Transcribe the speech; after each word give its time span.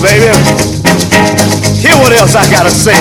baby. 0.00 0.32
Hear 1.84 1.96
what 2.00 2.12
else 2.16 2.34
I 2.34 2.48
gotta 2.48 2.72
say. 2.72 2.96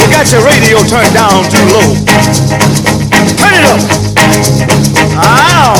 You 0.00 0.06
got 0.08 0.32
your 0.32 0.40
radio 0.48 0.80
turned 0.88 1.12
down 1.12 1.44
too 1.52 1.60
low. 1.68 1.92
Turn 3.36 3.52
it 3.52 3.64
up. 3.68 3.80
Ow. 5.20 5.76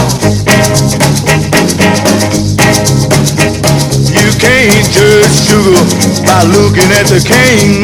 You 4.12 4.28
can't 4.36 4.86
judge 4.92 5.32
sugar 5.32 5.80
by 6.28 6.44
looking 6.52 6.92
at 6.92 7.08
the 7.08 7.20
cane. 7.24 7.80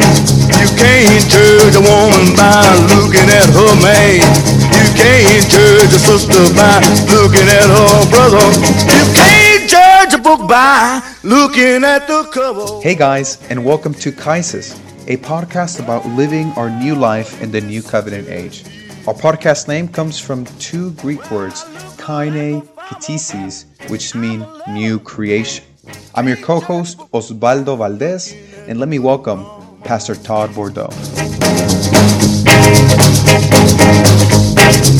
You 0.61 0.69
can't 0.77 1.25
judge 1.25 1.73
a 1.73 1.81
woman 1.81 2.37
by 2.37 2.69
looking 2.93 3.29
at 3.33 3.49
her 3.49 3.73
man. 3.81 4.21
You 4.77 4.87
can't 4.93 5.45
judge 5.49 5.89
a 5.89 5.99
sister 5.99 6.45
by 6.53 6.77
looking 7.17 7.49
at 7.49 7.65
her 7.65 8.05
brother. 8.13 8.45
You 8.93 9.05
can't 9.17 9.38
judge 10.29 10.39
book 10.39 10.49
by 10.49 11.01
looking 11.23 11.83
at 11.83 12.07
the 12.07 12.23
cover. 12.31 12.81
Hey 12.81 12.95
guys, 12.95 13.39
and 13.49 13.63
welcome 13.65 13.93
to 13.95 14.11
Kaisis, 14.11 14.77
a 15.07 15.17
podcast 15.17 15.79
about 15.79 16.05
living 16.05 16.51
our 16.51 16.69
new 16.69 16.95
life 16.95 17.41
in 17.41 17.51
the 17.51 17.61
new 17.61 17.81
covenant 17.81 18.27
age. 18.27 18.63
Our 19.07 19.13
podcast 19.13 19.67
name 19.67 19.87
comes 19.87 20.19
from 20.19 20.45
two 20.59 20.91
Greek 20.93 21.31
words, 21.31 21.63
kaine 21.97 22.61
ktisis, 22.77 23.65
which 23.89 24.13
mean 24.13 24.45
new 24.69 24.99
creation. 24.99 25.65
I'm 26.13 26.27
your 26.27 26.37
co-host 26.37 26.99
Osvaldo 27.11 27.77
Valdez, 27.77 28.35
and 28.67 28.79
let 28.79 28.89
me 28.89 28.99
welcome 28.99 29.45
Pastor 29.83 30.15
Todd 30.15 30.53
Bordeaux. 30.53 30.89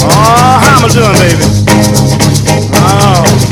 Oh, 0.02 0.60
how 0.64 0.78
am 0.78 0.86
I 0.86 0.90
doing, 0.92 1.14
baby? 1.14 1.46
Oh. 2.74 3.49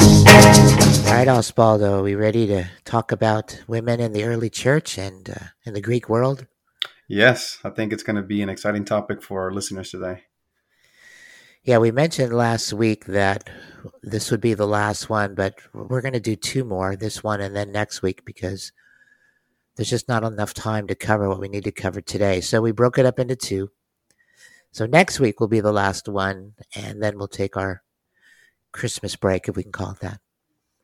Right, 1.18 1.28
Osvaldo, 1.28 1.94
are 1.94 2.04
we 2.04 2.14
ready 2.14 2.46
to 2.46 2.70
talk 2.86 3.12
about 3.12 3.64
women 3.68 4.00
in 4.00 4.14
the 4.14 4.24
early 4.24 4.52
church 4.52 5.00
and 5.00 5.28
uh, 5.28 5.46
in 5.66 5.74
the 5.74 5.82
Greek 5.82 6.08
world? 6.08 6.46
Yes, 7.08 7.58
I 7.64 7.72
think 7.72 7.92
it's 7.92 8.04
going 8.04 8.18
to 8.18 8.22
be 8.22 8.44
an 8.44 8.50
exciting 8.50 8.86
topic 8.86 9.24
for 9.24 9.42
our 9.42 9.52
listeners 9.52 9.90
today. 9.90 10.26
Yeah, 11.64 11.80
we 11.80 11.90
mentioned 11.90 12.34
last 12.34 12.72
week 12.72 13.06
that 13.06 13.50
this 14.04 14.30
would 14.30 14.42
be 14.42 14.54
the 14.54 14.68
last 14.68 15.10
one, 15.10 15.34
but 15.34 15.56
we're 15.74 16.02
going 16.02 16.14
to 16.14 16.20
do 16.20 16.36
two 16.36 16.64
more 16.64 16.96
this 16.96 17.24
one 17.24 17.42
and 17.42 17.56
then 17.56 17.72
next 17.72 18.04
week 18.04 18.24
because 18.24 18.72
there's 19.76 19.90
just 19.90 20.08
not 20.08 20.24
enough 20.24 20.54
time 20.54 20.86
to 20.86 20.94
cover 20.94 21.28
what 21.28 21.40
we 21.40 21.48
need 21.50 21.64
to 21.64 21.72
cover 21.72 22.00
today. 22.00 22.42
So 22.42 22.62
we 22.62 22.72
broke 22.72 23.00
it 23.00 23.08
up 23.08 23.18
into 23.18 23.36
two. 23.36 23.72
So 24.72 24.86
next 24.86 25.20
week 25.20 25.40
will 25.40 25.48
be 25.48 25.62
the 25.62 25.74
last 25.74 26.08
one, 26.08 26.54
and 26.76 27.02
then 27.02 27.18
we'll 27.18 27.28
take 27.28 27.58
our 27.58 27.82
Christmas 28.72 29.16
break, 29.16 29.50
if 29.50 29.56
we 29.56 29.64
can 29.64 29.72
call 29.72 29.94
it 29.94 30.02
that. 30.02 30.22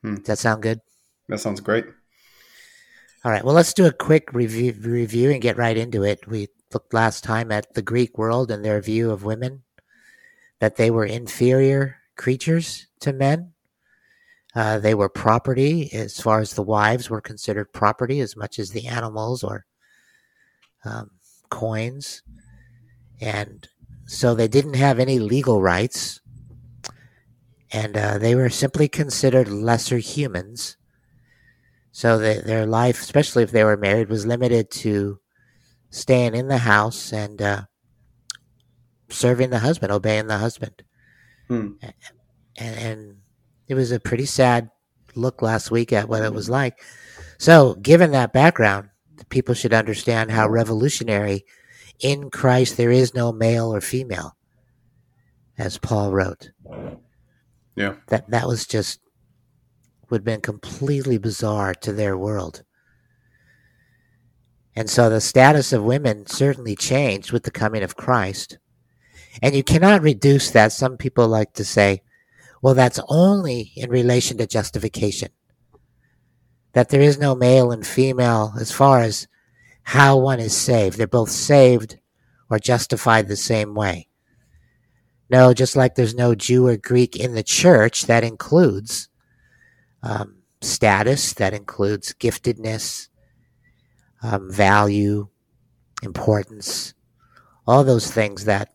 Hmm. 0.04 0.16
Does 0.16 0.26
that 0.26 0.38
sound 0.38 0.62
good? 0.62 0.80
That 1.28 1.40
sounds 1.40 1.62
great. 1.62 1.86
All 3.24 3.32
right. 3.32 3.42
Well, 3.42 3.54
let's 3.54 3.72
do 3.72 3.86
a 3.86 3.92
quick 3.92 4.34
review, 4.34 4.74
review 4.78 5.30
and 5.30 5.40
get 5.40 5.56
right 5.56 5.78
into 5.78 6.04
it. 6.04 6.28
We 6.28 6.48
looked 6.74 6.92
last 6.92 7.24
time 7.24 7.50
at 7.50 7.72
the 7.72 7.80
Greek 7.80 8.18
world 8.18 8.50
and 8.50 8.62
their 8.62 8.82
view 8.82 9.10
of 9.10 9.24
women, 9.24 9.62
that 10.60 10.76
they 10.76 10.90
were 10.90 11.06
inferior 11.06 11.96
creatures 12.16 12.86
to 13.00 13.14
men. 13.14 13.52
Uh, 14.54 14.78
they 14.78 14.94
were 14.94 15.08
property 15.08 15.90
as 15.94 16.20
far 16.20 16.40
as 16.40 16.52
the 16.52 16.62
wives 16.62 17.08
were 17.08 17.22
considered 17.22 17.72
property 17.72 18.20
as 18.20 18.36
much 18.36 18.58
as 18.58 18.70
the 18.70 18.86
animals 18.86 19.42
or 19.42 19.64
um, 20.84 21.12
coins. 21.48 22.22
And 23.22 23.66
so 24.04 24.34
they 24.34 24.48
didn't 24.48 24.74
have 24.74 24.98
any 24.98 25.18
legal 25.18 25.62
rights. 25.62 26.20
And 27.74 27.96
uh, 27.96 28.18
they 28.18 28.36
were 28.36 28.50
simply 28.50 28.88
considered 28.88 29.48
lesser 29.48 29.98
humans. 29.98 30.76
So 31.90 32.18
the, 32.18 32.40
their 32.46 32.66
life, 32.66 33.00
especially 33.00 33.42
if 33.42 33.50
they 33.50 33.64
were 33.64 33.76
married, 33.76 34.08
was 34.08 34.24
limited 34.24 34.70
to 34.70 35.18
staying 35.90 36.36
in 36.36 36.46
the 36.46 36.58
house 36.58 37.12
and 37.12 37.42
uh, 37.42 37.62
serving 39.08 39.50
the 39.50 39.58
husband, 39.58 39.90
obeying 39.90 40.28
the 40.28 40.38
husband. 40.38 40.84
Hmm. 41.48 41.72
And, 42.56 42.76
and 42.76 43.16
it 43.66 43.74
was 43.74 43.90
a 43.90 43.98
pretty 43.98 44.26
sad 44.26 44.70
look 45.16 45.42
last 45.42 45.72
week 45.72 45.92
at 45.92 46.08
what 46.08 46.22
it 46.22 46.32
was 46.32 46.48
like. 46.48 46.80
So, 47.38 47.74
given 47.74 48.12
that 48.12 48.32
background, 48.32 48.90
people 49.30 49.54
should 49.54 49.74
understand 49.74 50.30
how 50.30 50.48
revolutionary 50.48 51.44
in 51.98 52.30
Christ 52.30 52.76
there 52.76 52.92
is 52.92 53.14
no 53.14 53.32
male 53.32 53.74
or 53.74 53.80
female, 53.80 54.36
as 55.58 55.76
Paul 55.76 56.12
wrote. 56.12 56.50
Yeah. 57.76 57.94
That 58.08 58.30
that 58.30 58.46
was 58.46 58.66
just 58.66 59.00
would 60.10 60.20
have 60.20 60.24
been 60.24 60.40
completely 60.40 61.18
bizarre 61.18 61.74
to 61.74 61.92
their 61.92 62.16
world. 62.16 62.62
And 64.76 64.90
so 64.90 65.08
the 65.08 65.20
status 65.20 65.72
of 65.72 65.82
women 65.82 66.26
certainly 66.26 66.76
changed 66.76 67.32
with 67.32 67.44
the 67.44 67.50
coming 67.50 67.82
of 67.82 67.96
Christ. 67.96 68.58
And 69.42 69.54
you 69.54 69.62
cannot 69.62 70.02
reduce 70.02 70.50
that. 70.50 70.72
Some 70.72 70.96
people 70.96 71.28
like 71.28 71.52
to 71.54 71.64
say, 71.64 72.02
well, 72.62 72.74
that's 72.74 73.00
only 73.08 73.72
in 73.76 73.90
relation 73.90 74.38
to 74.38 74.46
justification. 74.46 75.28
That 76.72 76.88
there 76.88 77.00
is 77.00 77.18
no 77.18 77.34
male 77.34 77.70
and 77.70 77.86
female 77.86 78.54
as 78.58 78.72
far 78.72 79.00
as 79.00 79.28
how 79.84 80.18
one 80.18 80.40
is 80.40 80.56
saved. 80.56 80.98
They're 80.98 81.06
both 81.06 81.30
saved 81.30 81.98
or 82.50 82.58
justified 82.58 83.28
the 83.28 83.36
same 83.36 83.74
way. 83.74 84.08
No, 85.30 85.54
just 85.54 85.74
like 85.76 85.94
there's 85.94 86.14
no 86.14 86.34
Jew 86.34 86.66
or 86.66 86.76
Greek 86.76 87.16
in 87.16 87.34
the 87.34 87.42
church, 87.42 88.02
that 88.02 88.24
includes 88.24 89.08
um, 90.02 90.42
status, 90.60 91.32
that 91.34 91.54
includes 91.54 92.14
giftedness, 92.14 93.08
um, 94.22 94.50
value, 94.50 95.28
importance, 96.02 96.94
all 97.66 97.84
those 97.84 98.10
things 98.10 98.44
that 98.44 98.70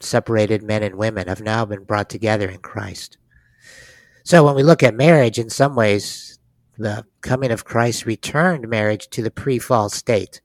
separated 0.00 0.62
men 0.62 0.82
and 0.82 0.96
women 0.96 1.28
have 1.28 1.40
now 1.40 1.64
been 1.64 1.84
brought 1.84 2.08
together 2.08 2.48
in 2.48 2.58
Christ. 2.58 3.18
So 4.24 4.44
when 4.44 4.54
we 4.54 4.62
look 4.62 4.82
at 4.82 4.94
marriage, 4.94 5.38
in 5.38 5.50
some 5.50 5.74
ways, 5.74 6.38
the 6.78 7.04
coming 7.20 7.50
of 7.50 7.64
Christ 7.64 8.06
returned 8.06 8.68
marriage 8.68 9.08
to 9.10 9.22
the 9.22 9.30
pre 9.30 9.58
fall 9.58 9.88
state. 9.88 10.40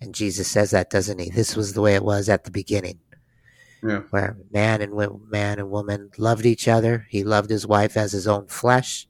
And 0.00 0.14
Jesus 0.14 0.48
says 0.48 0.70
that, 0.72 0.90
doesn't 0.90 1.18
he? 1.18 1.30
This 1.30 1.56
was 1.56 1.72
the 1.72 1.80
way 1.80 1.94
it 1.94 2.04
was 2.04 2.28
at 2.28 2.44
the 2.44 2.50
beginning. 2.50 2.98
Yeah. 3.84 4.00
Where 4.10 4.36
man 4.50 4.80
and 4.80 4.94
wo- 4.94 5.20
man 5.28 5.58
and 5.58 5.70
woman 5.70 6.10
loved 6.16 6.46
each 6.46 6.68
other. 6.68 7.06
He 7.10 7.22
loved 7.22 7.50
his 7.50 7.66
wife 7.66 7.96
as 7.96 8.12
his 8.12 8.26
own 8.26 8.46
flesh. 8.46 9.06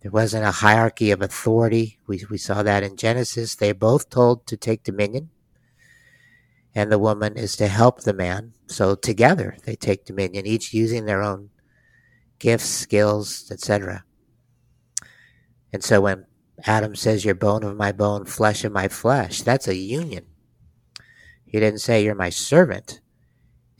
There 0.00 0.10
wasn't 0.10 0.44
a 0.44 0.50
hierarchy 0.50 1.10
of 1.12 1.22
authority. 1.22 1.98
We, 2.06 2.24
we 2.28 2.38
saw 2.38 2.62
that 2.62 2.82
in 2.82 2.96
Genesis. 2.96 3.54
They 3.54 3.72
both 3.72 4.10
told 4.10 4.46
to 4.48 4.56
take 4.56 4.82
dominion 4.82 5.30
and 6.74 6.90
the 6.90 6.98
woman 6.98 7.36
is 7.36 7.56
to 7.56 7.68
help 7.68 8.00
the 8.00 8.12
man. 8.12 8.52
So 8.66 8.94
together 8.94 9.56
they 9.64 9.76
take 9.76 10.04
dominion, 10.04 10.46
each 10.46 10.74
using 10.74 11.04
their 11.04 11.22
own 11.22 11.50
gifts, 12.38 12.68
skills, 12.68 13.48
etc. 13.50 14.04
And 15.72 15.84
so 15.84 16.00
when 16.00 16.26
Adam 16.66 16.96
says, 16.96 17.24
You're 17.24 17.34
bone 17.34 17.62
of 17.62 17.76
my 17.76 17.92
bone, 17.92 18.24
flesh 18.24 18.64
of 18.64 18.72
my 18.72 18.88
flesh, 18.88 19.42
that's 19.42 19.68
a 19.68 19.76
union. 19.76 20.26
He 21.44 21.60
didn't 21.60 21.80
say, 21.80 22.02
You're 22.04 22.14
my 22.16 22.30
servant. 22.30 23.00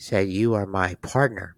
Said, 0.05 0.29
You 0.29 0.53
are 0.53 0.67
my 0.67 0.97
partner. 0.97 1.57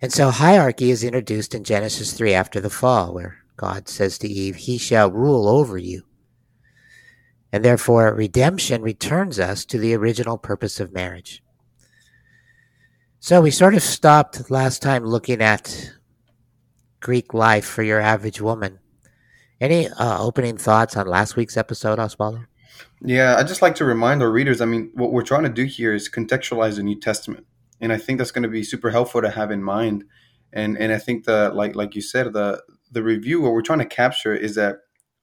And 0.00 0.12
so 0.12 0.30
hierarchy 0.30 0.92
is 0.92 1.02
introduced 1.02 1.56
in 1.56 1.64
Genesis 1.64 2.12
3 2.12 2.34
after 2.34 2.60
the 2.60 2.70
fall, 2.70 3.12
where 3.12 3.38
God 3.56 3.88
says 3.88 4.16
to 4.18 4.28
Eve, 4.28 4.54
He 4.54 4.78
shall 4.78 5.10
rule 5.10 5.48
over 5.48 5.76
you. 5.76 6.04
And 7.50 7.64
therefore, 7.64 8.14
redemption 8.14 8.80
returns 8.80 9.40
us 9.40 9.64
to 9.64 9.78
the 9.78 9.92
original 9.94 10.38
purpose 10.38 10.78
of 10.78 10.92
marriage. 10.92 11.42
So 13.18 13.40
we 13.40 13.50
sort 13.50 13.74
of 13.74 13.82
stopped 13.82 14.48
last 14.48 14.82
time 14.82 15.04
looking 15.04 15.42
at 15.42 15.90
Greek 17.00 17.34
life 17.34 17.66
for 17.66 17.82
your 17.82 17.98
average 17.98 18.40
woman. 18.40 18.78
Any 19.60 19.88
uh, 19.88 20.22
opening 20.22 20.58
thoughts 20.58 20.96
on 20.96 21.08
last 21.08 21.34
week's 21.34 21.56
episode, 21.56 21.98
Osvaldo? 21.98 22.46
Yeah, 23.04 23.36
I 23.36 23.42
just 23.42 23.62
like 23.62 23.74
to 23.76 23.84
remind 23.84 24.22
our 24.22 24.30
readers. 24.30 24.60
I 24.60 24.64
mean, 24.64 24.90
what 24.94 25.12
we're 25.12 25.22
trying 25.22 25.42
to 25.42 25.48
do 25.48 25.64
here 25.64 25.92
is 25.92 26.08
contextualize 26.08 26.76
the 26.76 26.82
New 26.82 26.98
Testament, 26.98 27.46
and 27.80 27.92
I 27.92 27.96
think 27.96 28.18
that's 28.18 28.30
going 28.30 28.44
to 28.44 28.48
be 28.48 28.62
super 28.62 28.90
helpful 28.90 29.22
to 29.22 29.30
have 29.30 29.50
in 29.50 29.62
mind. 29.62 30.04
And 30.52 30.78
and 30.78 30.92
I 30.92 30.98
think 30.98 31.24
the 31.24 31.50
like 31.52 31.74
like 31.74 31.94
you 31.94 32.02
said, 32.02 32.32
the 32.32 32.62
the 32.90 33.02
review 33.02 33.40
what 33.40 33.52
we're 33.52 33.62
trying 33.62 33.80
to 33.80 33.86
capture 33.86 34.34
is 34.34 34.54
that 34.54 34.76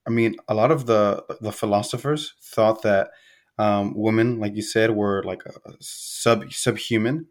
I 0.06 0.10
mean, 0.10 0.36
a 0.48 0.54
lot 0.54 0.70
of 0.70 0.86
the 0.86 1.24
the 1.40 1.52
philosophers 1.52 2.34
thought 2.42 2.82
that 2.82 3.10
um, 3.58 3.94
women, 3.94 4.40
like 4.40 4.56
you 4.56 4.62
said, 4.62 4.90
were 4.92 5.22
like 5.24 5.42
a, 5.46 5.70
a 5.70 5.74
sub 5.80 6.52
subhuman. 6.52 7.26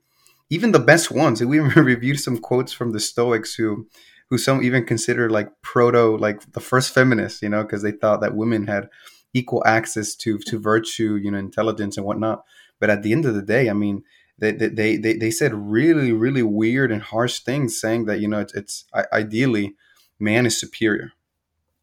Even 0.51 0.71
the 0.71 0.79
best 0.79 1.11
ones. 1.11 1.43
We 1.43 1.59
reviewed 1.91 2.19
some 2.19 2.37
quotes 2.37 2.71
from 2.71 2.91
the 2.91 2.99
Stoics 2.99 3.55
who 3.55 3.87
who 4.29 4.37
some 4.37 4.63
even 4.63 4.85
consider 4.85 5.29
like 5.29 5.49
proto 5.61 6.15
like 6.17 6.53
the 6.53 6.59
first 6.59 6.93
feminists, 6.93 7.41
you 7.41 7.49
know, 7.49 7.63
because 7.63 7.81
they 7.81 7.91
thought 7.91 8.21
that 8.21 8.35
women 8.35 8.67
had 8.67 8.89
equal 9.33 9.63
access 9.65 10.15
to 10.15 10.37
to 10.39 10.59
virtue, 10.59 11.15
you 11.15 11.31
know, 11.31 11.37
intelligence 11.37 11.97
and 11.97 12.05
whatnot. 12.05 12.43
But 12.79 12.89
at 12.89 13.03
the 13.03 13.11
end 13.11 13.25
of 13.25 13.35
the 13.35 13.41
day, 13.41 13.69
I 13.69 13.73
mean, 13.73 14.03
they, 14.39 14.51
they, 14.53 14.97
they, 14.97 15.13
they 15.17 15.31
said 15.31 15.53
really, 15.53 16.11
really 16.13 16.43
weird 16.43 16.91
and 16.91 17.01
harsh 17.01 17.39
things, 17.39 17.79
saying 17.79 18.05
that, 18.05 18.21
you 18.21 18.27
know, 18.27 18.39
it's, 18.39 18.53
it's 18.53 18.85
ideally 19.11 19.75
man 20.19 20.45
is 20.45 20.59
superior 20.59 21.11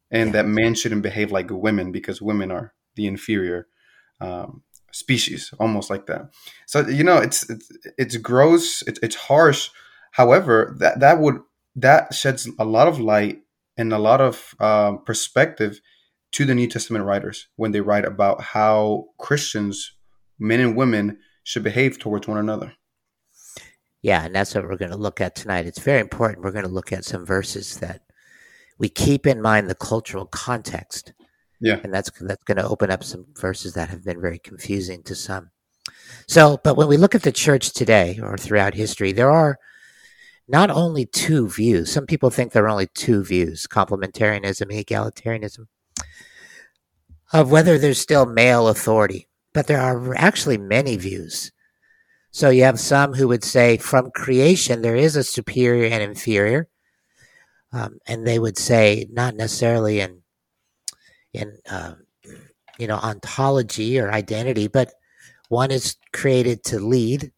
and 0.09 0.33
that 0.33 0.47
men 0.47 0.73
shouldn't 0.73 1.03
behave 1.03 1.31
like 1.31 1.49
women 1.51 1.91
because 1.91 2.21
women 2.21 2.51
are 2.51 2.73
the 2.95 3.05
inferior 3.05 3.67
um, 4.19 4.63
species, 4.91 5.53
almost 5.59 5.89
like 5.89 6.07
that. 6.07 6.31
So, 6.65 6.87
you 6.87 7.03
know, 7.03 7.17
it's, 7.17 7.47
it's, 7.49 7.71
it's 7.97 8.17
gross, 8.17 8.81
it's, 8.87 8.99
it's 9.03 9.15
harsh. 9.15 9.69
However, 10.11 10.75
that, 10.79 10.99
that 11.01 11.19
would, 11.19 11.41
that 11.75 12.13
sheds 12.13 12.49
a 12.57 12.65
lot 12.65 12.87
of 12.87 12.99
light 12.99 13.43
and 13.77 13.93
a 13.93 13.99
lot 13.99 14.21
of 14.21 14.55
um, 14.59 15.03
perspective 15.03 15.79
to 16.33 16.45
the 16.45 16.55
New 16.55 16.67
Testament 16.67 17.05
writers 17.05 17.47
when 17.55 17.71
they 17.71 17.81
write 17.81 18.05
about 18.05 18.41
how 18.41 19.05
Christians, 19.17 19.93
men 20.39 20.59
and 20.59 20.75
women, 20.75 21.19
should 21.43 21.63
behave 21.63 21.97
towards 21.99 22.27
one 22.27 22.37
another. 22.37 22.73
Yeah, 24.01 24.23
and 24.25 24.35
that's 24.35 24.53
what 24.53 24.63
we're 24.63 24.77
going 24.77 24.91
to 24.91 24.97
look 24.97 25.21
at 25.21 25.35
tonight. 25.35 25.65
It's 25.65 25.79
very 25.79 25.99
important. 25.99 26.43
We're 26.43 26.51
going 26.51 26.65
to 26.65 26.71
look 26.71 26.91
at 26.91 27.05
some 27.05 27.25
verses 27.25 27.77
that 27.79 28.01
we 28.77 28.89
keep 28.89 29.25
in 29.25 29.41
mind 29.41 29.69
the 29.69 29.75
cultural 29.75 30.25
context. 30.25 31.13
Yeah. 31.59 31.79
And 31.83 31.93
that's 31.93 32.11
that's 32.21 32.43
going 32.43 32.57
to 32.57 32.67
open 32.67 32.91
up 32.91 33.03
some 33.03 33.25
verses 33.35 33.73
that 33.73 33.89
have 33.89 34.03
been 34.03 34.21
very 34.21 34.37
confusing 34.37 35.01
to 35.03 35.15
some. 35.15 35.49
So, 36.27 36.59
but 36.63 36.77
when 36.77 36.87
we 36.87 36.97
look 36.97 37.15
at 37.15 37.23
the 37.23 37.31
church 37.31 37.73
today 37.73 38.19
or 38.21 38.37
throughout 38.37 38.73
history, 38.73 39.11
there 39.11 39.31
are 39.31 39.57
not 40.47 40.69
only 40.69 41.05
two 41.05 41.49
views. 41.49 41.91
Some 41.91 42.05
people 42.05 42.29
think 42.29 42.51
there 42.51 42.65
are 42.65 42.69
only 42.69 42.87
two 42.93 43.23
views, 43.23 43.67
complementarianism 43.67 44.61
and 44.61 44.85
egalitarianism, 44.85 45.67
of 47.33 47.51
whether 47.51 47.77
there's 47.77 47.99
still 47.99 48.25
male 48.25 48.67
authority 48.67 49.27
but 49.57 49.65
there 49.65 49.81
are 49.81 50.13
actually 50.15 50.59
many 50.59 50.97
views. 50.97 51.51
So 52.29 52.51
you 52.51 52.61
have 52.61 52.79
some 52.79 53.15
who 53.15 53.27
would 53.29 53.43
say 53.43 53.77
from 53.77 54.11
creation 54.11 54.83
there 54.83 54.95
is 54.95 55.15
a 55.15 55.23
superior 55.23 55.87
and 55.91 56.03
inferior, 56.03 56.67
um, 57.73 57.97
and 58.05 58.27
they 58.27 58.37
would 58.37 58.55
say 58.55 59.07
not 59.11 59.33
necessarily 59.33 59.99
in 59.99 60.21
in 61.33 61.57
uh, 61.67 61.95
you 62.77 62.85
know 62.85 62.97
ontology 62.97 63.99
or 63.99 64.11
identity, 64.11 64.67
but 64.67 64.93
one 65.49 65.71
is 65.71 65.95
created 66.13 66.63
to 66.65 66.79
lead, 66.79 67.31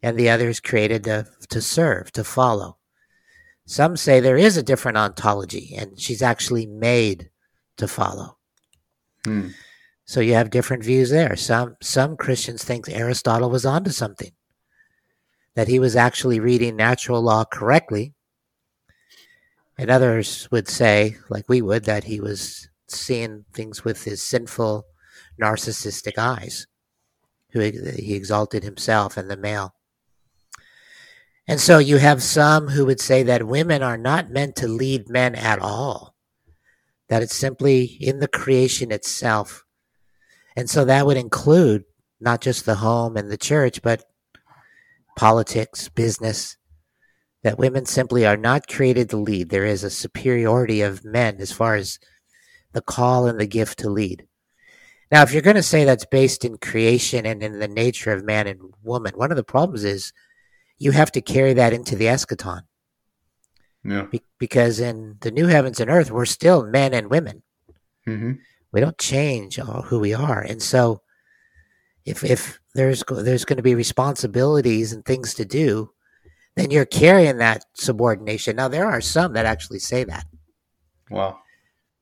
and 0.00 0.16
the 0.16 0.30
other 0.30 0.48
is 0.48 0.60
created 0.60 1.02
to 1.02 1.26
to 1.50 1.60
serve, 1.60 2.12
to 2.12 2.22
follow. 2.22 2.78
Some 3.66 3.96
say 3.96 4.20
there 4.20 4.38
is 4.38 4.56
a 4.56 4.62
different 4.62 4.96
ontology, 4.96 5.74
and 5.76 5.98
she's 5.98 6.22
actually 6.22 6.66
made 6.66 7.30
to 7.78 7.88
follow. 7.88 8.38
Hmm. 9.24 9.48
So 10.04 10.20
you 10.20 10.34
have 10.34 10.50
different 10.50 10.84
views 10.84 11.10
there. 11.10 11.36
Some 11.36 11.76
some 11.80 12.16
Christians 12.16 12.64
think 12.64 12.88
Aristotle 12.88 13.50
was 13.50 13.64
onto 13.64 13.90
something. 13.90 14.32
That 15.54 15.68
he 15.68 15.78
was 15.78 15.96
actually 15.96 16.40
reading 16.40 16.76
natural 16.76 17.22
law 17.22 17.44
correctly. 17.44 18.14
And 19.78 19.90
others 19.90 20.48
would 20.50 20.68
say, 20.68 21.16
like 21.28 21.48
we 21.48 21.62
would, 21.62 21.84
that 21.84 22.04
he 22.04 22.20
was 22.20 22.68
seeing 22.88 23.44
things 23.52 23.84
with 23.84 24.04
his 24.04 24.22
sinful, 24.22 24.84
narcissistic 25.40 26.18
eyes. 26.18 26.66
Who 27.52 27.60
he 27.60 28.14
exalted 28.14 28.64
himself 28.64 29.16
and 29.16 29.30
the 29.30 29.36
male. 29.36 29.74
And 31.46 31.60
so 31.60 31.78
you 31.78 31.98
have 31.98 32.22
some 32.22 32.68
who 32.68 32.86
would 32.86 33.00
say 33.00 33.22
that 33.24 33.46
women 33.46 33.82
are 33.82 33.98
not 33.98 34.30
meant 34.30 34.56
to 34.56 34.68
lead 34.68 35.08
men 35.08 35.34
at 35.34 35.58
all. 35.58 36.11
That 37.12 37.22
it's 37.22 37.36
simply 37.36 37.84
in 37.84 38.20
the 38.20 38.28
creation 38.28 38.90
itself 38.90 39.66
and 40.56 40.68
so 40.68 40.84
that 40.84 41.06
would 41.06 41.16
include 41.16 41.84
not 42.20 42.40
just 42.40 42.66
the 42.66 42.76
home 42.76 43.16
and 43.16 43.30
the 43.30 43.36
church, 43.36 43.82
but 43.82 44.04
politics, 45.16 45.88
business, 45.88 46.56
that 47.42 47.58
women 47.58 47.86
simply 47.86 48.26
are 48.26 48.36
not 48.36 48.68
created 48.68 49.10
to 49.10 49.16
lead. 49.16 49.50
There 49.50 49.64
is 49.64 49.82
a 49.82 49.90
superiority 49.90 50.82
of 50.82 51.04
men 51.04 51.36
as 51.40 51.52
far 51.52 51.74
as 51.74 51.98
the 52.72 52.82
call 52.82 53.26
and 53.26 53.40
the 53.40 53.46
gift 53.46 53.78
to 53.80 53.90
lead. 53.90 54.26
Now, 55.10 55.22
if 55.22 55.32
you're 55.32 55.42
going 55.42 55.56
to 55.56 55.62
say 55.62 55.84
that's 55.84 56.06
based 56.06 56.44
in 56.44 56.56
creation 56.58 57.26
and 57.26 57.42
in 57.42 57.58
the 57.58 57.68
nature 57.68 58.12
of 58.12 58.24
man 58.24 58.46
and 58.46 58.60
woman, 58.82 59.12
one 59.14 59.30
of 59.30 59.36
the 59.36 59.44
problems 59.44 59.84
is 59.84 60.12
you 60.78 60.92
have 60.92 61.12
to 61.12 61.20
carry 61.20 61.52
that 61.54 61.72
into 61.72 61.96
the 61.96 62.06
eschaton. 62.06 62.62
Yeah. 63.84 64.02
Be- 64.02 64.22
because 64.38 64.80
in 64.80 65.16
the 65.20 65.30
new 65.30 65.46
heavens 65.46 65.80
and 65.80 65.90
earth, 65.90 66.10
we're 66.10 66.26
still 66.26 66.64
men 66.64 66.94
and 66.94 67.10
women. 67.10 67.42
Mm-hmm. 68.06 68.32
We 68.72 68.80
don't 68.80 68.98
change 68.98 69.56
who 69.56 69.98
we 69.98 70.14
are, 70.14 70.40
and 70.40 70.62
so 70.62 71.02
if 72.04 72.24
if 72.24 72.58
there's 72.74 73.04
there's 73.10 73.44
going 73.44 73.58
to 73.58 73.62
be 73.62 73.74
responsibilities 73.74 74.92
and 74.92 75.04
things 75.04 75.34
to 75.34 75.44
do, 75.44 75.90
then 76.56 76.70
you're 76.70 76.86
carrying 76.86 77.38
that 77.38 77.64
subordination. 77.74 78.56
Now 78.56 78.68
there 78.68 78.86
are 78.86 79.00
some 79.00 79.34
that 79.34 79.46
actually 79.46 79.78
say 79.78 80.04
that. 80.04 80.26
Wow. 81.10 81.38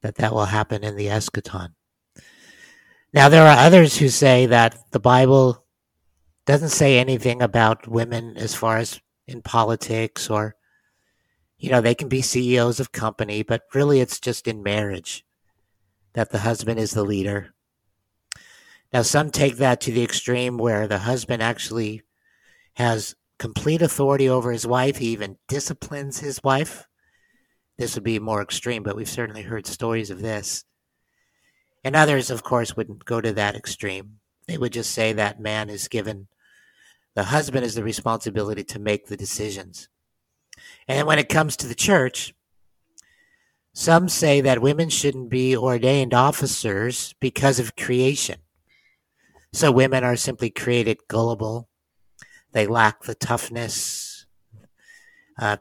That 0.02 0.14
that 0.16 0.32
will 0.32 0.46
happen 0.46 0.84
in 0.84 0.96
the 0.96 1.06
eschaton. 1.06 1.74
Now 3.12 3.28
there 3.28 3.46
are 3.46 3.58
others 3.58 3.96
who 3.98 4.08
say 4.08 4.46
that 4.46 4.78
the 4.92 5.00
Bible 5.00 5.64
doesn't 6.46 6.70
say 6.70 6.98
anything 6.98 7.42
about 7.42 7.88
women 7.88 8.36
as 8.36 8.54
far 8.54 8.78
as 8.78 9.00
in 9.26 9.42
politics 9.42 10.30
or 10.30 10.56
you 11.60 11.70
know 11.70 11.80
they 11.80 11.94
can 11.94 12.08
be 12.08 12.22
CEOs 12.22 12.80
of 12.80 12.90
company, 12.90 13.42
but 13.42 13.62
really 13.74 14.00
it's 14.00 14.18
just 14.18 14.48
in 14.48 14.62
marriage 14.62 15.24
that 16.14 16.30
the 16.30 16.38
husband 16.38 16.80
is 16.80 16.92
the 16.92 17.04
leader. 17.04 17.54
Now, 18.92 19.02
some 19.02 19.30
take 19.30 19.58
that 19.58 19.80
to 19.82 19.92
the 19.92 20.02
extreme 20.02 20.58
where 20.58 20.88
the 20.88 20.98
husband 20.98 21.42
actually 21.42 22.02
has 22.74 23.14
complete 23.38 23.82
authority 23.82 24.28
over 24.28 24.50
his 24.50 24.66
wife. 24.66 24.96
He 24.96 25.08
even 25.08 25.36
disciplines 25.46 26.18
his 26.18 26.42
wife. 26.42 26.88
This 27.78 27.94
would 27.94 28.04
be 28.04 28.18
more 28.18 28.42
extreme, 28.42 28.82
but 28.82 28.96
we've 28.96 29.08
certainly 29.08 29.42
heard 29.42 29.66
stories 29.66 30.10
of 30.10 30.20
this. 30.20 30.64
And 31.84 31.94
others, 31.94 32.30
of 32.30 32.42
course, 32.42 32.76
wouldn't 32.76 33.04
go 33.04 33.20
to 33.20 33.32
that 33.34 33.54
extreme. 33.54 34.18
They 34.48 34.58
would 34.58 34.72
just 34.72 34.90
say 34.90 35.12
that 35.12 35.40
man 35.40 35.70
is 35.70 35.88
given, 35.88 36.26
the 37.14 37.24
husband 37.24 37.64
is 37.64 37.76
the 37.76 37.84
responsibility 37.84 38.64
to 38.64 38.78
make 38.78 39.06
the 39.06 39.16
decisions. 39.16 39.88
And 40.88 41.06
when 41.06 41.18
it 41.18 41.28
comes 41.28 41.56
to 41.56 41.66
the 41.66 41.74
church, 41.74 42.34
some 43.72 44.08
say 44.08 44.40
that 44.40 44.62
women 44.62 44.88
shouldn't 44.88 45.30
be 45.30 45.56
ordained 45.56 46.12
officers 46.12 47.14
because 47.20 47.58
of 47.58 47.76
creation. 47.76 48.40
So 49.52 49.72
women 49.72 50.04
are 50.04 50.16
simply 50.16 50.50
created 50.50 50.98
gullible. 51.08 51.68
They 52.52 52.66
lack 52.66 53.02
the 53.02 53.14
toughness 53.14 54.26
uh, 55.38 55.58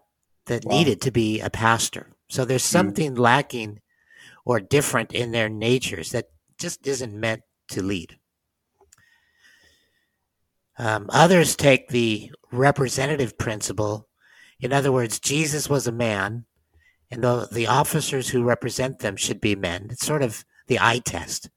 that 0.48 0.66
wow. 0.66 0.78
needed 0.78 1.02
to 1.02 1.12
be 1.12 1.40
a 1.40 1.50
pastor. 1.50 2.12
So 2.30 2.46
there's 2.46 2.66
hmm. 2.66 2.78
something 2.78 3.16
mm. 3.16 3.20
lacking 3.20 3.80
or 4.46 4.60
different 4.60 5.14
in 5.14 5.32
their 5.32 5.50
natures 5.50 6.12
that 6.12 6.26
just 6.60 6.86
isn't 6.88 7.14
meant 7.14 7.44
to 7.70 7.84
lead. 7.84 8.18
Um, 10.78 11.08
others 11.10 11.56
take 11.56 11.90
the 11.90 12.32
representative 12.52 13.38
principle. 13.38 14.09
In 14.60 14.74
other 14.74 14.92
words, 14.92 15.20
Jesus 15.20 15.70
was 15.70 15.88
a 15.88 15.92
man 15.92 16.46
and 17.12 17.24
the 17.24 17.48
the 17.52 17.68
officers 17.68 18.30
who 18.30 18.44
represent 18.44 19.00
them 19.00 19.16
should 19.16 19.42
be 19.42 19.56
men. 19.56 19.88
It's 19.90 20.06
sort 20.06 20.22
of 20.22 20.46
the 20.68 20.80
eye 20.80 21.00
test 21.00 21.50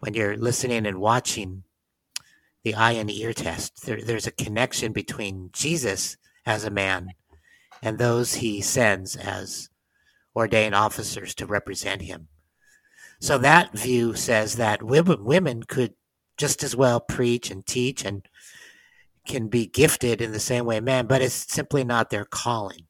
when 0.00 0.14
you're 0.14 0.36
listening 0.36 0.86
and 0.86 0.98
watching 0.98 1.64
the 2.62 2.74
eye 2.74 2.92
and 2.92 3.10
ear 3.10 3.32
test. 3.32 3.84
There, 3.86 4.00
there's 4.00 4.26
a 4.26 4.32
connection 4.32 4.92
between 4.92 5.50
Jesus 5.52 6.16
as 6.46 6.64
a 6.64 6.70
man 6.70 7.14
and 7.82 7.98
those 7.98 8.34
he 8.34 8.62
sends 8.62 9.14
as 9.14 9.68
ordained 10.34 10.74
officers 10.74 11.34
to 11.34 11.46
represent 11.46 12.02
him. 12.02 12.28
So 13.20 13.38
that 13.38 13.76
view 13.76 14.14
says 14.14 14.56
that 14.56 14.82
women, 14.82 15.24
women 15.24 15.62
could 15.62 15.94
just 16.36 16.62
as 16.62 16.74
well 16.74 16.98
preach 16.98 17.50
and 17.50 17.64
teach 17.64 18.04
and 18.04 18.26
can 19.26 19.48
be 19.48 19.66
gifted 19.66 20.20
in 20.20 20.32
the 20.32 20.40
same 20.40 20.64
way 20.64 20.80
man, 20.80 21.06
but 21.06 21.22
it's 21.22 21.52
simply 21.52 21.84
not 21.84 22.10
their 22.10 22.24
calling. 22.24 22.86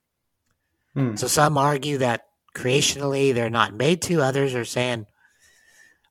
Hmm. 0.94 1.16
So 1.16 1.26
some 1.26 1.58
argue 1.58 1.98
that 1.98 2.22
creationally 2.54 3.34
they're 3.34 3.50
not 3.50 3.74
made 3.74 4.02
to. 4.02 4.22
Others 4.22 4.54
are 4.54 4.64
saying, 4.64 5.06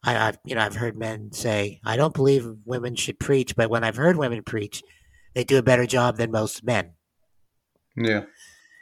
I, 0.03 0.13
have 0.13 0.39
you 0.46 0.56
know 0.56 0.62
I've 0.62 0.75
heard 0.75 0.98
men 0.98 1.32
say, 1.32 1.80
I 1.86 1.96
don't 1.96 2.13
believe 2.13 2.46
women 2.65 2.96
should 2.96 3.20
preach, 3.20 3.56
but 3.56 3.70
when 3.70 3.84
I've 3.84 3.96
heard 3.96 4.18
women 4.18 4.44
preach, 4.44 4.84
they 5.34 5.44
do 5.44 5.58
a 5.58 5.63
better 5.63 5.86
job 5.86 6.18
than 6.18 6.32
most 6.32 6.63
men. 6.63 6.92
Yeah. 7.96 8.24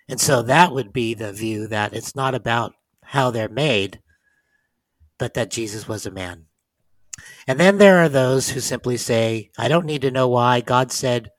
And 0.10 0.20
so 0.20 0.42
that 0.42 0.74
would 0.74 0.92
be 0.92 1.14
the 1.14 1.32
view 1.32 1.68
that 1.68 1.94
it's 1.94 2.16
not 2.16 2.36
about 2.36 2.74
how 3.04 3.32
they're 3.32 3.50
made, 3.50 4.02
but 5.18 5.36
that 5.36 5.52
Jesus 5.52 5.88
was 5.88 6.06
a 6.06 6.12
man. 6.12 6.46
And 7.48 7.60
then 7.60 7.78
there 7.78 8.00
are 8.00 8.10
those 8.10 8.50
who 8.50 8.60
simply 8.60 8.98
say, 8.98 9.52
I 9.58 9.68
don't 9.68 9.86
need 9.86 10.02
to 10.04 10.12
know 10.12 10.28
why. 10.28 10.62
God 10.62 10.92
said 10.92 11.32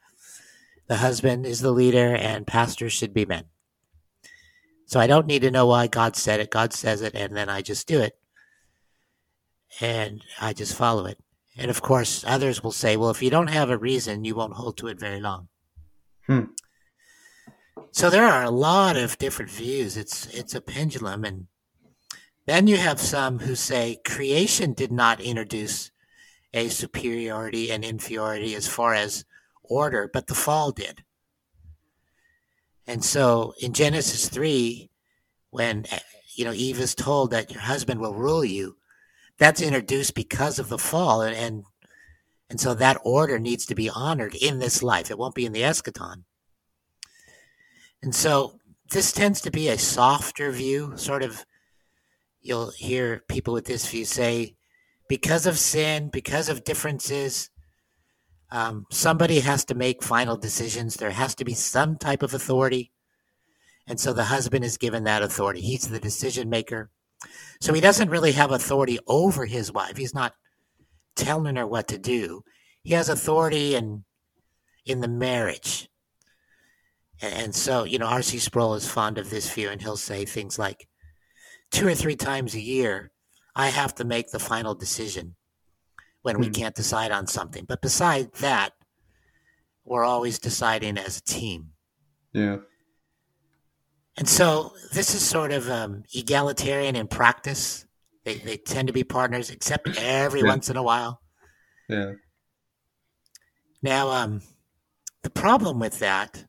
the 0.88 0.96
husband 0.96 1.46
is 1.46 1.60
the 1.60 1.72
leader 1.72 2.14
and 2.14 2.46
pastors 2.46 2.92
should 2.92 3.14
be 3.14 3.24
men. 3.24 3.44
So 4.86 5.00
I 5.00 5.06
don't 5.06 5.26
need 5.26 5.42
to 5.42 5.50
know 5.50 5.66
why 5.66 5.86
God 5.86 6.16
said 6.16 6.40
it. 6.40 6.50
God 6.50 6.74
says 6.74 7.00
it, 7.00 7.14
and 7.14 7.34
then 7.34 7.48
I 7.48 7.62
just 7.62 7.88
do 7.88 8.00
it. 8.00 8.18
And 9.80 10.22
I 10.38 10.52
just 10.52 10.76
follow 10.76 11.06
it. 11.06 11.18
And 11.56 11.70
of 11.70 11.80
course, 11.80 12.24
others 12.26 12.62
will 12.62 12.72
say, 12.72 12.96
well, 12.96 13.10
if 13.10 13.22
you 13.22 13.30
don't 13.30 13.46
have 13.46 13.70
a 13.70 13.78
reason, 13.78 14.24
you 14.24 14.34
won't 14.34 14.54
hold 14.54 14.76
to 14.78 14.88
it 14.88 15.00
very 15.00 15.20
long. 15.20 15.48
Hmm. 16.26 16.44
So 17.90 18.10
there 18.10 18.26
are 18.26 18.42
a 18.42 18.50
lot 18.50 18.96
of 18.96 19.18
different 19.18 19.50
views. 19.50 19.96
It's 19.96 20.26
it's 20.26 20.54
a 20.54 20.60
pendulum, 20.60 21.24
and 21.24 21.46
then 22.46 22.66
you 22.66 22.76
have 22.76 23.00
some 23.00 23.38
who 23.38 23.54
say 23.54 24.00
creation 24.04 24.72
did 24.72 24.90
not 24.90 25.20
introduce 25.20 25.90
a 26.54 26.68
superiority 26.68 27.70
and 27.70 27.84
inferiority 27.84 28.54
as 28.54 28.66
far 28.66 28.94
as 28.94 29.24
order, 29.62 30.10
but 30.12 30.26
the 30.26 30.34
fall 30.34 30.70
did. 30.70 31.04
And 32.86 33.04
so 33.04 33.54
in 33.60 33.72
Genesis 33.72 34.28
3, 34.28 34.90
when 35.50 35.86
eh, 35.90 35.98
you 36.34 36.44
know 36.44 36.52
Eve 36.52 36.80
is 36.80 36.94
told 36.94 37.30
that 37.30 37.52
your 37.52 37.62
husband 37.62 38.00
will 38.00 38.14
rule 38.14 38.44
you, 38.44 38.76
that's 39.38 39.62
introduced 39.62 40.14
because 40.14 40.58
of 40.58 40.68
the 40.68 40.78
fall 40.78 41.22
and, 41.22 41.36
and 41.36 41.64
and 42.50 42.60
so 42.60 42.74
that 42.74 43.00
order 43.02 43.38
needs 43.38 43.64
to 43.64 43.74
be 43.74 43.88
honored 43.88 44.34
in 44.34 44.58
this 44.58 44.82
life. 44.82 45.10
It 45.10 45.16
won't 45.16 45.34
be 45.34 45.46
in 45.46 45.52
the 45.52 45.62
eschaton. 45.62 46.24
And 48.02 48.14
so 48.14 48.58
this 48.90 49.10
tends 49.10 49.40
to 49.40 49.50
be 49.50 49.68
a 49.68 49.78
softer 49.78 50.50
view, 50.50 50.92
sort 50.96 51.22
of 51.22 51.46
you'll 52.42 52.70
hear 52.70 53.22
people 53.28 53.54
with 53.54 53.64
this 53.64 53.86
view 53.88 54.04
say, 54.04 54.56
because 55.08 55.46
of 55.46 55.58
sin, 55.58 56.08
because 56.12 56.48
of 56.48 56.64
differences, 56.64 57.50
um, 58.50 58.86
somebody 58.90 59.40
has 59.40 59.64
to 59.66 59.74
make 59.74 60.02
final 60.02 60.36
decisions. 60.36 60.96
There 60.96 61.10
has 61.10 61.34
to 61.36 61.44
be 61.44 61.54
some 61.54 61.96
type 61.96 62.22
of 62.22 62.34
authority. 62.34 62.92
And 63.86 63.98
so 63.98 64.12
the 64.12 64.24
husband 64.24 64.64
is 64.64 64.76
given 64.76 65.04
that 65.04 65.22
authority. 65.22 65.60
He's 65.60 65.88
the 65.88 65.98
decision 65.98 66.50
maker. 66.50 66.90
So 67.60 67.72
he 67.72 67.80
doesn't 67.80 68.10
really 68.10 68.32
have 68.32 68.50
authority 68.50 68.98
over 69.06 69.46
his 69.46 69.72
wife. 69.72 69.96
He's 69.96 70.14
not 70.14 70.34
telling 71.16 71.56
her 71.56 71.66
what 71.66 71.88
to 71.88 71.98
do. 71.98 72.42
He 72.82 72.94
has 72.94 73.08
authority 73.08 73.74
in 73.74 74.04
in 74.84 75.00
the 75.00 75.08
marriage. 75.08 75.88
And, 77.20 77.34
and 77.34 77.54
so, 77.54 77.84
you 77.84 77.98
know, 77.98 78.06
R.C. 78.06 78.38
Sproul 78.38 78.74
is 78.74 78.88
fond 78.88 79.18
of 79.18 79.30
this 79.30 79.52
view, 79.52 79.68
and 79.70 79.80
he'll 79.80 79.96
say 79.96 80.24
things 80.24 80.58
like, 80.58 80.88
two 81.72 81.88
or 81.88 81.94
three 81.94 82.16
times 82.16 82.54
a 82.54 82.60
year, 82.60 83.10
I 83.56 83.68
have 83.68 83.94
to 83.96 84.04
make 84.04 84.30
the 84.30 84.38
final 84.38 84.74
decision 84.74 85.34
when 86.22 86.38
we 86.38 86.46
Hmm. 86.46 86.52
can't 86.52 86.74
decide 86.74 87.10
on 87.10 87.26
something. 87.26 87.64
But 87.64 87.82
besides 87.82 88.40
that, 88.40 88.74
we're 89.84 90.04
always 90.04 90.38
deciding 90.38 90.96
as 90.98 91.18
a 91.18 91.22
team. 91.22 91.72
Yeah. 92.32 92.58
And 94.16 94.28
so 94.28 94.74
this 94.92 95.14
is 95.14 95.22
sort 95.26 95.52
of 95.52 95.68
um, 95.70 96.04
egalitarian 96.14 96.94
in 96.96 97.08
practice. 97.08 97.86
They, 98.24 98.36
they 98.36 98.56
tend 98.58 98.86
to 98.88 98.92
be 98.92 99.02
partners, 99.04 99.50
except 99.50 99.88
every 99.98 100.40
Yeah. 100.40 100.46
once 100.48 100.70
in 100.70 100.76
a 100.76 100.82
while. 100.82 101.20
Yeah. 101.88 102.12
Now, 103.82 104.10
um, 104.10 104.42
the 105.22 105.30
problem 105.30 105.80
with 105.80 105.98
that, 105.98 106.44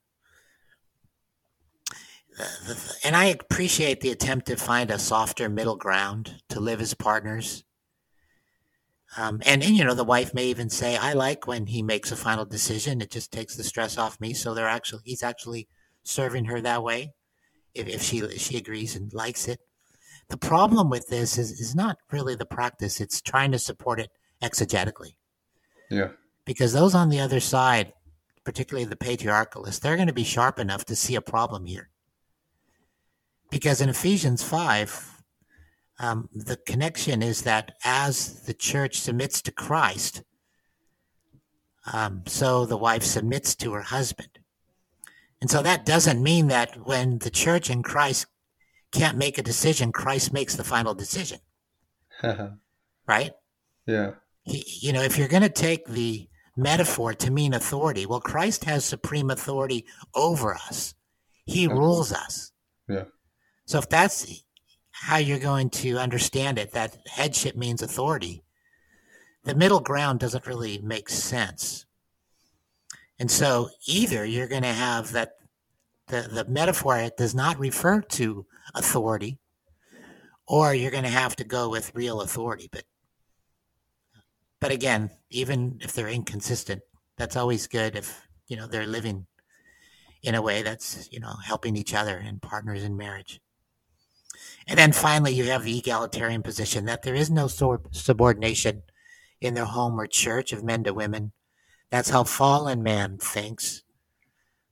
and 3.04 3.16
I 3.16 3.26
appreciate 3.26 4.02
the 4.02 4.12
attempt 4.12 4.48
to 4.48 4.56
find 4.56 4.90
a 4.90 5.00
softer 5.00 5.50
middle 5.50 5.76
ground 5.76 6.42
to 6.50 6.60
live 6.60 6.82
as 6.82 6.94
partners. 6.94 7.64
Um, 9.16 9.42
and, 9.46 9.64
and, 9.64 9.78
you 9.78 9.84
know, 9.84 9.94
the 9.94 10.04
wife 10.04 10.34
may 10.34 10.46
even 10.46 10.70
say, 10.70 10.98
I 10.98 11.14
like 11.14 11.46
when 11.46 11.68
he 11.68 11.84
makes 11.84 12.12
a 12.12 12.16
final 12.16 12.46
decision. 12.46 13.02
It 13.02 13.12
just 13.12 13.32
takes 13.32 13.56
the 13.56 13.64
stress 13.64 13.98
off 13.98 14.20
me. 14.20 14.34
So 14.34 14.54
they're 14.54 14.68
actually, 14.68 15.02
he's 15.06 15.22
actually 15.22 15.68
serving 16.04 16.46
her 16.46 16.62
that 16.62 16.84
way 16.84 17.14
if, 17.76 17.88
if 17.88 18.02
she, 18.02 18.20
if 18.20 18.42
she 18.42 18.58
agrees 18.58 18.96
and 18.96 19.14
likes 19.14 19.48
it. 19.48 19.60
The 20.30 20.38
problem 20.38 20.90
with 20.90 21.08
this 21.10 21.38
is, 21.38 21.52
is 21.52 21.76
not 21.76 21.98
really 22.12 22.34
the 22.34 22.46
practice. 22.46 23.00
It's 23.00 23.22
trying 23.22 23.52
to 23.52 23.60
support 23.60 24.00
it 24.00 24.10
exegetically 24.42 25.16
Yeah. 25.92 26.10
because 26.46 26.74
those 26.74 26.96
on 26.96 27.10
the 27.10 27.20
other 27.20 27.40
side, 27.40 27.94
particularly 28.44 28.86
the 28.86 28.96
patriarchalists, 28.96 29.80
they're 29.80 29.96
going 29.96 30.08
to 30.08 30.14
be 30.14 30.24
sharp 30.24 30.58
enough 30.58 30.86
to 30.86 30.96
see 30.96 31.16
a 31.16 31.22
problem 31.22 31.66
here. 31.66 31.90
Because 33.54 33.82
in 33.82 33.90
Ephesians 33.90 34.42
5, 34.42 35.22
um, 36.00 36.28
the 36.34 36.58
connection 36.58 37.22
is 37.22 37.44
that 37.44 37.76
as 37.86 38.42
the 38.48 38.54
church 38.56 39.00
submits 39.00 39.44
to 39.44 39.52
Christ, 39.52 40.24
um, 41.94 42.24
so 42.26 42.66
the 42.66 42.78
wife 42.78 43.04
submits 43.04 43.54
to 43.58 43.74
her 43.74 43.84
husband. 43.84 44.40
And 45.40 45.52
so 45.52 45.62
that 45.62 45.86
doesn't 45.86 46.24
mean 46.24 46.48
that 46.48 46.88
when 46.88 47.20
the 47.20 47.30
church 47.30 47.70
and 47.70 47.84
Christ 47.84 48.26
can't 48.92 49.20
make 49.20 49.38
a 49.38 49.44
decision, 49.44 49.92
Christ 49.92 50.34
makes 50.34 50.56
the 50.56 50.64
final 50.64 50.96
decision, 50.96 51.38
right? 53.08 53.34
yeah. 53.86 54.14
he, 54.46 54.66
you 54.82 54.94
know, 54.94 55.04
if 55.04 55.20
you're 55.20 55.28
going 55.28 55.44
to 55.44 55.50
take 55.50 55.86
the 55.86 56.28
metaphor 56.58 57.14
to 57.14 57.30
mean 57.30 57.54
authority, 57.54 58.08
well, 58.08 58.20
Christ 58.20 58.64
has 58.64 58.84
supreme 58.84 59.30
authority 59.30 59.86
over 60.16 60.56
us. 60.56 60.96
He 61.46 61.68
rules 61.68 62.12
us. 62.12 62.52
Yeah. 62.90 63.04
So 63.66 63.80
if 63.80 63.90
that's 63.90 64.44
how 64.92 65.18
you're 65.18 65.40
going 65.40 65.70
to 65.70 65.98
understand 65.98 66.58
it, 66.58 66.72
that 66.72 66.98
headship 67.08 67.56
means 67.56 67.82
authority, 67.82 68.44
the 69.44 69.56
middle 69.56 69.80
ground 69.80 70.20
doesn't 70.20 70.48
really 70.48 70.80
make 70.80 71.10
sense. 71.10 71.86
And 73.20 73.30
so 73.30 73.70
either 73.88 74.26
you're 74.26 74.48
going 74.48 74.64
to 74.64 74.70
have 74.70 75.12
that 75.12 75.34
the, 76.08 76.28
the 76.32 76.46
metaphor 76.46 76.98
it 76.98 77.18
does 77.18 77.34
not 77.34 77.60
refer 77.60 78.02
to 78.02 78.46
authority, 78.76 79.40
or 80.48 80.74
you're 80.74 80.92
going 80.92 81.04
to 81.04 81.10
have 81.10 81.36
to 81.38 81.44
go 81.44 81.70
with 81.70 81.96
real 81.96 82.22
authority. 82.22 82.70
But 82.72 82.84
but 84.60 84.72
again, 84.72 85.12
even 85.30 85.80
if 85.82 85.94
they're 85.94 86.08
inconsistent, 86.08 86.82
that's 87.18 87.36
always 87.36 87.68
good 87.68 87.96
if 87.96 88.28
you 88.48 88.58
know 88.58 88.68
they're 88.68 88.88
living 88.88 89.28
in 90.22 90.36
a 90.36 90.42
way 90.42 90.62
that's 90.62 91.10
you 91.12 91.20
know 91.20 91.36
helping 91.44 91.76
each 91.76 91.94
other 91.94 92.18
and 92.18 92.42
partners 92.42 92.84
in 92.84 92.98
marriage. 92.98 93.40
And 94.68 94.80
then 94.80 94.92
finally, 94.92 95.34
you 95.34 95.46
have 95.46 95.64
the 95.64 95.78
egalitarian 95.78 96.42
position 96.42 96.86
that 96.86 97.04
there 97.04 97.16
is 97.16 97.30
no 97.30 97.48
subordination 97.48 98.84
in 99.42 99.54
their 99.54 99.66
home 99.66 100.00
or 100.00 100.08
church 100.08 100.54
of 100.54 100.64
men 100.64 100.84
to 100.86 100.94
women. 100.94 101.34
That's 101.90 102.10
how 102.10 102.24
fallen 102.24 102.82
man 102.82 103.18
thinks, 103.18 103.84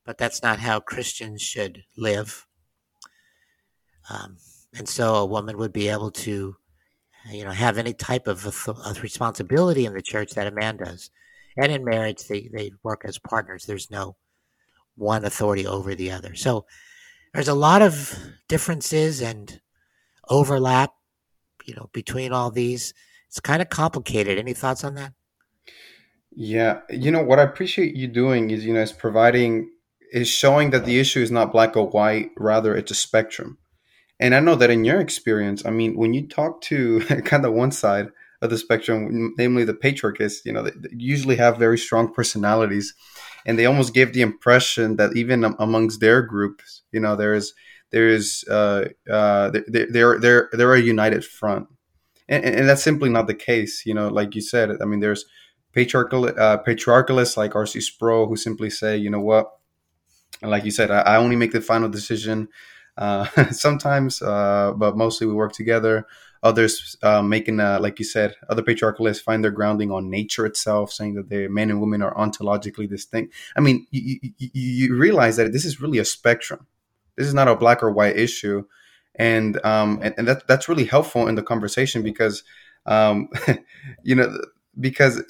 but 0.05 0.17
that's 0.17 0.41
not 0.41 0.59
how 0.59 0.79
Christians 0.79 1.41
should 1.41 1.83
live. 1.97 2.47
Um, 4.09 4.37
and 4.73 4.87
so 4.87 5.15
a 5.15 5.25
woman 5.25 5.57
would 5.57 5.73
be 5.73 5.89
able 5.89 6.11
to 6.11 6.55
you 7.29 7.45
know, 7.45 7.51
have 7.51 7.77
any 7.77 7.93
type 7.93 8.27
of, 8.27 8.45
of 8.67 9.03
responsibility 9.03 9.85
in 9.85 9.93
the 9.93 10.01
church 10.01 10.31
that 10.31 10.47
a 10.47 10.51
man 10.51 10.77
does. 10.77 11.11
And 11.57 11.71
in 11.71 11.83
marriage, 11.83 12.27
they, 12.27 12.49
they 12.51 12.71
work 12.81 13.03
as 13.05 13.19
partners. 13.19 13.65
There's 13.65 13.91
no 13.91 14.15
one 14.95 15.25
authority 15.25 15.67
over 15.67 15.95
the 15.95 16.11
other. 16.11 16.35
So 16.35 16.65
there's 17.33 17.47
a 17.47 17.53
lot 17.53 17.81
of 17.81 18.17
differences 18.47 19.21
and 19.21 19.61
overlap, 20.29 20.93
you 21.65 21.75
know, 21.75 21.89
between 21.93 22.33
all 22.33 22.51
these. 22.51 22.93
It's 23.27 23.39
kind 23.39 23.61
of 23.61 23.69
complicated. 23.69 24.37
Any 24.37 24.53
thoughts 24.53 24.83
on 24.83 24.95
that? 24.95 25.13
Yeah, 26.33 26.81
you 26.89 27.11
know 27.11 27.23
what 27.23 27.39
I 27.39 27.43
appreciate 27.43 27.95
you 27.95 28.07
doing 28.07 28.51
is 28.51 28.65
you 28.65 28.73
know 28.73 28.81
is 28.81 28.91
providing 28.91 29.69
is 30.11 30.27
showing 30.27 30.71
that 30.71 30.85
the 30.85 30.99
issue 30.99 31.21
is 31.21 31.31
not 31.31 31.51
black 31.51 31.75
or 31.77 31.89
white, 31.89 32.31
rather 32.37 32.75
it's 32.75 32.91
a 32.91 32.95
spectrum. 32.95 33.57
And 34.19 34.35
I 34.35 34.39
know 34.39 34.55
that 34.55 34.69
in 34.69 34.85
your 34.85 34.99
experience, 34.99 35.65
I 35.65 35.71
mean, 35.71 35.97
when 35.97 36.13
you 36.13 36.27
talk 36.27 36.61
to 36.63 36.99
kind 37.25 37.45
of 37.45 37.53
one 37.53 37.71
side 37.71 38.09
of 38.41 38.49
the 38.49 38.57
spectrum, 38.57 39.33
namely 39.37 39.63
the 39.63 39.73
patriarchists, 39.73 40.45
you 40.45 40.51
know, 40.51 40.63
they, 40.63 40.71
they 40.71 40.89
usually 40.97 41.35
have 41.35 41.57
very 41.57 41.77
strong 41.77 42.11
personalities, 42.13 42.93
and 43.45 43.57
they 43.57 43.65
almost 43.65 43.93
give 43.93 44.13
the 44.13 44.21
impression 44.21 44.95
that 44.95 45.15
even 45.15 45.43
amongst 45.59 45.99
their 45.99 46.21
groups, 46.21 46.81
you 46.91 46.99
know, 46.99 47.15
there 47.15 47.33
is 47.33 47.53
there 47.91 48.07
is 48.07 48.43
uh, 48.49 48.85
uh, 49.09 49.51
they're 49.67 49.87
they're 49.91 50.19
they're 50.19 50.49
they're 50.53 50.73
a 50.73 50.81
united 50.81 51.23
front, 51.25 51.67
and, 52.29 52.43
and 52.43 52.69
that's 52.69 52.83
simply 52.83 53.09
not 53.09 53.27
the 53.27 53.35
case. 53.35 53.85
You 53.85 53.93
know, 53.93 54.07
like 54.07 54.35
you 54.35 54.41
said, 54.41 54.71
I 54.81 54.85
mean, 54.85 55.01
there's 55.01 55.25
patriarchal 55.73 56.31
uh, 56.37 56.57
patriarchalists 56.57 57.37
like 57.37 57.55
R.C. 57.55 57.81
Sproul 57.81 58.27
who 58.27 58.35
simply 58.35 58.69
say, 58.69 58.97
you 58.97 59.09
know 59.09 59.19
what, 59.19 59.51
and 60.41 60.51
like 60.51 60.65
you 60.65 60.71
said, 60.71 60.91
I, 60.91 61.01
I 61.01 61.17
only 61.17 61.35
make 61.35 61.51
the 61.51 61.61
final 61.61 61.89
decision. 61.89 62.47
Uh, 63.01 63.25
sometimes, 63.51 64.21
uh, 64.21 64.73
but 64.77 64.95
mostly 64.95 65.25
we 65.25 65.33
work 65.33 65.53
together. 65.53 66.05
Others 66.43 66.97
uh, 67.01 67.21
making, 67.23 67.59
uh, 67.59 67.79
like 67.81 67.97
you 67.97 68.05
said, 68.05 68.35
other 68.47 68.61
patriarchalists 68.61 69.23
find 69.23 69.43
their 69.43 69.51
grounding 69.51 69.91
on 69.91 70.09
nature 70.09 70.45
itself, 70.45 70.91
saying 70.91 71.15
that 71.15 71.29
the 71.29 71.47
men 71.47 71.71
and 71.71 71.81
women 71.81 72.03
are 72.03 72.13
ontologically 72.15 72.87
distinct. 72.87 73.33
I 73.55 73.59
mean, 73.59 73.87
you, 73.89 74.19
you, 74.37 74.49
you 74.53 74.95
realize 74.95 75.37
that 75.37 75.51
this 75.51 75.65
is 75.65 75.81
really 75.81 75.97
a 75.97 76.05
spectrum. 76.05 76.67
This 77.17 77.25
is 77.25 77.33
not 77.33 77.47
a 77.47 77.55
black 77.55 77.81
or 77.81 77.91
white 77.91 78.17
issue, 78.17 78.65
and 79.15 79.63
um, 79.65 79.99
and, 80.03 80.13
and 80.17 80.27
that 80.27 80.47
that's 80.47 80.69
really 80.69 80.85
helpful 80.85 81.27
in 81.27 81.35
the 81.35 81.43
conversation 81.43 82.03
because, 82.03 82.43
um, 82.85 83.29
you 84.03 84.15
know, 84.15 84.35
because, 84.79 85.23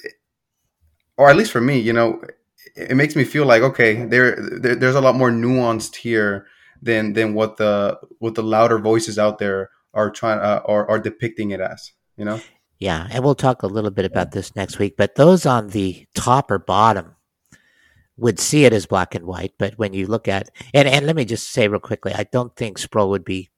or 1.16 1.30
at 1.30 1.36
least 1.36 1.52
for 1.52 1.60
me, 1.60 1.78
you 1.78 1.92
know, 1.92 2.22
it 2.76 2.96
makes 2.96 3.16
me 3.16 3.24
feel 3.24 3.46
like 3.46 3.62
okay, 3.62 4.04
there, 4.06 4.36
there 4.60 4.76
there's 4.76 4.94
a 4.94 5.00
lot 5.00 5.16
more 5.16 5.30
nuanced 5.30 5.96
here 5.96 6.46
than 6.82 7.12
than 7.12 7.34
what 7.34 7.56
the 7.56 7.98
what 8.18 8.34
the 8.34 8.42
louder 8.42 8.78
voices 8.78 9.18
out 9.18 9.38
there 9.38 9.70
are 9.94 10.10
trying 10.10 10.40
uh, 10.40 10.60
are 10.66 10.88
are 10.90 10.98
depicting 10.98 11.50
it 11.52 11.60
as. 11.60 11.92
You 12.16 12.24
know. 12.24 12.40
Yeah, 12.78 13.06
and 13.10 13.22
we'll 13.22 13.36
talk 13.36 13.62
a 13.62 13.68
little 13.68 13.92
bit 13.92 14.04
about 14.04 14.32
this 14.32 14.56
next 14.56 14.80
week. 14.80 14.96
But 14.96 15.14
those 15.14 15.46
on 15.46 15.68
the 15.68 16.04
top 16.16 16.50
or 16.50 16.58
bottom 16.58 17.14
would 18.16 18.40
see 18.40 18.64
it 18.64 18.72
as 18.72 18.86
black 18.86 19.14
and 19.14 19.24
white. 19.24 19.52
But 19.56 19.78
when 19.78 19.94
you 19.94 20.06
look 20.06 20.26
at 20.26 20.50
and 20.74 20.88
and 20.88 21.06
let 21.06 21.16
me 21.16 21.24
just 21.24 21.50
say 21.50 21.68
real 21.68 21.80
quickly, 21.80 22.12
I 22.12 22.24
don't 22.24 22.54
think 22.56 22.78
Sproul 22.78 23.10
would 23.10 23.24
be 23.24 23.50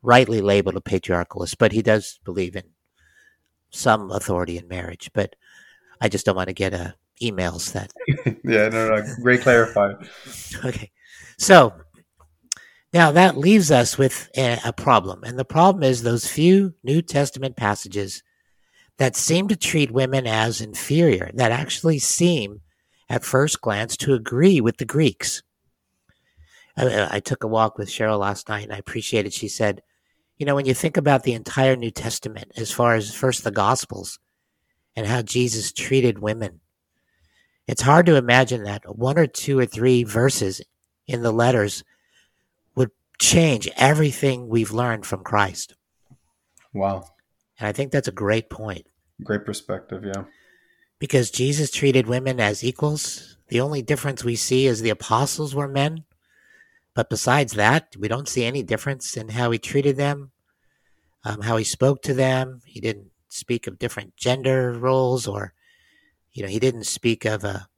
rightly 0.00 0.40
labeled 0.40 0.76
a 0.76 0.80
patriarchalist, 0.80 1.56
but 1.58 1.72
he 1.72 1.82
does 1.82 2.20
believe 2.24 2.54
in 2.54 2.64
some 3.70 4.10
authority 4.12 4.56
in 4.56 4.68
marriage. 4.68 5.10
But 5.12 5.34
I 6.00 6.08
just 6.08 6.24
don't 6.24 6.36
want 6.36 6.48
to 6.48 6.54
get 6.54 6.72
uh, 6.72 6.92
emails 7.20 7.72
that. 7.72 7.92
yeah, 8.44 8.68
no, 8.68 8.94
no, 8.94 9.02
great 9.22 9.40
clarify. 9.40 9.92
okay, 10.64 10.90
so 11.36 11.74
now 12.92 13.12
that 13.12 13.36
leaves 13.36 13.70
us 13.70 13.98
with 13.98 14.30
a, 14.36 14.72
problem, 14.72 15.22
and 15.24 15.38
the 15.38 15.44
problem 15.44 15.82
is 15.82 16.02
those 16.02 16.26
few 16.26 16.74
New 16.82 17.02
Testament 17.02 17.56
passages 17.56 18.22
that 18.96 19.14
seem 19.14 19.48
to 19.48 19.56
treat 19.56 19.90
women 19.90 20.26
as 20.26 20.60
inferior, 20.60 21.30
that 21.34 21.52
actually 21.52 21.98
seem 21.98 22.60
at 23.08 23.24
first 23.24 23.60
glance 23.60 23.96
to 23.98 24.14
agree 24.14 24.60
with 24.60 24.78
the 24.78 24.84
Greeks. 24.84 25.42
I, 26.76 27.16
I, 27.16 27.20
took 27.20 27.44
a 27.44 27.48
walk 27.48 27.78
with 27.78 27.88
Cheryl 27.88 28.18
last 28.18 28.48
night 28.48 28.64
and 28.64 28.72
I 28.72 28.78
appreciated 28.78 29.32
she 29.32 29.48
said, 29.48 29.82
you 30.36 30.46
know, 30.46 30.54
when 30.54 30.66
you 30.66 30.74
think 30.74 30.96
about 30.96 31.24
the 31.24 31.32
entire 31.32 31.76
New 31.76 31.90
Testament, 31.90 32.52
as 32.56 32.70
far 32.70 32.94
as 32.94 33.14
first 33.14 33.44
the 33.44 33.50
Gospels 33.50 34.18
and 34.94 35.06
how 35.06 35.22
Jesus 35.22 35.72
treated 35.72 36.20
women, 36.20 36.60
it's 37.66 37.82
hard 37.82 38.06
to 38.06 38.16
imagine 38.16 38.62
that 38.64 38.96
one 38.96 39.18
or 39.18 39.26
two 39.26 39.58
or 39.58 39.66
three 39.66 40.04
verses 40.04 40.62
in 41.06 41.22
the 41.22 41.32
letters 41.32 41.84
change 43.18 43.68
everything 43.76 44.48
we've 44.48 44.70
learned 44.70 45.06
from 45.06 45.22
Christ. 45.22 45.74
Wow. 46.72 47.04
And 47.58 47.66
I 47.66 47.72
think 47.72 47.90
that's 47.90 48.08
a 48.08 48.12
great 48.12 48.48
point. 48.50 48.86
Great 49.22 49.44
perspective, 49.44 50.04
yeah. 50.04 50.24
Because 50.98 51.30
Jesus 51.30 51.70
treated 51.70 52.06
women 52.06 52.40
as 52.40 52.64
equals. 52.64 53.36
The 53.48 53.60
only 53.60 53.82
difference 53.82 54.22
we 54.22 54.36
see 54.36 54.66
is 54.66 54.80
the 54.80 54.90
apostles 54.90 55.54
were 55.54 55.68
men. 55.68 56.04
But 56.94 57.10
besides 57.10 57.52
that, 57.54 57.94
we 57.98 58.08
don't 58.08 58.28
see 58.28 58.44
any 58.44 58.62
difference 58.62 59.16
in 59.16 59.28
how 59.28 59.50
he 59.50 59.58
treated 59.58 59.96
them, 59.96 60.32
um, 61.24 61.42
how 61.42 61.56
he 61.56 61.64
spoke 61.64 62.02
to 62.02 62.14
them. 62.14 62.60
He 62.64 62.80
didn't 62.80 63.10
speak 63.28 63.66
of 63.66 63.78
different 63.78 64.16
gender 64.16 64.72
roles 64.72 65.26
or, 65.26 65.54
you 66.32 66.42
know, 66.42 66.48
he 66.48 66.58
didn't 66.58 66.84
speak 66.84 67.24
of 67.24 67.44
a, 67.44 67.68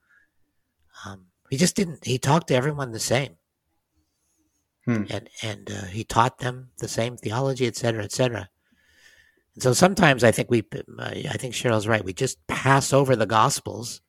um, 1.05 1.27
he 1.51 1.57
just 1.57 1.77
didn't, 1.77 2.05
he 2.05 2.19
talked 2.19 2.49
to 2.49 2.55
everyone 2.55 2.93
the 2.93 3.01
same. 3.01 3.37
Hmm. 4.87 5.05
And, 5.11 5.29
and 5.43 5.71
uh, 5.71 5.85
he 5.87 6.05
taught 6.05 6.39
them 6.39 6.71
the 6.79 6.89
same 6.89 7.17
theology, 7.17 7.67
et 7.67 7.77
cetera, 7.77 8.03
et 8.03 8.13
cetera. 8.13 8.49
And 9.55 9.63
so 9.63 9.73
sometimes 9.73 10.25
I 10.25 10.31
think 10.31 10.51
we, 10.51 10.65
I 10.99 11.37
think 11.37 11.55
Cheryl's 11.55 11.89
right. 11.89 12.05
We 12.05 12.13
just 12.13 12.45
pass 12.47 12.93
over 12.93 13.17
the 13.17 13.27
Gospels 13.27 14.01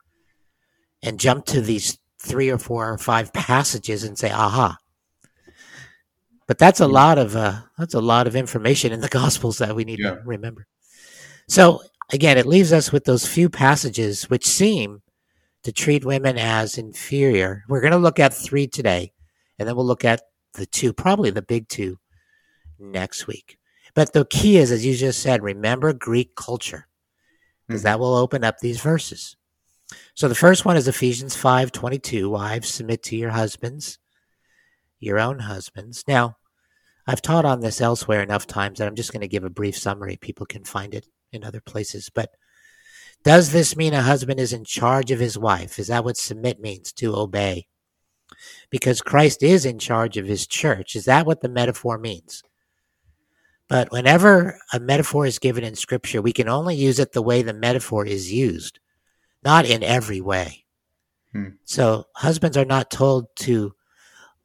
and 1.04 1.20
jump 1.20 1.46
to 1.48 1.62
these 1.62 1.98
three 2.20 2.50
or 2.50 2.58
four 2.58 2.92
or 2.92 2.98
five 2.98 3.34
passages 3.34 4.04
and 4.04 4.18
say, 4.18 4.32
aha. 4.32 4.78
But 6.48 6.58
that's 6.58 6.80
a 6.80 6.88
lot 6.88 7.18
of 7.18 7.36
uh, 7.36 7.62
that's 7.78 7.94
a 7.94 8.02
lot 8.02 8.28
of 8.28 8.36
information 8.36 8.92
in 8.92 9.00
the 9.00 9.08
Gospels 9.22 9.60
that 9.60 9.76
we 9.76 9.86
need 9.86 10.00
yeah. 10.00 10.16
to 10.16 10.22
remember. 10.26 10.68
So 11.48 11.82
again, 12.12 12.38
it 12.38 12.46
leaves 12.46 12.74
us 12.74 12.92
with 12.92 13.06
those 13.06 13.26
few 13.26 13.50
passages 13.50 14.30
which 14.30 14.46
seem 14.46 15.02
to 15.64 15.72
treat 15.72 16.04
women 16.04 16.38
as 16.38 16.78
inferior. 16.78 17.64
We're 17.70 17.82
going 17.82 17.92
to 17.92 17.98
look 17.98 18.20
at 18.20 18.34
three 18.34 18.68
today, 18.68 19.14
and 19.60 19.68
then 19.68 19.76
we'll 19.76 19.86
look 19.86 20.04
at 20.04 20.24
the 20.54 20.66
two, 20.66 20.94
probably 20.94 21.30
the 21.30 21.42
big 21.42 21.68
two, 21.68 21.98
next 22.80 23.28
week. 23.28 23.58
But 23.94 24.14
the 24.14 24.26
key 24.26 24.58
is, 24.58 24.72
as 24.72 24.86
you 24.86 24.96
just 24.96 25.22
said, 25.22 25.44
remember 25.44 25.94
Greek 25.94 26.36
culture, 26.36 26.88
because 27.68 27.82
mm-hmm. 27.82 27.86
that 27.86 28.00
will 28.00 28.16
open 28.16 28.44
up 28.44 28.60
these 28.60 28.82
verses. 28.82 29.36
So 30.14 30.28
the 30.28 30.36
first 30.36 30.64
one 30.66 30.78
is 30.78 30.88
Ephesians 30.88 31.36
5 31.36 31.72
22. 31.72 32.30
Wives, 32.30 32.70
submit 32.70 33.04
to 33.04 33.18
your 33.18 33.32
husbands, 33.32 34.00
your 35.00 35.20
own 35.20 35.40
husbands. 35.40 36.04
Now, 36.08 36.38
I've 37.08 37.22
taught 37.22 37.46
on 37.46 37.60
this 37.60 37.82
elsewhere 37.82 38.22
enough 38.22 38.48
times 38.48 38.80
that 38.80 38.88
I'm 38.88 38.96
just 38.96 39.12
going 39.12 39.22
to 39.22 39.28
give 39.28 39.44
a 39.44 39.50
brief 39.50 39.78
summary. 39.78 40.18
People 40.18 40.46
can 40.46 40.64
find 40.64 40.94
it 40.94 41.08
in 41.34 41.44
other 41.44 41.62
places. 41.62 42.10
But 42.14 42.30
does 43.24 43.52
this 43.52 43.76
mean 43.76 43.94
a 43.94 44.02
husband 44.02 44.40
is 44.40 44.54
in 44.54 44.64
charge 44.64 45.12
of 45.12 45.20
his 45.20 45.38
wife? 45.38 45.80
Is 45.80 45.88
that 45.88 46.04
what 46.04 46.18
submit 46.18 46.60
means? 46.60 46.92
To 46.94 47.16
obey? 47.16 47.68
Because 48.72 49.02
Christ 49.02 49.44
is 49.44 49.66
in 49.66 49.78
charge 49.78 50.18
of 50.18 50.26
his 50.26 50.48
church. 50.48 50.96
Is 50.96 51.06
that 51.06 51.28
what 51.28 51.42
the 51.42 51.50
metaphor 51.50 52.00
means? 52.00 52.42
But 53.68 53.92
whenever 53.92 54.60
a 54.74 54.80
metaphor 54.80 55.26
is 55.26 55.40
given 55.40 55.64
in 55.64 55.76
scripture, 55.76 56.22
we 56.22 56.34
can 56.34 56.50
only 56.50 56.76
use 56.76 57.00
it 57.00 57.12
the 57.14 57.22
way 57.22 57.42
the 57.42 57.54
metaphor 57.54 58.06
is 58.06 58.32
used, 58.32 58.80
not 59.44 59.66
in 59.66 59.84
every 59.84 60.20
way. 60.20 60.66
Hmm. 61.32 61.52
So 61.64 62.08
husbands 62.16 62.58
are 62.58 62.66
not 62.66 62.92
told 62.92 63.28
to 63.38 63.74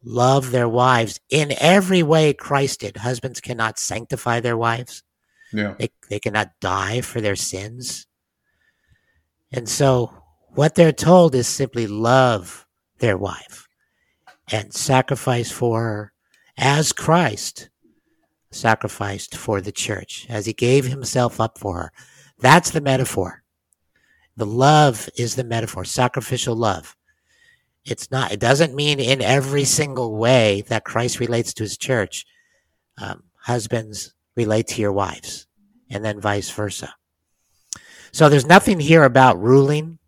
love 0.05 0.53
their 0.53 0.69
wives 0.69 1.19
in 1.29 1.53
every 1.59 2.05
way 2.05 2.35
Christ 2.35 2.81
did. 2.81 2.97
Husbands 2.97 3.41
cannot 3.41 3.79
sanctify 3.81 4.39
their 4.39 4.57
wives. 4.57 5.03
Yeah. 5.53 5.75
They, 5.79 5.91
they 6.09 6.21
cannot 6.21 6.53
die 6.61 7.01
for 7.01 7.21
their 7.21 7.35
sins. 7.35 8.07
And 9.53 9.69
so 9.69 10.13
what 10.51 10.75
they're 10.75 10.93
told 10.93 11.35
is 11.35 11.49
simply 11.49 11.87
love 11.87 12.67
their 12.99 13.19
wife 13.19 13.66
and 14.51 14.73
sacrifice 14.73 15.51
for 15.51 15.83
her 15.83 16.13
as 16.57 16.93
Christ 16.93 17.71
sacrificed 18.51 19.37
for 19.37 19.61
the 19.61 19.73
church, 19.73 20.27
as 20.29 20.47
he 20.47 20.53
gave 20.53 20.87
himself 20.87 21.41
up 21.41 21.59
for 21.59 21.77
her. 21.77 21.93
That's 22.39 22.71
the 22.71 22.81
metaphor. 22.81 23.43
The 24.37 24.47
love 24.47 25.09
is 25.17 25.35
the 25.35 25.45
metaphor, 25.45 25.85
sacrificial 25.85 26.55
love. 26.55 26.97
It's 27.85 28.11
not, 28.11 28.33
it 28.33 28.41
doesn't 28.41 28.75
mean 28.75 28.99
in 28.99 29.23
every 29.23 29.65
single 29.65 30.17
way 30.17 30.63
that 30.69 30.85
Christ 30.85 31.21
relates 31.21 31.55
to 31.55 31.63
his 31.63 31.77
church. 31.77 32.27
Um, 32.99 33.25
husbands 33.37 34.15
relate 34.35 34.67
to 34.69 34.81
your 34.81 34.93
wives, 34.93 35.47
and 35.91 36.05
then 36.05 36.21
vice 36.21 36.51
versa. 36.51 36.95
So 38.13 38.29
there's 38.29 38.47
nothing 38.47 38.81
here 38.81 39.05
about 39.05 39.41
ruling. 39.41 39.99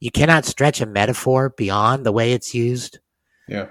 You 0.00 0.10
cannot 0.10 0.44
stretch 0.44 0.80
a 0.80 0.86
metaphor 0.86 1.50
beyond 1.56 2.04
the 2.04 2.12
way 2.12 2.32
it's 2.32 2.54
used. 2.54 2.98
Yeah. 3.52 3.66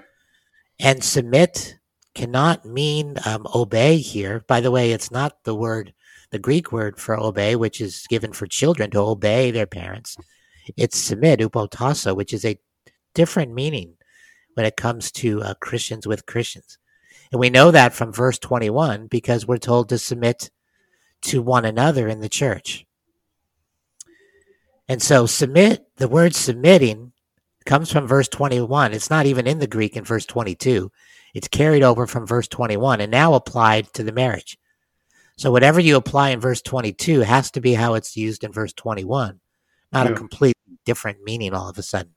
And 0.78 1.02
submit 1.02 1.78
cannot 2.14 2.64
mean 2.64 3.16
um, 3.26 3.48
obey 3.52 3.96
here. 3.96 4.44
By 4.46 4.60
the 4.60 4.70
way, 4.70 4.92
it's 4.92 5.10
not 5.10 5.42
the 5.42 5.56
word, 5.56 5.92
the 6.30 6.38
Greek 6.38 6.70
word 6.70 7.00
for 7.00 7.18
obey, 7.18 7.56
which 7.56 7.80
is 7.80 8.06
given 8.08 8.32
for 8.32 8.46
children 8.46 8.90
to 8.92 9.00
obey 9.00 9.50
their 9.50 9.66
parents. 9.66 10.16
It's 10.76 10.96
submit, 10.96 11.40
upotasso, 11.40 12.14
which 12.14 12.32
is 12.32 12.44
a 12.44 12.60
different 13.12 13.54
meaning 13.54 13.94
when 14.54 14.66
it 14.66 14.76
comes 14.76 15.10
to 15.12 15.42
uh, 15.42 15.54
Christians 15.54 16.06
with 16.06 16.26
Christians. 16.26 16.78
And 17.32 17.40
we 17.40 17.50
know 17.50 17.72
that 17.72 17.92
from 17.92 18.12
verse 18.12 18.38
21 18.38 19.08
because 19.08 19.46
we're 19.46 19.58
told 19.58 19.88
to 19.88 19.98
submit 19.98 20.50
to 21.22 21.42
one 21.42 21.64
another 21.64 22.06
in 22.06 22.20
the 22.20 22.28
church. 22.28 22.86
And 24.88 25.02
so, 25.02 25.26
submit, 25.26 25.86
the 25.96 26.08
word 26.08 26.34
submitting 26.34 27.11
comes 27.64 27.90
from 27.90 28.06
verse 28.06 28.28
21. 28.28 28.92
It's 28.92 29.10
not 29.10 29.26
even 29.26 29.46
in 29.46 29.58
the 29.58 29.66
Greek 29.66 29.96
in 29.96 30.04
verse 30.04 30.26
22. 30.26 30.90
It's 31.34 31.48
carried 31.48 31.82
over 31.82 32.06
from 32.06 32.26
verse 32.26 32.48
21 32.48 33.00
and 33.00 33.10
now 33.10 33.34
applied 33.34 33.92
to 33.94 34.02
the 34.02 34.12
marriage. 34.12 34.58
So 35.36 35.50
whatever 35.50 35.80
you 35.80 35.96
apply 35.96 36.30
in 36.30 36.40
verse 36.40 36.62
22 36.62 37.20
has 37.20 37.50
to 37.52 37.60
be 37.60 37.74
how 37.74 37.94
it's 37.94 38.16
used 38.16 38.44
in 38.44 38.52
verse 38.52 38.72
21, 38.72 39.40
not 39.92 40.06
yeah. 40.06 40.12
a 40.12 40.16
completely 40.16 40.78
different 40.84 41.22
meaning 41.24 41.54
all 41.54 41.68
of 41.68 41.78
a 41.78 41.82
sudden. 41.82 42.14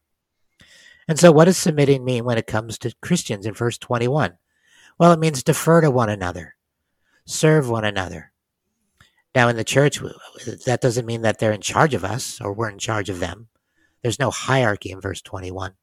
And 1.08 1.20
so 1.20 1.32
what 1.32 1.46
does 1.46 1.58
submitting 1.58 2.04
mean 2.04 2.26
when 2.26 2.38
it 2.38 2.48
comes 2.48 2.78
to 2.80 2.94
Christians 3.02 3.46
in 3.46 3.54
verse 3.54 3.78
21? 3.78 4.38
Well, 4.98 5.12
it 5.12 5.20
means 5.20 5.44
defer 5.44 5.82
to 5.82 5.92
one 5.92 6.10
another, 6.10 6.56
serve 7.26 7.70
one 7.70 7.86
another. 7.86 8.32
Now, 9.34 9.50
in 9.50 9.58
the 9.58 9.66
church, 9.66 10.00
that 10.66 10.80
doesn't 10.82 11.06
mean 11.06 11.24
that 11.24 11.40
they're 11.40 11.52
in 11.52 11.62
charge 11.62 11.94
of 11.94 12.06
us 12.06 12.40
or 12.40 12.54
we're 12.54 12.70
in 12.70 12.80
charge 12.80 13.10
of 13.10 13.20
them. 13.20 13.50
There's 14.06 14.20
no 14.20 14.30
hierarchy 14.30 14.92
in 14.92 15.02
verse 15.02 15.20
21. 15.24 15.74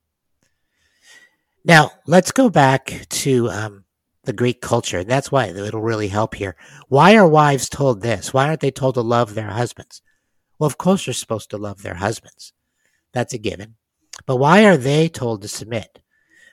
Now, 1.64 1.90
let's 2.06 2.30
go 2.30 2.50
back 2.50 3.04
to 3.08 3.50
um, 3.50 3.84
the 4.22 4.32
Greek 4.32 4.60
culture. 4.60 5.00
And 5.00 5.10
that's 5.10 5.32
why 5.32 5.46
it'll 5.46 5.80
really 5.80 6.06
help 6.06 6.36
here. 6.36 6.54
Why 6.86 7.16
are 7.16 7.26
wives 7.26 7.68
told 7.68 8.00
this? 8.00 8.32
Why 8.32 8.46
aren't 8.46 8.60
they 8.60 8.70
told 8.70 8.94
to 8.94 9.00
love 9.00 9.34
their 9.34 9.48
husbands? 9.48 10.02
Well, 10.56 10.68
of 10.68 10.78
course, 10.78 11.04
they're 11.04 11.14
supposed 11.14 11.50
to 11.50 11.56
love 11.56 11.82
their 11.82 11.96
husbands. 11.96 12.52
That's 13.12 13.34
a 13.34 13.38
given. 13.38 13.74
But 14.24 14.36
why 14.36 14.66
are 14.66 14.76
they 14.76 15.08
told 15.08 15.42
to 15.42 15.48
submit? 15.48 16.00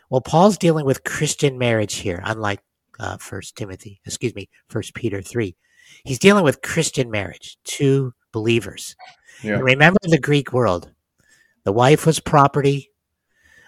Well, 0.09 0.21
Paul's 0.21 0.57
dealing 0.57 0.87
with 0.87 1.03
Christian 1.03 1.59
marriage 1.59 1.97
here, 1.97 2.19
unlike 2.25 2.61
uh, 2.99 3.17
First 3.17 3.55
Timothy, 3.55 4.01
excuse 4.07 4.33
me, 4.33 4.49
First 4.69 4.95
Peter 4.95 5.21
three. 5.21 5.55
He's 6.03 6.17
dealing 6.17 6.43
with 6.43 6.63
Christian 6.63 7.11
marriage, 7.11 7.59
two 7.63 8.15
believers. 8.31 8.95
Yeah. 9.43 9.59
remember 9.59 9.99
the 10.01 10.17
Greek 10.17 10.51
world. 10.51 10.89
The 11.69 11.73
wife 11.73 12.07
was 12.07 12.19
property, 12.19 12.89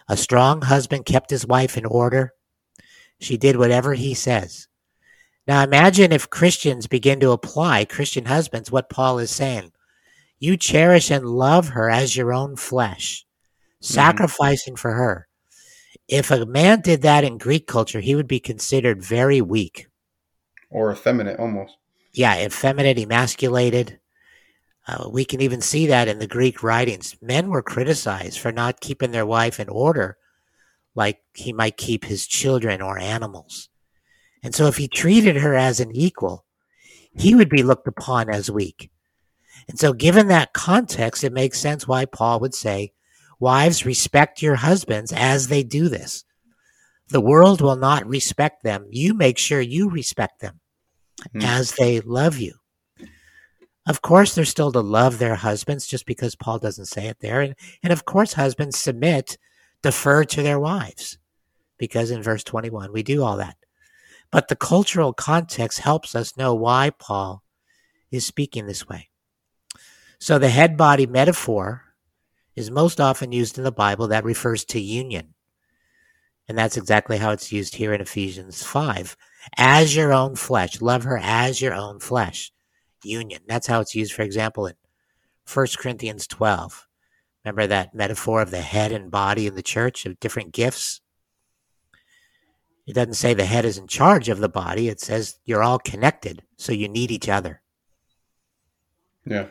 a 0.08 0.18
strong 0.18 0.64
husband 0.64 1.06
kept 1.06 1.30
his 1.30 1.46
wife 1.46 1.78
in 1.78 1.86
order. 1.86 2.34
She 3.20 3.38
did 3.38 3.58
whatever 3.58 3.94
he 3.94 4.16
says. 4.16 4.68
Now 5.46 5.64
imagine 5.64 6.12
if 6.12 6.28
Christians 6.28 6.88
begin 6.88 7.20
to 7.20 7.30
apply, 7.30 7.86
Christian 7.86 8.26
husbands, 8.26 8.72
what 8.72 8.90
Paul 8.90 9.20
is 9.20 9.30
saying. 9.30 9.72
You 10.40 10.58
cherish 10.58 11.12
and 11.12 11.28
love 11.28 11.68
her 11.68 11.92
as 11.92 12.18
your 12.18 12.34
own 12.34 12.56
flesh, 12.56 13.24
mm-hmm. 13.24 13.94
sacrificing 13.94 14.76
for 14.78 14.94
her. 14.94 15.28
If 16.08 16.32
a 16.32 16.48
man 16.48 16.82
did 16.82 17.04
that 17.04 17.24
in 17.24 17.38
Greek 17.38 17.68
culture, 17.68 18.00
he 18.00 18.16
would 18.16 18.28
be 18.28 18.40
considered 18.40 19.04
very 19.04 19.42
weak. 19.42 19.90
Or 20.72 20.92
effeminate 20.92 21.38
almost. 21.38 21.78
Yeah, 22.14 22.44
effeminate, 22.44 22.98
emasculated. 22.98 24.00
Uh, 24.88 25.10
we 25.10 25.24
can 25.26 25.42
even 25.42 25.62
see 25.62 25.88
that 25.88 26.08
in 26.08 26.20
the 26.20 26.28
Greek 26.28 26.64
writings. 26.64 27.16
Men 27.22 27.50
were 27.50 27.62
criticized 27.62 28.40
for 28.40 28.52
not 28.52 28.82
keeping 28.82 29.12
their 29.12 29.26
wife 29.26 29.60
in 29.60 29.70
order, 29.70 30.18
like 30.96 31.20
he 31.34 31.54
might 31.54 31.78
keep 31.78 32.06
his 32.06 32.26
children 32.26 32.82
or 32.82 32.98
animals. 32.98 33.70
And 34.44 34.56
so 34.56 34.68
if 34.68 34.78
he 34.78 34.88
treated 34.88 35.38
her 35.38 35.56
as 35.56 35.80
an 35.80 35.96
equal, 35.96 36.46
he 37.14 37.36
would 37.36 37.50
be 37.50 37.64
looked 37.64 37.88
upon 37.88 38.30
as 38.30 38.50
weak. 38.50 38.90
And 39.68 39.78
so, 39.78 39.94
given 39.94 40.28
that 40.28 40.54
context, 40.54 41.24
it 41.24 41.34
makes 41.34 41.60
sense 41.60 41.88
why 41.88 42.06
Paul 42.06 42.40
would 42.40 42.56
say, 42.56 42.94
Wives, 43.40 43.86
respect 43.86 44.42
your 44.42 44.56
husbands 44.56 45.12
as 45.12 45.48
they 45.48 45.64
do 45.64 45.90
this. 45.90 46.24
The 47.10 47.22
world 47.22 47.60
will 47.60 47.76
not 47.76 48.08
respect 48.08 48.64
them. 48.64 48.86
You 48.90 49.14
make 49.14 49.38
sure 49.38 49.62
you 49.62 49.90
respect 49.90 50.42
them 50.42 50.60
mm. 51.36 51.44
as 51.44 51.74
they 51.74 52.00
love 52.02 52.38
you. 52.38 52.54
Of 53.88 54.02
course, 54.02 54.36
they're 54.36 54.46
still 54.46 54.72
to 54.74 54.82
love 54.82 55.18
their 55.18 55.36
husbands 55.36 55.88
just 55.88 56.06
because 56.06 56.36
Paul 56.36 56.60
doesn't 56.60 56.86
say 56.86 57.08
it 57.08 57.20
there. 57.20 57.42
And, 57.42 57.56
and 57.82 57.92
of 57.92 58.06
course, 58.06 58.34
husbands 58.34 58.78
submit, 58.78 59.38
defer 59.82 60.24
to 60.26 60.44
their 60.44 60.60
wives 60.60 61.18
because 61.78 62.12
in 62.12 62.22
verse 62.22 62.44
21, 62.44 62.94
we 62.94 63.02
do 63.02 63.24
all 63.24 63.38
that. 63.38 63.58
But 64.32 64.48
the 64.48 64.56
cultural 64.56 65.14
context 65.14 65.80
helps 65.80 66.16
us 66.16 66.38
know 66.38 66.54
why 66.54 66.92
Paul 66.92 67.44
is 68.12 68.26
speaking 68.26 68.68
this 68.68 68.88
way. 68.88 69.10
So 70.20 70.38
the 70.38 70.50
head 70.50 70.78
body 70.78 71.08
metaphor 71.08 71.84
is 72.56 72.70
most 72.70 73.02
often 73.02 73.32
used 73.32 73.58
in 73.58 73.64
the 73.64 73.72
Bible 73.72 74.08
that 74.10 74.24
refers 74.24 74.64
to 74.66 74.80
union. 74.80 75.34
And 76.48 76.56
that's 76.56 76.78
exactly 76.78 77.18
how 77.18 77.32
it's 77.32 77.52
used 77.52 77.76
here 77.76 77.94
in 77.94 78.02
Ephesians 78.02 78.62
5. 78.62 79.18
As 79.58 79.96
your 79.96 80.14
own 80.14 80.36
flesh. 80.36 80.82
Love 80.82 81.04
her 81.04 81.18
as 81.18 81.62
your 81.62 81.74
own 81.74 82.00
flesh 82.00 82.52
union. 83.06 83.42
That's 83.48 83.68
how 83.68 83.82
it's 83.82 83.96
used, 83.96 84.14
for 84.14 84.22
example, 84.22 84.68
in 84.68 84.76
1 85.52 85.68
Corinthians 85.78 86.28
12. 86.28 86.88
Remember 87.44 87.68
that 87.68 87.96
metaphor 87.96 88.42
of 88.42 88.52
the 88.52 88.62
head 88.62 88.92
and 88.92 89.10
body 89.10 89.48
in 89.48 89.56
the 89.56 89.64
church 89.64 90.06
of 90.06 90.20
different 90.20 90.52
gifts? 90.52 91.02
It 92.86 92.94
doesn't 92.94 93.14
say 93.14 93.34
the 93.34 93.46
head 93.46 93.66
is 93.66 93.78
in 93.78 93.88
charge 93.88 94.30
of 94.30 94.40
the 94.40 94.50
body. 94.50 94.90
It 94.90 95.00
says 95.00 95.40
you're 95.46 95.64
all 95.64 95.80
connected, 95.80 96.44
so 96.58 96.72
you 96.72 96.88
need 96.88 97.12
each 97.12 97.30
other. 97.30 97.62
Yeah. 99.26 99.48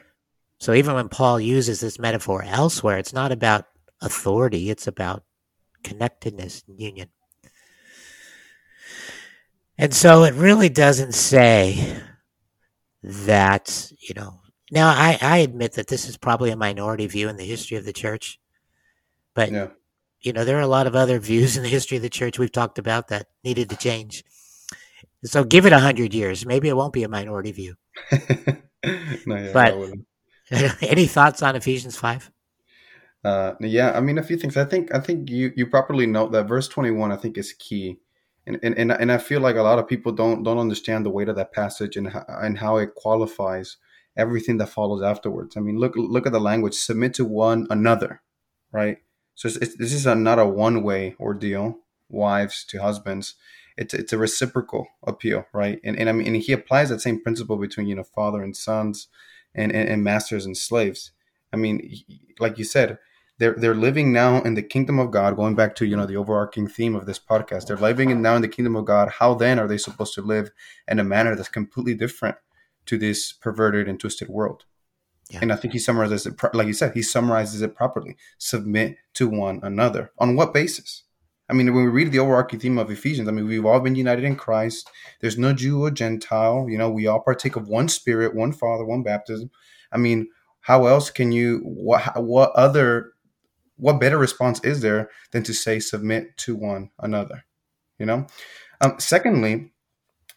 So 0.58 0.74
even 0.74 0.94
when 0.94 1.08
Paul 1.08 1.40
uses 1.40 1.80
this 1.80 1.98
metaphor 1.98 2.42
elsewhere, 2.42 2.98
it's 2.98 3.12
not 3.12 3.32
about 3.32 3.66
authority, 4.02 4.70
it's 4.70 4.86
about 4.86 5.24
connectedness 5.82 6.64
and 6.68 6.80
union. 6.80 7.08
And 9.78 9.94
so 9.94 10.24
it 10.24 10.34
really 10.34 10.68
doesn't 10.68 11.12
say 11.14 11.96
that, 13.02 13.92
you 13.98 14.14
know, 14.14 14.40
now 14.70 14.88
I, 14.88 15.18
I 15.20 15.38
admit 15.38 15.72
that 15.72 15.88
this 15.88 16.08
is 16.08 16.16
probably 16.16 16.50
a 16.50 16.56
minority 16.56 17.06
view 17.06 17.28
in 17.28 17.36
the 17.36 17.44
history 17.44 17.76
of 17.76 17.84
the 17.84 17.92
church, 17.92 18.38
but, 19.34 19.50
yeah. 19.50 19.68
you 20.20 20.32
know, 20.32 20.44
there 20.44 20.58
are 20.58 20.62
a 20.62 20.66
lot 20.66 20.86
of 20.86 20.94
other 20.94 21.18
views 21.18 21.56
in 21.56 21.62
the 21.62 21.68
history 21.68 21.96
of 21.96 22.02
the 22.02 22.10
church 22.10 22.38
we've 22.38 22.52
talked 22.52 22.78
about 22.78 23.08
that 23.08 23.26
needed 23.44 23.70
to 23.70 23.76
change. 23.76 24.24
So 25.24 25.44
give 25.44 25.66
it 25.66 25.72
a 25.72 25.78
hundred 25.78 26.14
years. 26.14 26.46
Maybe 26.46 26.68
it 26.68 26.76
won't 26.76 26.92
be 26.92 27.02
a 27.02 27.08
minority 27.08 27.52
view. 27.52 27.74
no, 29.26 29.36
yeah, 29.36 29.52
but 29.52 29.74
any 30.82 31.06
thoughts 31.06 31.42
on 31.42 31.56
Ephesians 31.56 31.96
5? 31.96 32.30
Uh, 33.22 33.52
yeah, 33.60 33.92
I 33.92 34.00
mean, 34.00 34.16
a 34.16 34.22
few 34.22 34.38
things. 34.38 34.56
I 34.56 34.64
think, 34.64 34.94
I 34.94 35.00
think 35.00 35.28
you, 35.28 35.52
you 35.56 35.66
properly 35.66 36.06
note 36.06 36.32
that 36.32 36.48
verse 36.48 36.68
21, 36.68 37.12
I 37.12 37.16
think 37.16 37.36
is 37.36 37.52
key 37.52 37.98
and, 38.50 38.58
and 38.62 38.78
and 38.78 38.92
and 38.92 39.12
I 39.12 39.18
feel 39.18 39.40
like 39.40 39.56
a 39.56 39.62
lot 39.62 39.78
of 39.78 39.88
people 39.88 40.12
don't 40.12 40.42
don't 40.42 40.58
understand 40.58 41.04
the 41.04 41.10
weight 41.10 41.28
of 41.28 41.36
that 41.36 41.52
passage 41.52 41.96
and 41.96 42.12
and 42.28 42.58
how 42.58 42.76
it 42.76 42.94
qualifies 42.94 43.76
everything 44.16 44.58
that 44.58 44.68
follows 44.68 45.02
afterwards. 45.02 45.56
I 45.56 45.60
mean, 45.60 45.78
look 45.78 45.94
look 45.96 46.26
at 46.26 46.32
the 46.32 46.40
language: 46.40 46.74
submit 46.74 47.14
to 47.14 47.24
one 47.24 47.66
another, 47.70 48.22
right? 48.72 48.98
So 49.34 49.48
it's, 49.48 49.56
it's, 49.56 49.76
this 49.76 49.92
is 49.92 50.06
a, 50.06 50.14
not 50.14 50.38
a 50.38 50.46
one 50.46 50.82
way 50.82 51.14
ordeal, 51.18 51.78
wives 52.08 52.64
to 52.66 52.82
husbands. 52.82 53.34
It's 53.76 53.94
it's 53.94 54.12
a 54.12 54.18
reciprocal 54.18 54.88
appeal, 55.06 55.46
right? 55.52 55.80
And 55.84 55.98
and 55.98 56.08
I 56.08 56.12
mean, 56.12 56.26
and 56.26 56.36
he 56.36 56.52
applies 56.52 56.88
that 56.90 57.00
same 57.00 57.22
principle 57.22 57.56
between 57.56 57.86
you 57.86 57.94
know 57.94 58.04
father 58.04 58.42
and 58.42 58.56
sons, 58.56 59.08
and 59.54 59.72
and, 59.72 59.88
and 59.88 60.04
masters 60.04 60.44
and 60.44 60.56
slaves. 60.56 61.12
I 61.52 61.56
mean, 61.56 62.02
like 62.38 62.58
you 62.58 62.64
said, 62.64 62.98
they're 63.40 63.54
they're 63.54 63.74
living 63.74 64.12
now 64.12 64.42
in 64.42 64.52
the 64.52 64.62
kingdom 64.62 64.98
of 64.98 65.10
God. 65.10 65.34
Going 65.34 65.54
back 65.54 65.74
to 65.76 65.86
you 65.86 65.96
know 65.96 66.06
the 66.06 66.16
overarching 66.16 66.68
theme 66.68 66.94
of 66.94 67.06
this 67.06 67.18
podcast, 67.18 67.66
they're 67.66 67.76
living 67.76 68.10
in 68.10 68.20
now 68.20 68.36
in 68.36 68.42
the 68.42 68.48
kingdom 68.48 68.76
of 68.76 68.84
God. 68.84 69.08
How 69.18 69.34
then 69.34 69.58
are 69.58 69.66
they 69.66 69.78
supposed 69.78 70.14
to 70.14 70.22
live 70.22 70.50
in 70.86 70.98
a 70.98 71.04
manner 71.04 71.34
that's 71.34 71.48
completely 71.48 71.94
different 71.94 72.36
to 72.86 72.98
this 72.98 73.32
perverted 73.32 73.88
and 73.88 73.98
twisted 73.98 74.28
world? 74.28 74.66
Yeah. 75.30 75.38
And 75.42 75.52
I 75.52 75.56
think 75.56 75.72
he 75.72 75.78
summarizes 75.78 76.26
it, 76.26 76.34
like 76.52 76.66
you 76.66 76.74
said, 76.74 76.92
he 76.92 77.02
summarizes 77.02 77.62
it 77.62 77.74
properly. 77.74 78.16
Submit 78.36 78.96
to 79.14 79.28
one 79.28 79.60
another. 79.62 80.12
On 80.18 80.36
what 80.36 80.52
basis? 80.52 81.04
I 81.48 81.54
mean, 81.54 81.72
when 81.74 81.84
we 81.84 81.90
read 81.90 82.12
the 82.12 82.18
overarching 82.18 82.60
theme 82.60 82.78
of 82.78 82.90
Ephesians, 82.90 83.28
I 83.28 83.32
mean, 83.32 83.46
we've 83.46 83.64
all 83.64 83.80
been 83.80 83.94
united 83.94 84.24
in 84.24 84.36
Christ. 84.36 84.90
There's 85.20 85.38
no 85.38 85.52
Jew 85.52 85.82
or 85.84 85.90
Gentile. 85.90 86.66
You 86.68 86.76
know, 86.76 86.90
we 86.90 87.06
all 87.06 87.20
partake 87.20 87.56
of 87.56 87.68
one 87.68 87.88
Spirit, 87.88 88.34
one 88.34 88.52
Father, 88.52 88.84
one 88.84 89.02
baptism. 89.02 89.50
I 89.90 89.96
mean, 89.96 90.28
how 90.60 90.86
else 90.86 91.10
can 91.10 91.32
you? 91.32 91.60
What 91.64 92.22
what 92.22 92.52
other 92.52 93.14
what 93.80 94.00
better 94.00 94.18
response 94.18 94.60
is 94.64 94.80
there 94.80 95.10
than 95.32 95.42
to 95.42 95.52
say 95.52 95.78
submit 95.78 96.36
to 96.36 96.54
one 96.54 96.90
another 96.98 97.44
you 97.98 98.06
know? 98.06 98.26
Um, 98.80 98.94
secondly 98.98 99.72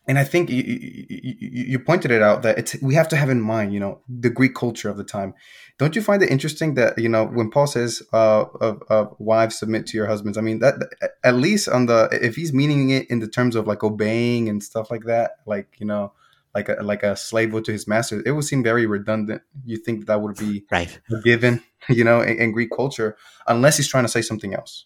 and 0.07 0.19
i 0.19 0.23
think 0.23 0.49
you, 0.49 0.63
you, 0.63 1.35
you, 1.39 1.79
pointed 1.79 2.11
it 2.11 2.21
out 2.21 2.41
that 2.41 2.57
it's 2.57 2.75
we 2.81 2.93
have 2.93 3.07
to 3.07 3.15
have 3.15 3.29
in 3.29 3.41
mind 3.41 3.73
you 3.73 3.79
know 3.79 4.01
the 4.09 4.29
greek 4.29 4.53
culture 4.53 4.89
of 4.89 4.97
the 4.97 5.03
time. 5.03 5.33
Don't 5.79 5.95
you 5.95 6.01
find 6.01 6.21
it 6.21 6.29
interesting 6.29 6.75
that 6.75 6.97
you 6.97 7.09
know 7.09 7.25
when 7.25 7.49
paul 7.49 7.67
says 7.67 8.03
uh, 8.13 8.45
of, 8.61 8.83
of 8.89 9.15
wives 9.19 9.57
submit 9.57 9.87
to 9.87 9.97
your 9.97 10.07
husbands 10.07 10.37
i 10.37 10.41
mean 10.41 10.59
that 10.59 10.75
at 11.23 11.35
least 11.35 11.67
on 11.67 11.85
the 11.85 12.09
if 12.11 12.35
he's 12.35 12.53
meaning 12.53 12.89
it 12.89 13.09
in 13.09 13.19
the 13.19 13.27
terms 13.27 13.55
of 13.55 13.65
like 13.65 13.83
obeying 13.83 14.49
and 14.49 14.63
stuff 14.63 14.91
like 14.91 15.05
that 15.05 15.37
like 15.45 15.75
you 15.79 15.85
know 15.85 16.11
like 16.55 16.69
a 16.69 16.77
like 16.81 17.03
a 17.03 17.15
slave 17.15 17.53
would 17.53 17.65
to 17.65 17.71
his 17.71 17.87
master, 17.87 18.21
it 18.25 18.31
would 18.31 18.43
seem 18.43 18.63
very 18.63 18.85
redundant. 18.85 19.41
You 19.65 19.77
think 19.77 20.05
that 20.05 20.21
would 20.21 20.37
be 20.37 20.65
right 20.71 20.99
given, 21.23 21.63
you 21.89 22.03
know, 22.03 22.21
in, 22.21 22.37
in, 22.37 22.51
Greek 22.51 22.69
culture, 22.75 23.17
unless 23.47 23.77
he's 23.77 23.87
trying 23.87 24.03
to 24.03 24.09
say 24.09 24.21
something 24.21 24.53
else. 24.53 24.85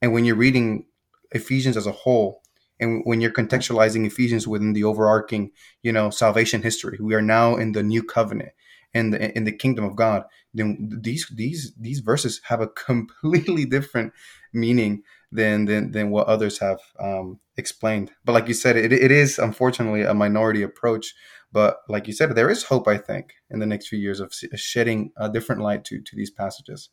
And 0.00 0.12
when 0.12 0.24
you're 0.24 0.36
reading 0.36 0.86
Ephesians 1.32 1.76
as 1.76 1.86
a 1.86 1.92
whole, 1.92 2.42
and 2.78 3.02
when 3.04 3.20
you're 3.20 3.30
contextualizing 3.30 4.06
Ephesians 4.06 4.46
within 4.46 4.72
the 4.72 4.84
overarching, 4.84 5.52
you 5.82 5.92
know, 5.92 6.10
salvation 6.10 6.62
history, 6.62 6.98
we 7.00 7.14
are 7.14 7.22
now 7.22 7.56
in 7.56 7.72
the 7.72 7.82
new 7.82 8.02
covenant 8.02 8.52
in 8.94 9.10
the 9.10 9.36
in 9.36 9.44
the 9.44 9.52
kingdom 9.52 9.84
of 9.84 9.96
God. 9.96 10.24
Then 10.54 10.88
these 11.02 11.30
these 11.34 11.72
these 11.78 12.00
verses 12.00 12.40
have 12.44 12.60
a 12.60 12.68
completely 12.88 13.64
different 13.64 14.12
meaning 14.52 15.02
than 15.32 15.64
than 15.64 15.92
than 15.92 16.10
what 16.10 16.26
others 16.26 16.58
have 16.58 16.78
um, 17.00 17.40
explained. 17.56 18.12
But 18.24 18.32
like 18.32 18.48
you 18.48 18.54
said, 18.54 18.76
it, 18.76 18.92
it 18.92 19.10
is 19.10 19.38
unfortunately 19.38 20.02
a 20.02 20.14
minority 20.14 20.62
approach. 20.62 21.14
But 21.52 21.78
like 21.88 22.06
you 22.06 22.12
said, 22.12 22.34
there 22.34 22.50
is 22.50 22.64
hope, 22.64 22.88
I 22.88 22.98
think, 22.98 23.32
in 23.50 23.60
the 23.60 23.66
next 23.66 23.88
few 23.88 23.98
years 23.98 24.20
of 24.20 24.34
shedding 24.56 25.12
a 25.16 25.30
different 25.30 25.62
light 25.62 25.84
to 25.86 26.00
to 26.00 26.16
these 26.16 26.30
passages. 26.30 26.90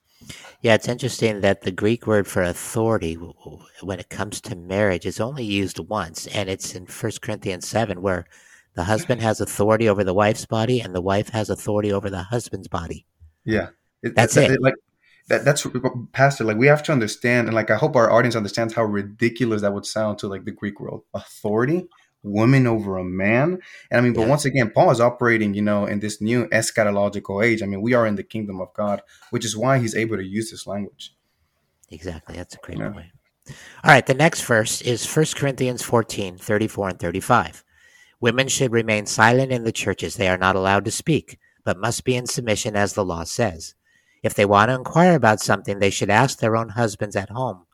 Yeah, 0.62 0.76
it's 0.76 0.88
interesting 0.88 1.42
that 1.42 1.64
the 1.64 1.72
Greek 1.72 2.08
word 2.08 2.28
for 2.28 2.44
authority, 2.44 3.16
when 3.82 4.00
it 4.00 4.10
comes 4.10 4.40
to 4.42 4.56
marriage, 4.56 5.06
is 5.06 5.20
only 5.20 5.44
used 5.44 5.80
once, 5.80 6.28
and 6.28 6.50
it's 6.50 6.76
in 6.76 6.86
First 6.86 7.22
Corinthians 7.22 7.68
seven, 7.68 8.02
where 8.02 8.26
the 8.76 8.86
husband 8.86 9.22
has 9.22 9.42
authority 9.42 9.90
over 9.90 10.04
the 10.04 10.14
wife's 10.14 10.46
body, 10.46 10.80
and 10.80 10.96
the 10.96 11.02
wife 11.02 11.30
has 11.30 11.50
authority 11.50 11.92
over 11.92 12.10
the 12.10 12.24
husband's 12.24 12.70
body. 12.70 13.06
Yeah, 13.44 13.70
it, 14.02 14.16
that's 14.16 14.38
it. 14.38 14.52
it. 14.52 14.62
Like 14.62 14.76
that, 15.34 15.46
that's 15.46 15.66
pastor 16.12 16.44
like 16.44 16.58
we 16.58 16.68
have 16.68 16.84
to 16.84 16.92
understand 16.92 17.48
and 17.48 17.56
like 17.56 17.72
i 17.72 17.76
hope 17.76 17.96
our 17.96 18.12
audience 18.12 18.36
understands 18.36 18.74
how 18.74 18.84
ridiculous 18.84 19.62
that 19.62 19.74
would 19.74 19.86
sound 19.86 20.18
to 20.20 20.28
like 20.28 20.46
the 20.46 20.52
greek 20.52 20.80
world. 20.80 21.04
Authority 21.14 21.88
woman 22.26 22.66
over 22.68 22.98
a 22.98 23.04
man. 23.04 23.60
And 23.92 24.00
i 24.00 24.02
mean 24.02 24.14
but 24.14 24.22
yeah. 24.22 24.28
once 24.30 24.46
again 24.46 24.72
paul 24.72 24.92
is 24.92 25.02
operating 25.02 25.54
you 25.54 25.62
know 25.62 25.86
in 25.86 26.00
this 26.00 26.22
new 26.22 26.48
eschatological 26.48 27.44
age. 27.44 27.62
I 27.62 27.66
mean 27.66 27.82
we 27.82 27.94
are 27.94 28.06
in 28.06 28.16
the 28.16 28.24
kingdom 28.24 28.62
of 28.62 28.74
god 28.74 29.02
which 29.32 29.46
is 29.46 29.58
why 29.58 29.80
he's 29.80 29.96
able 29.96 30.18
to 30.18 30.24
use 30.24 30.52
this 30.52 30.68
language. 30.68 31.16
Exactly. 31.90 32.36
That's 32.36 32.56
a 32.56 32.60
great 32.60 32.80
yeah. 32.80 32.90
point. 32.90 33.08
All 33.84 33.92
right. 33.92 34.06
The 34.06 34.14
next 34.14 34.42
verse 34.44 34.82
is 34.82 35.06
1 35.06 35.26
corinthians 35.36 35.82
14 35.82 36.38
34 36.38 36.90
and 36.90 37.00
35 37.00 37.64
women 38.22 38.48
should 38.48 38.72
remain 38.72 39.06
silent 39.06 39.52
in 39.52 39.66
the 39.66 39.72
churches. 39.72 40.16
They 40.16 40.30
are 40.30 40.38
not 40.38 40.56
allowed 40.56 40.86
to 40.86 40.92
speak 40.92 41.40
but 41.66 41.80
must 41.80 42.04
be 42.04 42.16
in 42.16 42.28
submission 42.28 42.76
as 42.76 42.94
the 42.94 43.06
law 43.06 43.24
says 43.24 43.76
if 44.24 44.34
they 44.34 44.46
want 44.46 44.70
to 44.70 44.76
inquire 44.76 45.16
about 45.16 45.42
something, 45.42 45.78
they 45.80 45.90
should 45.90 46.10
ask 46.10 46.40
their 46.40 46.56
own 46.56 46.70
husbands 46.70 47.16
at 47.16 47.30
home, 47.30 47.66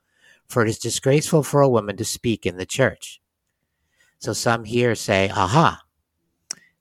for 0.47 0.65
it 0.65 0.69
is 0.69 0.79
disgraceful 0.79 1.43
for 1.43 1.61
a 1.61 1.69
woman 1.69 1.95
to 1.97 2.03
speak 2.03 2.45
in 2.45 2.57
the 2.57 2.65
church. 2.65 3.21
So 4.17 4.33
some 4.33 4.65
here 4.65 4.95
say, 4.95 5.29
aha, 5.29 5.81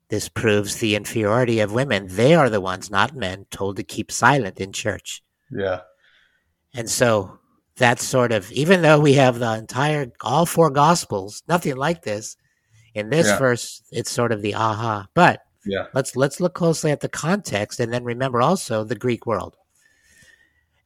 this 0.09 0.29
proves 0.29 0.77
the 0.77 0.97
inferiority 0.97 1.61
of 1.61 1.73
women. 1.73 2.07
They 2.09 2.35
are 2.35 2.51
the 2.51 2.61
ones, 2.61 2.91
not 2.91 3.15
men, 3.15 3.47
told 3.51 3.77
to 3.77 3.85
keep 3.85 4.11
silent 4.11 4.59
in 4.59 4.73
church. 4.73 5.23
Yeah. 5.51 5.83
And 6.75 6.89
so 6.91 7.39
that's 7.77 8.05
sort 8.05 8.33
of, 8.33 8.51
even 8.53 8.83
though 8.83 8.99
we 8.99 9.13
have 9.15 9.39
the 9.39 9.55
entire, 9.55 10.11
all 10.23 10.47
four 10.47 10.71
gospels, 10.71 11.43
nothing 11.47 11.77
like 11.77 12.03
this, 12.03 12.37
in 12.95 13.11
this 13.11 13.27
Yeah. 13.27 13.39
verse, 13.39 13.83
it's 13.93 14.11
sort 14.11 14.33
of 14.33 14.43
the 14.43 14.55
aha. 14.55 15.07
But 15.15 15.43
Yeah. 15.69 15.87
let's 15.95 16.17
let's 16.17 16.41
look 16.41 16.55
closely 16.55 16.91
at 16.91 17.01
the 17.01 17.09
context 17.11 17.79
and 17.79 17.93
then 17.93 18.03
remember 18.05 18.41
also 18.41 18.83
the 18.85 18.97
Greek 18.97 19.27
world. 19.27 19.57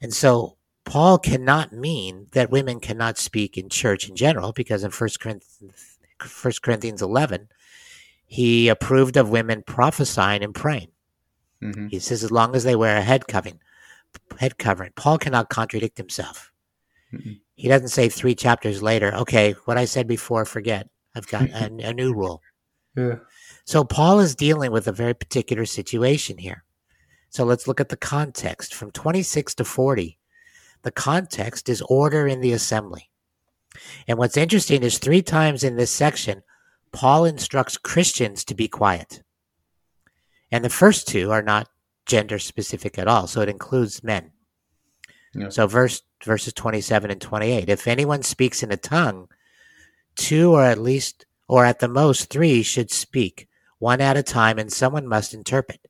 And 0.01 0.13
so 0.13 0.57
Paul 0.85 1.19
cannot 1.19 1.73
mean 1.73 2.27
that 2.33 2.51
women 2.51 2.81
cannot 2.81 3.17
speak 3.19 3.57
in 3.57 3.69
church 3.69 4.09
in 4.09 4.17
general, 4.17 4.53
because 4.53 4.83
in 4.83 4.91
1 4.91 5.11
Corinthians, 5.21 5.99
1 6.43 6.53
Corinthians 6.63 7.01
11, 7.03 7.49
he 8.27 8.69
approved 8.69 9.17
of 9.17 9.31
women 9.31 9.63
prophesying 9.63 10.43
and 10.43 10.55
praying. 10.55 10.89
hmm 11.61 11.87
He 11.87 12.01
says 12.01 12.25
as 12.25 12.33
long 12.33 12.57
as 12.57 12.65
they 12.65 12.75
wear 12.75 12.97
a 12.97 13.03
head 13.03 13.29
covering, 13.29 13.61
head 14.39 14.59
covering. 14.59 14.93
Paul 14.97 15.19
cannot 15.19 15.49
contradict 15.51 15.99
himself. 15.99 16.51
Mhm. 17.13 17.41
He 17.55 17.69
doesn't 17.69 17.89
say 17.89 18.09
three 18.09 18.35
chapters 18.35 18.83
later, 18.83 19.15
okay, 19.15 19.53
what 19.67 19.79
I 19.79 19.85
said 19.85 20.09
before, 20.09 20.45
forget. 20.45 20.89
I've 21.15 21.29
got 21.29 21.43
a, 21.51 21.67
a 21.91 21.93
new 21.95 22.13
rule. 22.13 22.43
Yeah. 22.97 23.17
So 23.65 23.85
Paul 23.85 24.21
is 24.21 24.35
dealing 24.35 24.73
with 24.73 24.89
a 24.89 24.93
very 24.93 25.15
particular 25.15 25.65
situation 25.65 26.39
here. 26.39 26.65
So 27.31 27.45
let's 27.45 27.67
look 27.67 27.81
at 27.81 27.89
the 27.89 27.97
context 27.97 28.75
from 28.75 28.91
26 28.91 29.55
to 29.55 29.65
40. 29.65 30.19
The 30.83 30.91
context 30.91 31.69
is 31.69 31.81
order 31.83 32.27
in 32.27 32.41
the 32.41 32.53
assembly. 32.53 33.09
And 34.07 34.19
what's 34.19 34.37
interesting 34.37 34.83
is 34.83 34.99
three 34.99 35.23
times 35.23 35.65
in 35.65 35.77
this 35.77 35.91
section, 35.91 36.43
Paul 36.91 37.25
instructs 37.25 37.79
Christians 37.79 38.45
to 38.45 38.55
be 38.55 38.69
quiet. 38.69 39.23
And 40.51 40.65
the 40.65 40.71
first 40.71 41.09
two 41.09 41.31
are 41.31 41.43
not 41.43 41.69
gender 42.05 42.39
specific 42.39 42.99
at 42.99 43.09
all, 43.09 43.27
so 43.27 43.41
it 43.41 43.49
includes 43.49 44.05
men. 44.05 44.33
Yeah. 45.35 45.49
So 45.49 45.67
verse 45.67 46.03
verses 46.25 46.53
27 46.53 47.11
and 47.11 47.21
28. 47.21 47.69
If 47.69 47.87
anyone 47.87 48.23
speaks 48.23 48.63
in 48.63 48.71
a 48.71 48.77
tongue, 48.77 49.29
two 50.15 50.53
or 50.53 50.63
at 50.63 50.79
least 50.79 51.25
or 51.49 51.65
at 51.65 51.79
the 51.79 51.89
most 51.89 52.29
three 52.29 52.63
should 52.63 52.91
speak, 52.91 53.49
one 53.83 54.01
at 54.01 54.17
a 54.17 54.23
time, 54.23 54.61
and 54.61 54.73
someone 54.73 55.09
must 55.09 55.35
interpret. 55.35 55.81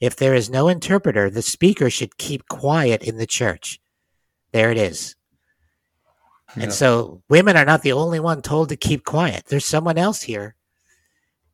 If 0.00 0.14
there 0.14 0.34
is 0.34 0.48
no 0.48 0.68
interpreter, 0.68 1.28
the 1.28 1.42
speaker 1.42 1.90
should 1.90 2.16
keep 2.16 2.46
quiet 2.48 3.02
in 3.02 3.16
the 3.16 3.26
church. 3.26 3.80
There 4.52 4.70
it 4.70 4.78
is. 4.78 5.16
Yeah. 6.56 6.64
And 6.64 6.72
so 6.72 7.22
women 7.28 7.56
are 7.56 7.64
not 7.64 7.82
the 7.82 7.92
only 7.92 8.20
one 8.20 8.42
told 8.42 8.68
to 8.68 8.76
keep 8.76 9.04
quiet. 9.04 9.46
There's 9.48 9.64
someone 9.64 9.98
else 9.98 10.22
here 10.22 10.54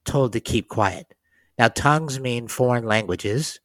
told 0.04 0.34
to 0.34 0.40
keep 0.40 0.68
quiet. 0.68 1.06
Now, 1.58 1.68
tongues 1.68 2.20
mean 2.20 2.48
foreign 2.48 2.84
languages. 2.84 3.58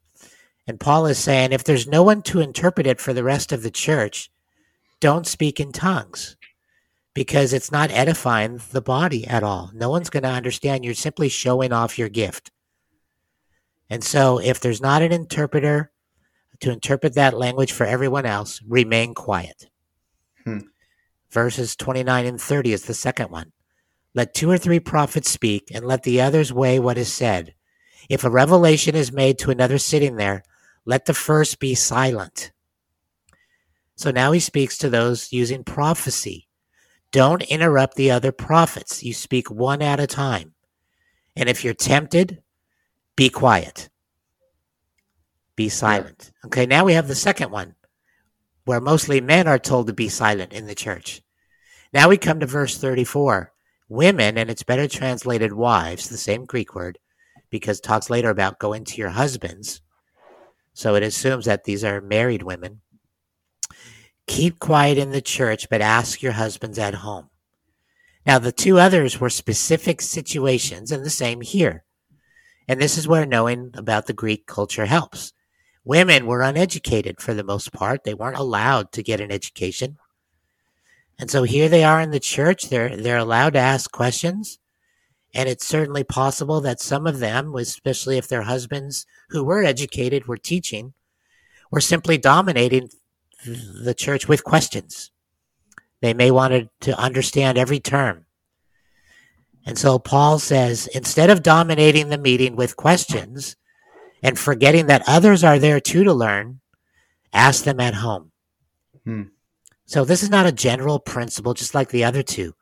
And 0.65 0.79
Paul 0.79 1.07
is 1.07 1.17
saying 1.17 1.51
if 1.51 1.65
there's 1.65 1.87
no 1.87 2.03
one 2.03 2.21
to 2.23 2.39
interpret 2.39 2.87
it 2.87 3.01
for 3.01 3.13
the 3.13 3.23
rest 3.23 3.51
of 3.51 3.63
the 3.63 3.71
church, 3.71 4.31
don't 5.01 5.27
speak 5.27 5.59
in 5.59 5.73
tongues 5.73 6.37
because 7.13 7.53
it's 7.53 7.71
not 7.71 7.91
edifying 7.91 8.59
the 8.71 8.81
body 8.81 9.27
at 9.27 9.43
all. 9.43 9.71
No 9.73 9.89
one's 9.89 10.09
going 10.09 10.23
to 10.23 10.29
understand. 10.29 10.83
You're 10.83 10.93
simply 10.93 11.29
showing 11.29 11.71
off 11.71 11.99
your 11.99 12.09
gift. 12.09 12.51
And 13.89 14.03
so, 14.03 14.39
if 14.39 14.59
there's 14.59 14.81
not 14.81 15.01
an 15.01 15.11
interpreter 15.11 15.91
to 16.61 16.71
interpret 16.71 17.15
that 17.15 17.37
language 17.37 17.71
for 17.71 17.85
everyone 17.85 18.25
else, 18.25 18.61
remain 18.67 19.13
quiet. 19.13 19.69
Hmm. 20.43 20.59
Verses 21.29 21.75
29 21.75 22.25
and 22.25 22.41
30 22.41 22.73
is 22.73 22.85
the 22.85 22.93
second 22.93 23.29
one. 23.29 23.51
Let 24.15 24.33
two 24.33 24.49
or 24.49 24.57
three 24.57 24.79
prophets 24.79 25.29
speak, 25.29 25.71
and 25.73 25.85
let 25.85 26.03
the 26.03 26.21
others 26.21 26.53
weigh 26.53 26.79
what 26.79 26.97
is 26.97 27.11
said. 27.11 27.53
If 28.09 28.23
a 28.23 28.29
revelation 28.29 28.95
is 28.95 29.11
made 29.11 29.39
to 29.39 29.51
another 29.51 29.77
sitting 29.77 30.15
there, 30.15 30.43
let 30.85 31.05
the 31.05 31.13
first 31.13 31.59
be 31.59 31.75
silent. 31.75 32.51
So 33.95 34.11
now 34.11 34.31
he 34.31 34.39
speaks 34.39 34.77
to 34.79 34.89
those 34.89 35.31
using 35.31 35.63
prophecy. 35.63 36.47
Don't 37.13 37.43
interrupt 37.43 37.95
the 37.95 38.09
other 38.09 38.31
prophets. 38.31 39.03
You 39.03 39.13
speak 39.13 39.51
one 39.51 39.83
at 39.83 39.99
a 39.99 40.07
time. 40.07 40.55
And 41.35 41.47
if 41.47 41.63
you're 41.63 41.75
tempted, 41.75 42.41
be 43.15 43.29
quiet. 43.29 43.89
Be 45.55 45.69
silent. 45.69 46.31
Okay, 46.45 46.65
now 46.65 46.83
we 46.83 46.93
have 46.93 47.07
the 47.07 47.13
second 47.13 47.51
one, 47.51 47.75
where 48.65 48.81
mostly 48.81 49.21
men 49.21 49.47
are 49.47 49.59
told 49.59 49.85
to 49.87 49.93
be 49.93 50.09
silent 50.09 50.53
in 50.53 50.65
the 50.65 50.73
church. 50.73 51.21
Now 51.93 52.09
we 52.09 52.17
come 52.17 52.39
to 52.39 52.47
verse 52.47 52.79
34. 52.79 53.53
Women, 53.89 54.39
and 54.39 54.49
it's 54.49 54.63
better 54.63 54.87
translated 54.87 55.53
wives, 55.53 56.09
the 56.09 56.17
same 56.17 56.45
Greek 56.45 56.73
word, 56.73 56.97
because 57.51 57.77
it 57.77 57.83
talks 57.83 58.09
later 58.09 58.31
about 58.31 58.57
going 58.57 58.85
to 58.85 58.97
your 58.97 59.09
husbands. 59.09 59.81
So 60.73 60.95
it 60.95 61.03
assumes 61.03 61.45
that 61.45 61.65
these 61.65 61.83
are 61.83 62.01
married 62.01 62.41
women. 62.41 62.81
Keep 64.27 64.59
quiet 64.59 64.97
in 64.97 65.11
the 65.11 65.21
church, 65.21 65.69
but 65.69 65.81
ask 65.81 66.21
your 66.21 66.31
husbands 66.33 66.79
at 66.79 66.95
home. 66.95 67.29
Now, 68.25 68.39
the 68.39 68.51
two 68.51 68.79
others 68.79 69.19
were 69.19 69.29
specific 69.29 70.01
situations, 70.01 70.91
and 70.91 71.03
the 71.03 71.09
same 71.09 71.41
here. 71.41 71.83
And 72.67 72.81
this 72.81 72.97
is 72.97 73.07
where 73.07 73.25
knowing 73.25 73.71
about 73.73 74.07
the 74.07 74.13
Greek 74.13 74.45
culture 74.45 74.85
helps. 74.85 75.33
Women 75.83 76.25
were 76.25 76.41
uneducated 76.41 77.19
for 77.19 77.33
the 77.33 77.43
most 77.43 77.73
part. 77.73 78.05
They 78.05 78.13
weren't 78.13 78.37
allowed 78.37 78.93
to 78.93 79.03
get 79.03 79.19
an 79.19 79.31
education. 79.31 79.97
And 81.19 81.29
so 81.29 81.43
here 81.43 81.67
they 81.67 81.83
are 81.83 81.99
in 81.99 82.11
the 82.11 82.19
church. 82.19 82.69
They're, 82.69 82.95
they're 82.95 83.17
allowed 83.17 83.53
to 83.53 83.59
ask 83.59 83.91
questions. 83.91 84.59
And 85.33 85.49
it's 85.49 85.67
certainly 85.67 86.03
possible 86.03 86.61
that 86.61 86.79
some 86.79 87.05
of 87.05 87.19
them, 87.19 87.53
especially 87.55 88.17
if 88.17 88.27
their 88.27 88.43
husbands 88.43 89.05
who 89.29 89.43
were 89.43 89.63
educated 89.63 90.27
were 90.27 90.37
teaching, 90.37 90.93
were 91.71 91.81
simply 91.81 92.17
dominating 92.17 92.89
the 93.45 93.95
church 93.97 94.27
with 94.27 94.43
questions. 94.43 95.11
They 96.01 96.13
may 96.13 96.31
want 96.31 96.69
to 96.81 96.99
understand 96.99 97.57
every 97.57 97.79
term. 97.79 98.25
And 99.65 99.77
so 99.77 99.99
Paul 99.99 100.39
says 100.39 100.87
instead 100.87 101.29
of 101.29 101.43
dominating 101.43 102.09
the 102.09 102.17
meeting 102.17 102.55
with 102.55 102.75
questions 102.75 103.55
and 104.21 104.37
forgetting 104.37 104.87
that 104.87 105.03
others 105.07 105.43
are 105.43 105.59
there 105.59 105.79
too 105.79 106.03
to 106.03 106.13
learn, 106.13 106.59
ask 107.31 107.63
them 107.63 107.79
at 107.79 107.95
home. 107.95 108.31
Hmm. 109.05 109.23
So 109.85 110.05
this 110.05 110.23
is 110.23 110.29
not 110.29 110.45
a 110.45 110.51
general 110.51 110.99
principle, 110.99 111.53
just 111.53 111.75
like 111.75 111.89
the 111.89 112.03
other 112.03 112.23
two, 112.23 112.55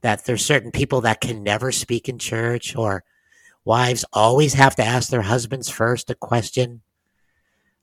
that 0.00 0.24
there's 0.24 0.44
certain 0.44 0.70
people 0.70 1.00
that 1.02 1.20
can 1.20 1.42
never 1.42 1.72
speak 1.72 2.08
in 2.08 2.18
church 2.18 2.76
or 2.76 3.04
wives 3.64 4.04
always 4.12 4.54
have 4.54 4.76
to 4.76 4.84
ask 4.84 5.10
their 5.10 5.22
husbands 5.22 5.68
first 5.68 6.10
a 6.10 6.14
question. 6.14 6.82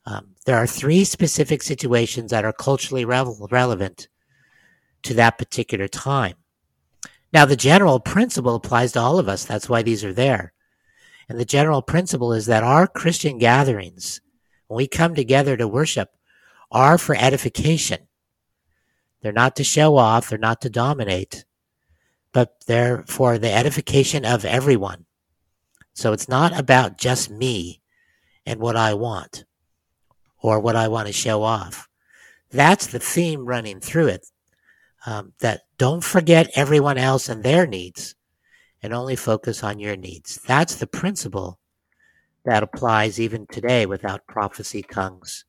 Um, 0.06 0.36
there 0.44 0.56
are 0.56 0.66
three 0.66 1.04
specific 1.04 1.62
situations 1.62 2.30
that 2.30 2.44
are 2.44 2.52
culturally 2.52 3.04
revel- 3.04 3.48
relevant 3.50 4.08
to 5.02 5.14
that 5.14 5.36
particular 5.36 5.88
time. 5.88 6.36
Now, 7.32 7.44
the 7.44 7.56
general 7.56 7.98
principle 7.98 8.54
applies 8.54 8.92
to 8.92 9.00
all 9.00 9.18
of 9.18 9.28
us. 9.28 9.44
That's 9.44 9.68
why 9.68 9.82
these 9.82 10.04
are 10.04 10.12
there. 10.12 10.52
And 11.28 11.40
the 11.40 11.44
general 11.44 11.82
principle 11.82 12.32
is 12.32 12.46
that 12.46 12.62
our 12.62 12.86
Christian 12.86 13.38
gatherings, 13.38 14.20
when 14.68 14.76
we 14.76 14.86
come 14.86 15.14
together 15.14 15.56
to 15.56 15.66
worship, 15.66 16.10
are 16.70 16.98
for 16.98 17.16
edification. 17.16 18.06
They're 19.22 19.32
not 19.32 19.56
to 19.56 19.64
show 19.64 19.96
off, 19.96 20.28
they're 20.28 20.38
not 20.38 20.60
to 20.60 20.70
dominate, 20.70 21.44
but 22.32 22.64
they're 22.66 23.04
for 23.08 23.38
the 23.38 23.52
edification 23.52 24.24
of 24.24 24.44
everyone. 24.44 25.06
So 25.94 26.12
it's 26.12 26.28
not 26.28 26.58
about 26.58 26.98
just 26.98 27.28
me 27.28 27.80
and 28.44 28.60
what 28.60 28.76
I 28.76 28.94
want 28.94 29.44
or 30.46 30.60
what 30.60 30.76
I 30.76 30.88
want 30.88 31.08
to 31.08 31.12
show 31.12 31.42
off. 31.42 31.88
That's 32.50 32.86
the 32.86 33.00
theme 33.00 33.44
running 33.44 33.80
through 33.80 34.06
it. 34.08 34.26
Um, 35.04 35.32
that 35.40 35.62
don't 35.78 36.02
forget 36.02 36.50
everyone 36.54 36.98
else 36.98 37.28
and 37.28 37.42
their 37.42 37.66
needs 37.66 38.14
and 38.82 38.92
only 38.92 39.14
focus 39.14 39.62
on 39.62 39.78
your 39.78 39.96
needs. 39.96 40.40
That's 40.46 40.76
the 40.76 40.86
principle 40.86 41.60
that 42.44 42.62
applies 42.62 43.20
even 43.20 43.46
today 43.46 43.86
without 43.86 44.26
prophecy, 44.26 44.82
tongues, 44.82 45.44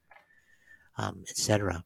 um, 0.98 1.24
etc. 1.30 1.84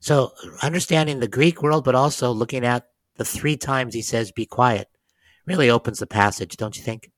So 0.00 0.32
understanding 0.62 1.20
the 1.20 1.28
Greek 1.28 1.62
world, 1.62 1.84
but 1.84 1.94
also 1.94 2.30
looking 2.30 2.64
at 2.64 2.88
the 3.16 3.24
three 3.24 3.56
times 3.56 3.94
he 3.94 4.02
says 4.02 4.32
"be 4.32 4.46
quiet," 4.46 4.88
really 5.46 5.70
opens 5.70 5.98
the 5.98 6.06
passage, 6.06 6.56
don't 6.56 6.76
you 6.76 6.82
think? 6.82 7.10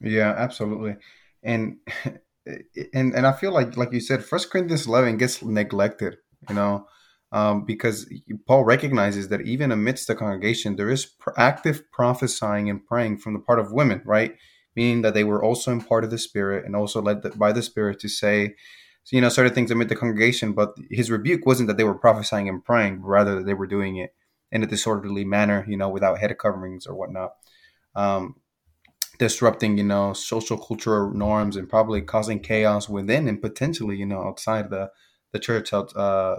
Yeah, 0.00 0.34
absolutely. 0.36 0.96
And 1.42 1.76
and 2.92 3.14
and 3.14 3.26
I 3.26 3.32
feel 3.32 3.52
like 3.52 3.76
like 3.76 3.92
you 3.92 4.00
said, 4.00 4.24
First 4.24 4.50
Corinthians 4.50 4.86
eleven 4.86 5.16
gets 5.16 5.42
neglected, 5.42 6.16
you 6.48 6.54
know, 6.54 6.86
um, 7.32 7.64
because 7.64 8.06
Paul 8.46 8.64
recognizes 8.64 9.28
that 9.28 9.42
even 9.42 9.72
amidst 9.72 10.06
the 10.08 10.14
congregation, 10.14 10.76
there 10.76 10.90
is 10.90 11.06
active 11.36 11.90
prophesying 11.92 12.68
and 12.70 12.84
praying 12.86 13.18
from 13.18 13.32
the 13.34 13.40
part 13.40 13.58
of 13.58 13.72
women, 13.72 14.02
right? 14.04 14.34
Meaning 14.76 15.02
that 15.02 15.14
they 15.14 15.24
were 15.24 15.42
also 15.42 15.72
in 15.72 15.80
part 15.80 16.04
of 16.04 16.10
the 16.10 16.18
Spirit 16.18 16.64
and 16.64 16.76
also 16.76 17.00
led 17.00 17.22
by 17.38 17.52
the 17.52 17.62
Spirit 17.62 18.00
to 18.00 18.08
say, 18.08 18.54
you 19.10 19.20
know, 19.20 19.28
certain 19.28 19.54
things 19.54 19.70
amid 19.70 19.88
the 19.88 19.96
congregation. 19.96 20.52
But 20.52 20.74
his 20.90 21.10
rebuke 21.10 21.46
wasn't 21.46 21.68
that 21.68 21.76
they 21.76 21.84
were 21.84 21.94
prophesying 21.98 22.48
and 22.48 22.64
praying, 22.64 23.00
but 23.00 23.08
rather 23.08 23.36
that 23.36 23.46
they 23.46 23.54
were 23.54 23.66
doing 23.66 23.96
it 23.96 24.14
in 24.52 24.62
a 24.62 24.66
disorderly 24.66 25.24
manner, 25.24 25.64
you 25.68 25.76
know, 25.76 25.88
without 25.88 26.18
head 26.18 26.36
coverings 26.38 26.86
or 26.86 26.94
whatnot. 26.94 27.32
um, 27.94 28.36
disrupting, 29.18 29.78
you 29.78 29.84
know, 29.84 30.12
social 30.12 30.58
cultural 30.58 31.10
norms 31.12 31.56
and 31.56 31.68
probably 31.68 32.02
causing 32.02 32.40
chaos 32.40 32.88
within 32.88 33.28
and 33.28 33.40
potentially, 33.40 33.96
you 33.96 34.06
know, 34.06 34.22
outside 34.22 34.70
the 34.70 34.90
the 35.32 35.38
church, 35.40 35.72
out, 35.72 35.94
uh, 35.96 36.36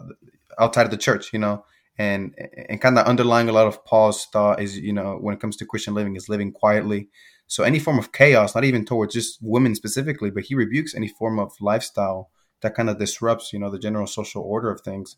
outside 0.57 0.85
of 0.85 0.91
the 0.91 0.97
church, 0.97 1.33
you 1.33 1.39
know, 1.39 1.65
and 1.97 2.35
and 2.69 2.81
kind 2.81 2.97
of 2.97 3.05
underlying 3.05 3.49
a 3.49 3.53
lot 3.53 3.67
of 3.67 3.83
Paul's 3.85 4.25
thought 4.25 4.61
is, 4.61 4.77
you 4.77 4.93
know, 4.93 5.17
when 5.19 5.33
it 5.35 5.41
comes 5.41 5.57
to 5.57 5.65
Christian 5.65 5.93
living, 5.93 6.15
is 6.15 6.29
living 6.29 6.51
quietly. 6.51 7.09
So 7.47 7.63
any 7.63 7.79
form 7.79 7.99
of 7.99 8.11
chaos, 8.11 8.55
not 8.55 8.63
even 8.63 8.85
towards 8.85 9.13
just 9.13 9.37
women 9.41 9.75
specifically, 9.75 10.31
but 10.31 10.45
he 10.45 10.55
rebukes 10.55 10.95
any 10.95 11.07
form 11.07 11.39
of 11.39 11.53
lifestyle 11.61 12.31
that 12.61 12.73
kind 12.73 12.89
of 12.89 12.97
disrupts, 12.97 13.53
you 13.53 13.59
know, 13.59 13.69
the 13.69 13.79
general 13.79 14.07
social 14.07 14.41
order 14.41 14.71
of 14.71 14.81
things, 14.81 15.17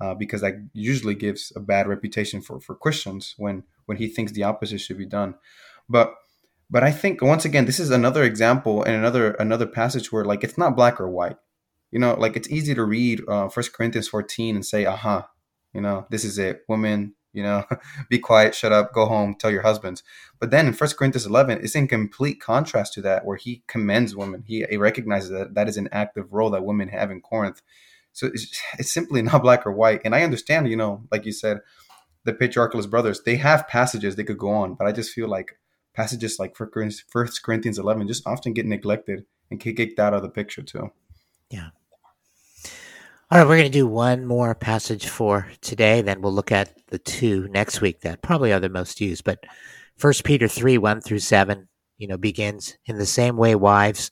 uh, 0.00 0.14
because 0.14 0.40
that 0.40 0.54
usually 0.72 1.14
gives 1.14 1.52
a 1.54 1.60
bad 1.60 1.86
reputation 1.86 2.40
for 2.40 2.60
for 2.60 2.74
Christians 2.74 3.34
when 3.36 3.64
when 3.86 3.98
he 3.98 4.08
thinks 4.08 4.32
the 4.32 4.44
opposite 4.44 4.80
should 4.80 4.98
be 4.98 5.06
done. 5.06 5.34
But 5.88 6.14
but 6.68 6.82
I 6.82 6.90
think 6.90 7.22
once 7.22 7.44
again, 7.44 7.66
this 7.66 7.78
is 7.78 7.90
another 7.90 8.24
example 8.24 8.82
and 8.82 8.94
another 8.94 9.32
another 9.32 9.66
passage 9.66 10.10
where 10.10 10.24
like 10.24 10.42
it's 10.42 10.58
not 10.58 10.76
black 10.76 11.00
or 11.00 11.08
white. 11.08 11.36
You 11.92 12.00
know, 12.00 12.14
like 12.14 12.36
it's 12.36 12.50
easy 12.50 12.74
to 12.74 12.84
read 12.84 13.22
uh, 13.28 13.48
First 13.48 13.72
Corinthians 13.72 14.08
14 14.08 14.56
and 14.56 14.66
say, 14.66 14.84
"Aha, 14.84 15.18
uh-huh, 15.18 15.26
you 15.72 15.80
know, 15.80 16.06
this 16.10 16.24
is 16.24 16.38
it. 16.38 16.62
Women, 16.68 17.14
you 17.32 17.42
know, 17.42 17.64
be 18.10 18.18
quiet, 18.18 18.54
shut 18.54 18.72
up, 18.72 18.92
go 18.92 19.06
home, 19.06 19.36
tell 19.38 19.50
your 19.50 19.62
husbands." 19.62 20.02
But 20.40 20.50
then 20.50 20.66
in 20.66 20.72
First 20.72 20.96
Corinthians 20.96 21.26
11, 21.26 21.60
it's 21.62 21.76
in 21.76 21.86
complete 21.86 22.40
contrast 22.40 22.94
to 22.94 23.02
that, 23.02 23.24
where 23.24 23.36
he 23.36 23.62
commends 23.68 24.16
women. 24.16 24.42
He, 24.46 24.66
he 24.68 24.76
recognizes 24.76 25.30
that 25.30 25.54
that 25.54 25.68
is 25.68 25.76
an 25.76 25.88
active 25.92 26.32
role 26.32 26.50
that 26.50 26.64
women 26.64 26.88
have 26.88 27.10
in 27.10 27.20
Corinth. 27.20 27.62
So 28.12 28.26
it's, 28.26 28.60
it's 28.78 28.92
simply 28.92 29.22
not 29.22 29.42
black 29.42 29.64
or 29.66 29.72
white. 29.72 30.00
And 30.04 30.14
I 30.14 30.22
understand, 30.22 30.68
you 30.68 30.76
know, 30.76 31.04
like 31.12 31.24
you 31.24 31.32
said, 31.32 31.60
the 32.24 32.32
patriarchalist 32.32 32.90
brothers, 32.90 33.22
they 33.22 33.36
have 33.36 33.68
passages 33.68 34.16
they 34.16 34.24
could 34.24 34.38
go 34.38 34.50
on, 34.50 34.74
but 34.74 34.88
I 34.88 34.92
just 34.92 35.12
feel 35.12 35.28
like 35.28 35.58
passages 35.96 36.38
like 36.38 36.54
First 36.54 37.42
Corinthians 37.42 37.78
11 37.78 38.06
just 38.06 38.26
often 38.26 38.52
get 38.52 38.66
neglected 38.66 39.24
and 39.50 39.58
get 39.58 39.76
kicked 39.76 39.98
out 39.98 40.14
of 40.14 40.22
the 40.22 40.28
picture 40.28 40.62
too. 40.62 40.90
Yeah. 41.50 41.70
All 43.28 43.38
right, 43.38 43.48
we're 43.48 43.56
going 43.56 43.72
to 43.72 43.78
do 43.78 43.88
one 43.88 44.24
more 44.24 44.54
passage 44.54 45.08
for 45.08 45.48
today, 45.60 46.02
then 46.02 46.20
we'll 46.20 46.32
look 46.32 46.52
at 46.52 46.72
the 46.88 46.98
two 46.98 47.48
next 47.48 47.80
week 47.80 48.02
that 48.02 48.22
probably 48.22 48.52
are 48.52 48.60
the 48.60 48.68
most 48.68 49.00
used. 49.00 49.24
But 49.24 49.44
First 49.96 50.22
Peter 50.22 50.46
3 50.46 50.78
1 50.78 51.00
through 51.00 51.18
7, 51.18 51.66
you 51.98 52.06
know, 52.06 52.18
begins 52.18 52.76
in 52.84 52.98
the 52.98 53.06
same 53.06 53.36
way, 53.36 53.56
wives, 53.56 54.10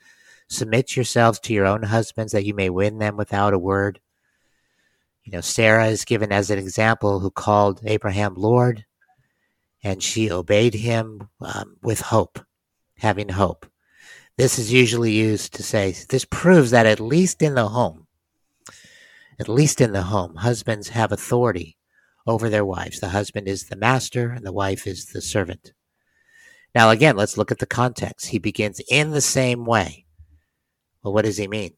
submit 0.48 0.96
yourselves 0.96 1.38
to 1.40 1.52
your 1.52 1.66
own 1.66 1.82
husbands 1.82 2.32
that 2.32 2.44
you 2.44 2.54
may 2.54 2.70
win 2.70 2.98
them 2.98 3.16
without 3.16 3.54
a 3.54 3.58
word. 3.58 4.00
You 5.22 5.32
know, 5.32 5.40
Sarah 5.40 5.86
is 5.86 6.04
given 6.04 6.32
as 6.32 6.50
an 6.50 6.58
example 6.58 7.20
who 7.20 7.30
called 7.30 7.82
Abraham 7.84 8.34
Lord 8.34 8.84
and 9.84 10.02
she 10.02 10.30
obeyed 10.30 10.74
him 10.74 11.28
um, 11.42 11.76
with 11.82 12.00
hope, 12.00 12.40
having 12.96 13.28
hope. 13.28 13.66
This 14.38 14.58
is 14.58 14.72
usually 14.72 15.12
used 15.12 15.52
to 15.54 15.62
say 15.62 15.94
this 16.08 16.24
proves 16.24 16.70
that 16.70 16.86
at 16.86 16.98
least 16.98 17.42
in 17.42 17.54
the 17.54 17.68
home, 17.68 18.06
at 19.38 19.48
least 19.48 19.80
in 19.80 19.92
the 19.92 20.04
home, 20.04 20.36
husbands 20.36 20.88
have 20.88 21.12
authority 21.12 21.76
over 22.26 22.48
their 22.48 22.64
wives. 22.64 22.98
The 22.98 23.10
husband 23.10 23.46
is 23.46 23.64
the 23.64 23.76
master 23.76 24.30
and 24.30 24.44
the 24.44 24.52
wife 24.52 24.86
is 24.86 25.06
the 25.06 25.20
servant. 25.20 25.72
Now, 26.74 26.90
again, 26.90 27.16
let's 27.16 27.36
look 27.36 27.52
at 27.52 27.58
the 27.58 27.66
context. 27.66 28.28
He 28.28 28.38
begins 28.38 28.80
in 28.90 29.10
the 29.10 29.20
same 29.20 29.64
way. 29.64 30.06
Well, 31.02 31.12
what 31.12 31.26
does 31.26 31.36
he 31.36 31.46
mean? 31.46 31.74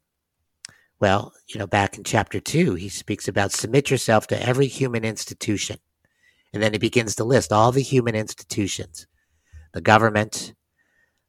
Well, 1.00 1.34
you 1.48 1.58
know, 1.58 1.66
back 1.66 1.98
in 1.98 2.04
chapter 2.04 2.40
two, 2.40 2.74
he 2.74 2.88
speaks 2.88 3.28
about 3.28 3.52
submit 3.52 3.90
yourself 3.90 4.28
to 4.28 4.42
every 4.42 4.68
human 4.68 5.04
institution 5.04 5.78
and 6.52 6.62
then 6.62 6.72
he 6.72 6.78
begins 6.78 7.16
to 7.16 7.24
list 7.24 7.52
all 7.52 7.72
the 7.72 7.82
human 7.82 8.14
institutions, 8.14 9.06
the 9.72 9.80
government. 9.80 10.54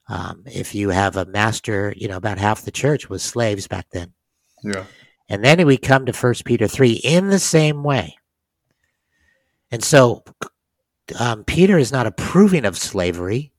Um, 0.09 0.43
if 0.45 0.73
you 0.73 0.89
have 0.89 1.17
a 1.17 1.25
master, 1.25 1.93
you 1.97 2.07
know, 2.07 2.15
about 2.15 2.37
half 2.37 2.61
the 2.61 2.71
church 2.71 3.09
was 3.09 3.21
slaves 3.23 3.67
back 3.67 3.87
then. 3.91 4.13
Yeah. 4.63 4.85
And 5.29 5.43
then 5.43 5.65
we 5.67 5.77
come 5.77 6.05
to 6.05 6.13
First 6.13 6.45
Peter 6.45 6.67
3 6.67 6.93
in 6.93 7.27
the 7.27 7.39
same 7.39 7.83
way. 7.83 8.17
And 9.69 9.83
so 9.83 10.23
um, 11.19 11.43
Peter 11.43 11.77
is 11.77 11.91
not 11.91 12.07
approving 12.07 12.65
of 12.65 12.77
slavery, 12.77 13.51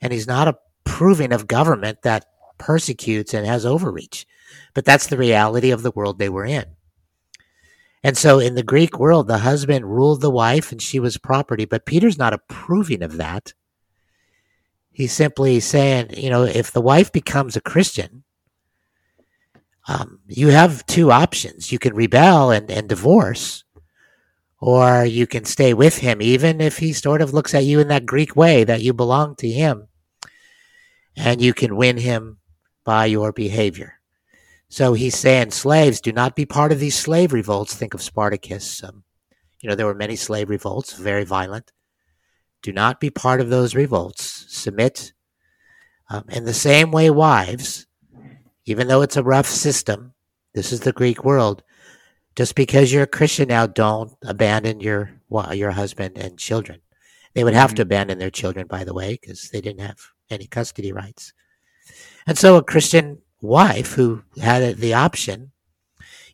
and 0.00 0.12
he's 0.12 0.26
not 0.26 0.48
approving 0.48 1.32
of 1.32 1.46
government 1.46 2.02
that 2.02 2.26
persecutes 2.58 3.34
and 3.34 3.46
has 3.46 3.66
overreach. 3.66 4.26
But 4.74 4.84
that's 4.84 5.06
the 5.06 5.18
reality 5.18 5.70
of 5.70 5.82
the 5.82 5.90
world 5.90 6.18
they 6.18 6.28
were 6.28 6.44
in. 6.44 6.64
And 8.04 8.18
so 8.18 8.38
in 8.38 8.54
the 8.54 8.62
Greek 8.62 8.98
world, 8.98 9.26
the 9.26 9.38
husband 9.38 9.86
ruled 9.86 10.20
the 10.20 10.30
wife 10.30 10.70
and 10.70 10.80
she 10.80 11.00
was 11.00 11.16
property, 11.16 11.64
but 11.64 11.86
Peter's 11.86 12.18
not 12.18 12.34
approving 12.34 13.02
of 13.02 13.16
that. 13.16 13.54
He's 14.92 15.12
simply 15.12 15.58
saying, 15.58 16.10
you 16.14 16.28
know, 16.28 16.44
if 16.44 16.70
the 16.70 16.82
wife 16.82 17.10
becomes 17.10 17.56
a 17.56 17.62
Christian, 17.62 18.22
um, 19.88 20.20
you 20.28 20.48
have 20.48 20.84
two 20.84 21.10
options. 21.10 21.72
You 21.72 21.78
can 21.78 21.94
rebel 21.94 22.50
and, 22.50 22.70
and 22.70 22.90
divorce, 22.90 23.64
or 24.60 25.06
you 25.06 25.26
can 25.26 25.46
stay 25.46 25.72
with 25.72 25.98
him, 25.98 26.20
even 26.20 26.60
if 26.60 26.78
he 26.78 26.92
sort 26.92 27.22
of 27.22 27.32
looks 27.32 27.54
at 27.54 27.64
you 27.64 27.80
in 27.80 27.88
that 27.88 28.06
Greek 28.06 28.36
way 28.36 28.64
that 28.64 28.82
you 28.82 28.92
belong 28.92 29.34
to 29.36 29.48
him, 29.48 29.88
and 31.16 31.40
you 31.40 31.54
can 31.54 31.74
win 31.74 31.96
him 31.96 32.38
by 32.84 33.06
your 33.06 33.32
behavior. 33.32 33.98
So 34.74 34.94
he's 34.94 35.16
saying 35.16 35.52
slaves 35.52 36.00
do 36.00 36.10
not 36.10 36.34
be 36.34 36.46
part 36.46 36.72
of 36.72 36.80
these 36.80 36.96
slave 36.96 37.32
revolts. 37.32 37.76
Think 37.76 37.94
of 37.94 38.02
Spartacus. 38.02 38.82
Um, 38.82 39.04
you 39.60 39.68
know, 39.68 39.76
there 39.76 39.86
were 39.86 39.94
many 39.94 40.16
slave 40.16 40.50
revolts, 40.50 40.94
very 40.94 41.22
violent. 41.22 41.70
Do 42.60 42.72
not 42.72 42.98
be 42.98 43.08
part 43.08 43.40
of 43.40 43.50
those 43.50 43.76
revolts. 43.76 44.46
Submit. 44.48 45.12
Um, 46.10 46.24
in 46.28 46.44
the 46.44 46.52
same 46.52 46.90
way, 46.90 47.08
wives, 47.08 47.86
even 48.64 48.88
though 48.88 49.02
it's 49.02 49.16
a 49.16 49.22
rough 49.22 49.46
system, 49.46 50.12
this 50.54 50.72
is 50.72 50.80
the 50.80 50.90
Greek 50.90 51.24
world. 51.24 51.62
Just 52.34 52.56
because 52.56 52.92
you're 52.92 53.04
a 53.04 53.06
Christian 53.06 53.50
now, 53.50 53.68
don't 53.68 54.12
abandon 54.24 54.80
your 54.80 55.12
your 55.52 55.70
husband 55.70 56.18
and 56.18 56.36
children. 56.36 56.80
They 57.34 57.44
would 57.44 57.54
have 57.54 57.70
mm-hmm. 57.70 57.76
to 57.76 57.82
abandon 57.82 58.18
their 58.18 58.28
children, 58.28 58.66
by 58.66 58.82
the 58.82 58.92
way, 58.92 59.18
because 59.20 59.50
they 59.50 59.60
didn't 59.60 59.86
have 59.86 60.00
any 60.30 60.48
custody 60.48 60.90
rights. 60.90 61.32
And 62.26 62.36
so 62.36 62.56
a 62.56 62.64
Christian 62.64 63.18
wife 63.44 63.92
who 63.92 64.22
had 64.40 64.78
the 64.78 64.94
option. 64.94 65.52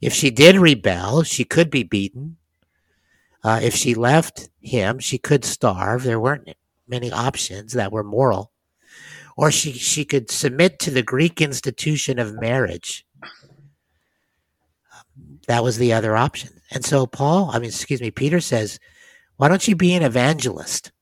If 0.00 0.14
she 0.14 0.30
did 0.30 0.56
rebel, 0.56 1.22
she 1.22 1.44
could 1.44 1.70
be 1.70 1.82
beaten. 1.82 2.36
Uh, 3.42 3.60
if 3.62 3.74
she 3.74 3.94
left 3.94 4.48
him, 4.60 4.98
she 4.98 5.18
could 5.18 5.44
starve. 5.44 6.02
There 6.02 6.20
weren't 6.20 6.48
many 6.88 7.10
options 7.10 7.72
that 7.74 7.92
were 7.92 8.04
moral. 8.04 8.52
Or 9.36 9.50
she, 9.50 9.72
she 9.72 10.04
could 10.04 10.30
submit 10.30 10.78
to 10.80 10.90
the 10.90 11.02
Greek 11.02 11.40
institution 11.40 12.18
of 12.18 12.40
marriage. 12.40 13.06
That 15.46 15.64
was 15.64 15.78
the 15.78 15.92
other 15.92 16.16
option. 16.16 16.60
And 16.70 16.84
so 16.84 17.06
Paul, 17.06 17.50
I 17.50 17.58
mean, 17.58 17.68
excuse 17.68 18.00
me, 18.00 18.10
Peter 18.10 18.40
says, 18.40 18.78
why 19.36 19.48
don't 19.48 19.66
you 19.66 19.74
be 19.74 19.94
an 19.94 20.02
evangelist? 20.02 20.92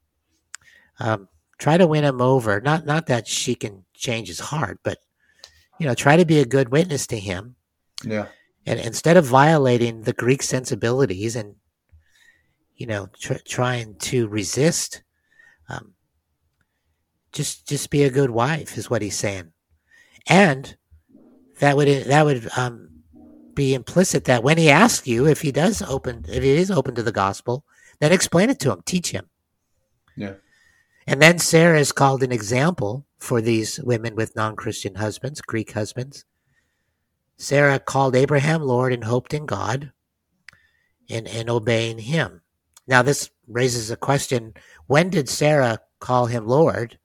Um, 1.00 1.28
try 1.58 1.76
to 1.76 1.86
win 1.86 2.04
him 2.04 2.20
over. 2.20 2.60
Not, 2.60 2.86
not 2.86 3.06
that 3.06 3.26
she 3.26 3.54
can 3.54 3.84
change 3.94 4.28
his 4.28 4.40
heart, 4.40 4.78
but 4.84 4.98
you 5.78 5.86
know, 5.86 5.94
try 5.94 6.16
to 6.16 6.24
be 6.24 6.40
a 6.40 6.46
good 6.46 6.70
witness 6.70 7.06
to 7.08 7.18
him. 7.18 7.56
Yeah. 8.04 8.26
And 8.66 8.78
instead 8.80 9.16
of 9.16 9.24
violating 9.24 10.02
the 10.02 10.12
Greek 10.12 10.42
sensibilities 10.42 11.36
and, 11.36 11.54
you 12.76 12.86
know, 12.86 13.08
tr- 13.18 13.34
trying 13.46 13.96
to 13.96 14.28
resist, 14.28 15.02
um, 15.68 15.94
just 17.32 17.66
just 17.66 17.90
be 17.90 18.04
a 18.04 18.10
good 18.10 18.30
wife 18.30 18.76
is 18.76 18.90
what 18.90 19.02
he's 19.02 19.16
saying, 19.16 19.52
and 20.26 20.76
that 21.60 21.76
would 21.76 21.88
that 22.04 22.24
would 22.24 22.48
um, 22.56 22.88
be 23.54 23.74
implicit 23.74 24.24
that 24.24 24.42
when 24.42 24.58
he 24.58 24.70
asks 24.70 25.06
you 25.06 25.26
if 25.26 25.42
he 25.42 25.52
does 25.52 25.82
open 25.82 26.24
if 26.28 26.42
he 26.42 26.50
is 26.50 26.70
open 26.70 26.94
to 26.94 27.02
the 27.02 27.12
gospel, 27.12 27.64
then 28.00 28.12
explain 28.12 28.50
it 28.50 28.58
to 28.60 28.72
him, 28.72 28.82
teach 28.84 29.10
him. 29.10 29.28
Yeah. 30.16 30.34
And 31.06 31.20
then 31.22 31.38
Sarah 31.38 31.80
is 31.80 31.92
called 31.92 32.22
an 32.22 32.32
example 32.32 33.06
for 33.18 33.40
these 33.40 33.80
women 33.80 34.14
with 34.14 34.36
non 34.36 34.56
Christian 34.56 34.96
husbands, 34.96 35.40
Greek 35.40 35.72
husbands. 35.72 36.24
Sarah 37.36 37.78
called 37.78 38.16
Abraham 38.16 38.62
Lord 38.62 38.92
and 38.92 39.04
hoped 39.04 39.32
in 39.32 39.46
God 39.46 39.92
and, 41.08 41.28
and 41.28 41.48
obeying 41.48 41.98
him. 41.98 42.42
Now, 42.86 43.02
this 43.02 43.30
raises 43.46 43.90
a 43.90 43.96
question 43.96 44.54
when 44.86 45.10
did 45.10 45.28
Sarah 45.28 45.80
call 46.00 46.26
him 46.26 46.46
Lord? 46.46 46.98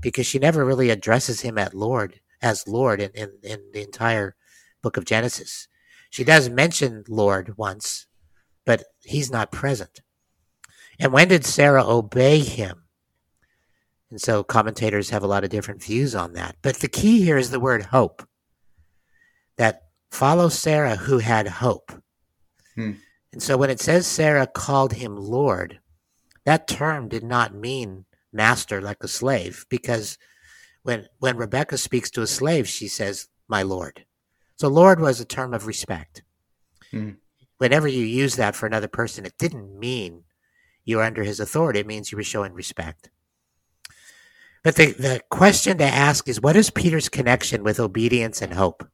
Because 0.00 0.26
she 0.26 0.38
never 0.38 0.64
really 0.64 0.90
addresses 0.90 1.40
him 1.40 1.58
at 1.58 1.74
Lord 1.74 2.20
as 2.40 2.66
Lord 2.66 3.00
in, 3.00 3.10
in, 3.14 3.30
in 3.42 3.60
the 3.72 3.82
entire 3.82 4.36
book 4.82 4.96
of 4.96 5.04
Genesis. 5.04 5.68
She 6.10 6.24
does 6.24 6.48
mention 6.48 7.04
Lord 7.08 7.56
once, 7.56 8.06
but 8.64 8.84
he's 9.02 9.30
not 9.30 9.52
present. 9.52 10.02
And 10.98 11.12
when 11.12 11.28
did 11.28 11.44
Sarah 11.44 11.86
obey 11.86 12.40
him? 12.40 12.81
And 14.12 14.20
so 14.20 14.44
commentators 14.44 15.08
have 15.08 15.22
a 15.22 15.26
lot 15.26 15.42
of 15.42 15.48
different 15.48 15.82
views 15.82 16.14
on 16.14 16.34
that. 16.34 16.56
But 16.60 16.76
the 16.76 16.88
key 16.88 17.22
here 17.22 17.38
is 17.38 17.50
the 17.50 17.58
word 17.58 17.86
hope. 17.86 18.22
That 19.56 19.84
follow 20.10 20.50
Sarah 20.50 20.96
who 20.96 21.16
had 21.16 21.48
hope. 21.48 21.90
Hmm. 22.74 22.92
And 23.32 23.42
so 23.42 23.56
when 23.56 23.70
it 23.70 23.80
says 23.80 24.06
Sarah 24.06 24.46
called 24.46 24.92
him 24.92 25.16
Lord, 25.16 25.80
that 26.44 26.68
term 26.68 27.08
did 27.08 27.24
not 27.24 27.54
mean 27.54 28.04
master 28.34 28.82
like 28.82 28.98
a 29.00 29.08
slave 29.08 29.64
because 29.70 30.18
when 30.82 31.08
when 31.20 31.38
Rebecca 31.38 31.78
speaks 31.78 32.10
to 32.10 32.20
a 32.20 32.26
slave, 32.26 32.68
she 32.68 32.88
says, 32.88 33.28
"My 33.48 33.62
lord." 33.62 34.04
So 34.56 34.68
Lord 34.68 35.00
was 35.00 35.20
a 35.20 35.24
term 35.24 35.54
of 35.54 35.66
respect. 35.66 36.22
Mhm. 36.92 37.16
Whenever 37.56 37.88
you 37.88 38.04
use 38.04 38.36
that 38.36 38.54
for 38.56 38.66
another 38.66 38.88
person, 38.88 39.24
it 39.24 39.38
didn't 39.38 39.78
mean 39.78 40.24
you 40.84 40.98
were 40.98 41.02
under 41.02 41.24
his 41.24 41.40
authority. 41.40 41.80
It 41.80 41.86
means 41.86 42.12
you 42.12 42.18
were 42.18 42.24
showing 42.24 42.52
respect. 42.52 43.08
But 44.62 44.76
the, 44.76 44.92
the 44.92 45.20
question 45.28 45.78
to 45.78 45.84
ask 45.84 46.28
is 46.28 46.40
what 46.40 46.56
is 46.56 46.70
Peter's 46.70 47.08
connection 47.08 47.64
with 47.64 47.80
obedience 47.80 48.40
and 48.40 48.54
hope? 48.54 48.86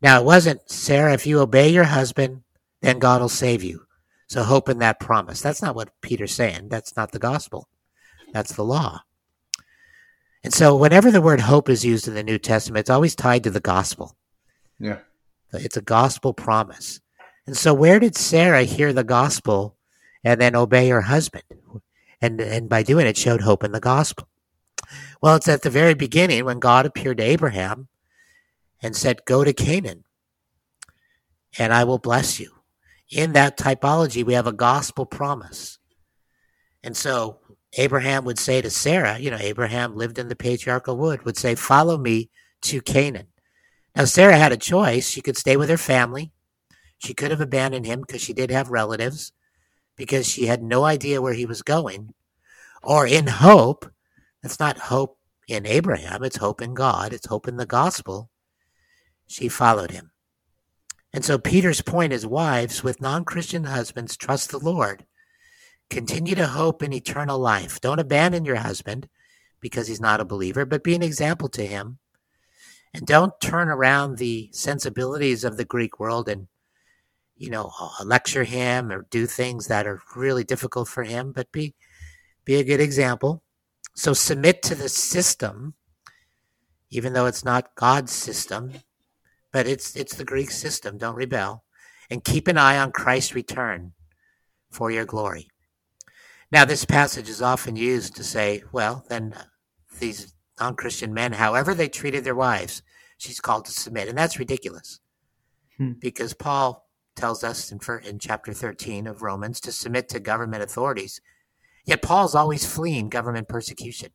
Now, 0.00 0.20
it 0.20 0.24
wasn't, 0.24 0.70
Sarah, 0.70 1.12
if 1.12 1.26
you 1.26 1.40
obey 1.40 1.68
your 1.68 1.84
husband, 1.84 2.42
then 2.80 2.98
God 2.98 3.20
will 3.20 3.28
save 3.28 3.62
you. 3.62 3.84
So 4.28 4.42
hope 4.42 4.68
in 4.68 4.78
that 4.78 5.00
promise. 5.00 5.40
That's 5.40 5.62
not 5.62 5.74
what 5.74 5.90
Peter's 6.02 6.34
saying. 6.34 6.68
That's 6.68 6.96
not 6.96 7.12
the 7.12 7.18
gospel. 7.18 7.68
That's 8.32 8.54
the 8.54 8.64
law. 8.64 9.02
And 10.44 10.54
so, 10.54 10.76
whenever 10.76 11.10
the 11.10 11.22
word 11.22 11.40
hope 11.40 11.68
is 11.68 11.84
used 11.84 12.06
in 12.06 12.14
the 12.14 12.22
New 12.22 12.38
Testament, 12.38 12.82
it's 12.82 12.90
always 12.90 13.16
tied 13.16 13.42
to 13.44 13.50
the 13.50 13.60
gospel. 13.60 14.16
Yeah. 14.78 14.98
It's 15.52 15.76
a 15.76 15.82
gospel 15.82 16.32
promise. 16.32 17.00
And 17.46 17.56
so, 17.56 17.74
where 17.74 17.98
did 17.98 18.16
Sarah 18.16 18.62
hear 18.62 18.92
the 18.92 19.02
gospel 19.02 19.76
and 20.22 20.40
then 20.40 20.54
obey 20.54 20.90
her 20.90 21.00
husband? 21.00 21.42
And, 22.20 22.40
and 22.40 22.68
by 22.68 22.82
doing 22.82 23.06
it, 23.06 23.16
showed 23.16 23.42
hope 23.42 23.62
in 23.62 23.72
the 23.72 23.80
gospel. 23.80 24.28
Well, 25.20 25.36
it's 25.36 25.48
at 25.48 25.62
the 25.62 25.70
very 25.70 25.94
beginning 25.94 26.44
when 26.44 26.58
God 26.58 26.86
appeared 26.86 27.18
to 27.18 27.24
Abraham 27.24 27.88
and 28.82 28.96
said, 28.96 29.24
Go 29.24 29.44
to 29.44 29.52
Canaan 29.52 30.04
and 31.58 31.72
I 31.72 31.84
will 31.84 31.98
bless 31.98 32.38
you. 32.40 32.52
In 33.10 33.32
that 33.32 33.56
typology, 33.56 34.24
we 34.24 34.34
have 34.34 34.46
a 34.46 34.52
gospel 34.52 35.06
promise. 35.06 35.78
And 36.82 36.96
so 36.96 37.38
Abraham 37.74 38.24
would 38.24 38.38
say 38.38 38.60
to 38.60 38.70
Sarah, 38.70 39.18
you 39.18 39.30
know, 39.30 39.38
Abraham 39.40 39.96
lived 39.96 40.18
in 40.18 40.28
the 40.28 40.36
patriarchal 40.36 40.96
wood, 40.96 41.24
would 41.24 41.36
say, 41.36 41.54
Follow 41.54 41.96
me 41.96 42.30
to 42.62 42.80
Canaan. 42.80 43.28
Now, 43.96 44.04
Sarah 44.04 44.36
had 44.36 44.52
a 44.52 44.56
choice. 44.56 45.08
She 45.08 45.22
could 45.22 45.36
stay 45.36 45.56
with 45.56 45.70
her 45.70 45.78
family. 45.78 46.32
She 46.98 47.14
could 47.14 47.30
have 47.30 47.40
abandoned 47.40 47.86
him 47.86 48.00
because 48.00 48.20
she 48.20 48.32
did 48.32 48.50
have 48.50 48.70
relatives, 48.70 49.32
because 49.98 50.26
she 50.26 50.46
had 50.46 50.62
no 50.62 50.84
idea 50.84 51.20
where 51.20 51.34
he 51.34 51.44
was 51.44 51.60
going. 51.60 52.14
Or 52.82 53.06
in 53.06 53.26
hope, 53.26 53.90
it's 54.42 54.60
not 54.60 54.78
hope 54.78 55.18
in 55.48 55.66
Abraham, 55.66 56.22
it's 56.22 56.36
hope 56.36 56.62
in 56.62 56.72
God, 56.72 57.12
it's 57.12 57.26
hope 57.26 57.48
in 57.48 57.56
the 57.56 57.66
gospel. 57.66 58.30
She 59.26 59.48
followed 59.48 59.90
him. 59.90 60.12
And 61.12 61.24
so 61.24 61.36
Peter's 61.36 61.82
point 61.82 62.12
is 62.12 62.26
wives 62.26 62.82
with 62.82 63.02
non 63.02 63.24
Christian 63.24 63.64
husbands 63.64 64.16
trust 64.16 64.50
the 64.50 64.58
Lord. 64.58 65.04
Continue 65.90 66.34
to 66.36 66.46
hope 66.46 66.82
in 66.82 66.92
eternal 66.92 67.38
life. 67.38 67.80
Don't 67.80 67.98
abandon 67.98 68.44
your 68.44 68.56
husband 68.56 69.08
because 69.60 69.88
he's 69.88 70.00
not 70.00 70.20
a 70.20 70.24
believer, 70.24 70.64
but 70.64 70.84
be 70.84 70.94
an 70.94 71.02
example 71.02 71.48
to 71.48 71.66
him. 71.66 71.98
And 72.94 73.06
don't 73.06 73.38
turn 73.40 73.68
around 73.68 74.16
the 74.16 74.50
sensibilities 74.52 75.44
of 75.44 75.56
the 75.56 75.64
Greek 75.64 75.98
world 75.98 76.28
and, 76.28 76.46
you 77.38 77.50
know, 77.50 77.72
lecture 78.04 78.44
him 78.44 78.90
or 78.90 79.06
do 79.10 79.26
things 79.26 79.68
that 79.68 79.86
are 79.86 80.02
really 80.16 80.44
difficult 80.44 80.88
for 80.88 81.04
him, 81.04 81.32
but 81.32 81.50
be, 81.52 81.74
be 82.44 82.56
a 82.56 82.64
good 82.64 82.80
example. 82.80 83.42
So 83.94 84.12
submit 84.12 84.62
to 84.64 84.74
the 84.74 84.88
system, 84.88 85.74
even 86.90 87.12
though 87.12 87.26
it's 87.26 87.44
not 87.44 87.74
God's 87.74 88.12
system, 88.12 88.72
but 89.52 89.66
it's 89.66 89.96
it's 89.96 90.14
the 90.14 90.24
Greek 90.24 90.50
system. 90.50 90.98
Don't 90.98 91.16
rebel, 91.16 91.64
and 92.10 92.24
keep 92.24 92.48
an 92.48 92.58
eye 92.58 92.78
on 92.78 92.92
Christ's 92.92 93.34
return 93.34 93.92
for 94.70 94.90
your 94.90 95.04
glory. 95.04 95.48
Now, 96.50 96.64
this 96.64 96.84
passage 96.84 97.28
is 97.28 97.42
often 97.42 97.76
used 97.76 98.16
to 98.16 98.24
say, 98.24 98.62
well, 98.72 99.04
then 99.08 99.34
uh, 99.36 99.42
these 99.98 100.34
non-Christian 100.58 101.12
men, 101.12 101.32
however 101.32 101.74
they 101.74 101.88
treated 101.88 102.24
their 102.24 102.34
wives, 102.34 102.82
she's 103.18 103.40
called 103.40 103.66
to 103.66 103.72
submit, 103.72 104.08
and 104.08 104.16
that's 104.16 104.38
ridiculous, 104.38 105.00
Hmm. 105.76 105.92
because 106.00 106.32
Paul 106.34 106.87
tells 107.18 107.44
us 107.44 107.70
in, 107.72 107.80
in 108.04 108.18
chapter 108.18 108.52
thirteen 108.52 109.06
of 109.06 109.22
Romans 109.22 109.60
to 109.60 109.72
submit 109.72 110.08
to 110.10 110.20
government 110.20 110.62
authorities. 110.62 111.20
Yet 111.84 112.02
Paul's 112.02 112.34
always 112.34 112.66
fleeing 112.66 113.08
government 113.08 113.48
persecution, 113.48 114.10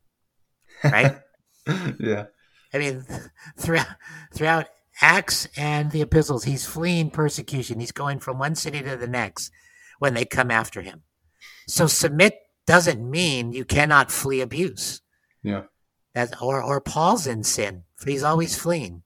right? 0.84 1.18
yeah. 2.00 2.26
I 2.74 2.78
mean, 2.80 3.06
throughout 3.58 3.88
throughout 4.34 4.68
Acts 5.02 5.48
and 5.58 5.92
the 5.92 6.02
epistles, 6.02 6.44
he's 6.44 6.66
fleeing 6.66 7.10
persecution. 7.10 7.80
He's 7.80 7.92
going 7.92 8.20
from 8.20 8.40
one 8.40 8.56
city 8.56 8.82
to 8.82 8.96
the 8.96 9.08
next 9.08 9.52
when 10.00 10.14
they 10.14 10.26
come 10.26 10.52
after 10.52 10.82
him. 10.82 11.04
So 11.68 11.88
submit 11.88 12.40
doesn't 12.66 13.10
mean 13.10 13.54
you 13.54 13.66
cannot 13.66 14.12
flee 14.12 14.42
abuse. 14.42 15.02
Yeah. 15.42 15.64
That 16.14 16.42
or 16.42 16.62
or 16.62 16.80
Paul's 16.80 17.28
in 17.28 17.44
sin, 17.44 17.84
for 17.96 18.10
he's 18.10 18.24
always 18.24 18.58
fleeing. 18.58 19.04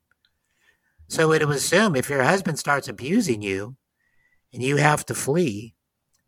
So 1.08 1.32
it 1.32 1.48
would 1.48 1.56
assume 1.56 1.96
if 1.96 2.10
your 2.10 2.24
husband 2.24 2.60
starts 2.60 2.88
abusing 2.88 3.42
you 3.42 3.78
and 4.54 4.64
you 4.64 4.78
have 4.78 5.06
to 5.06 5.14
flee, 5.14 5.76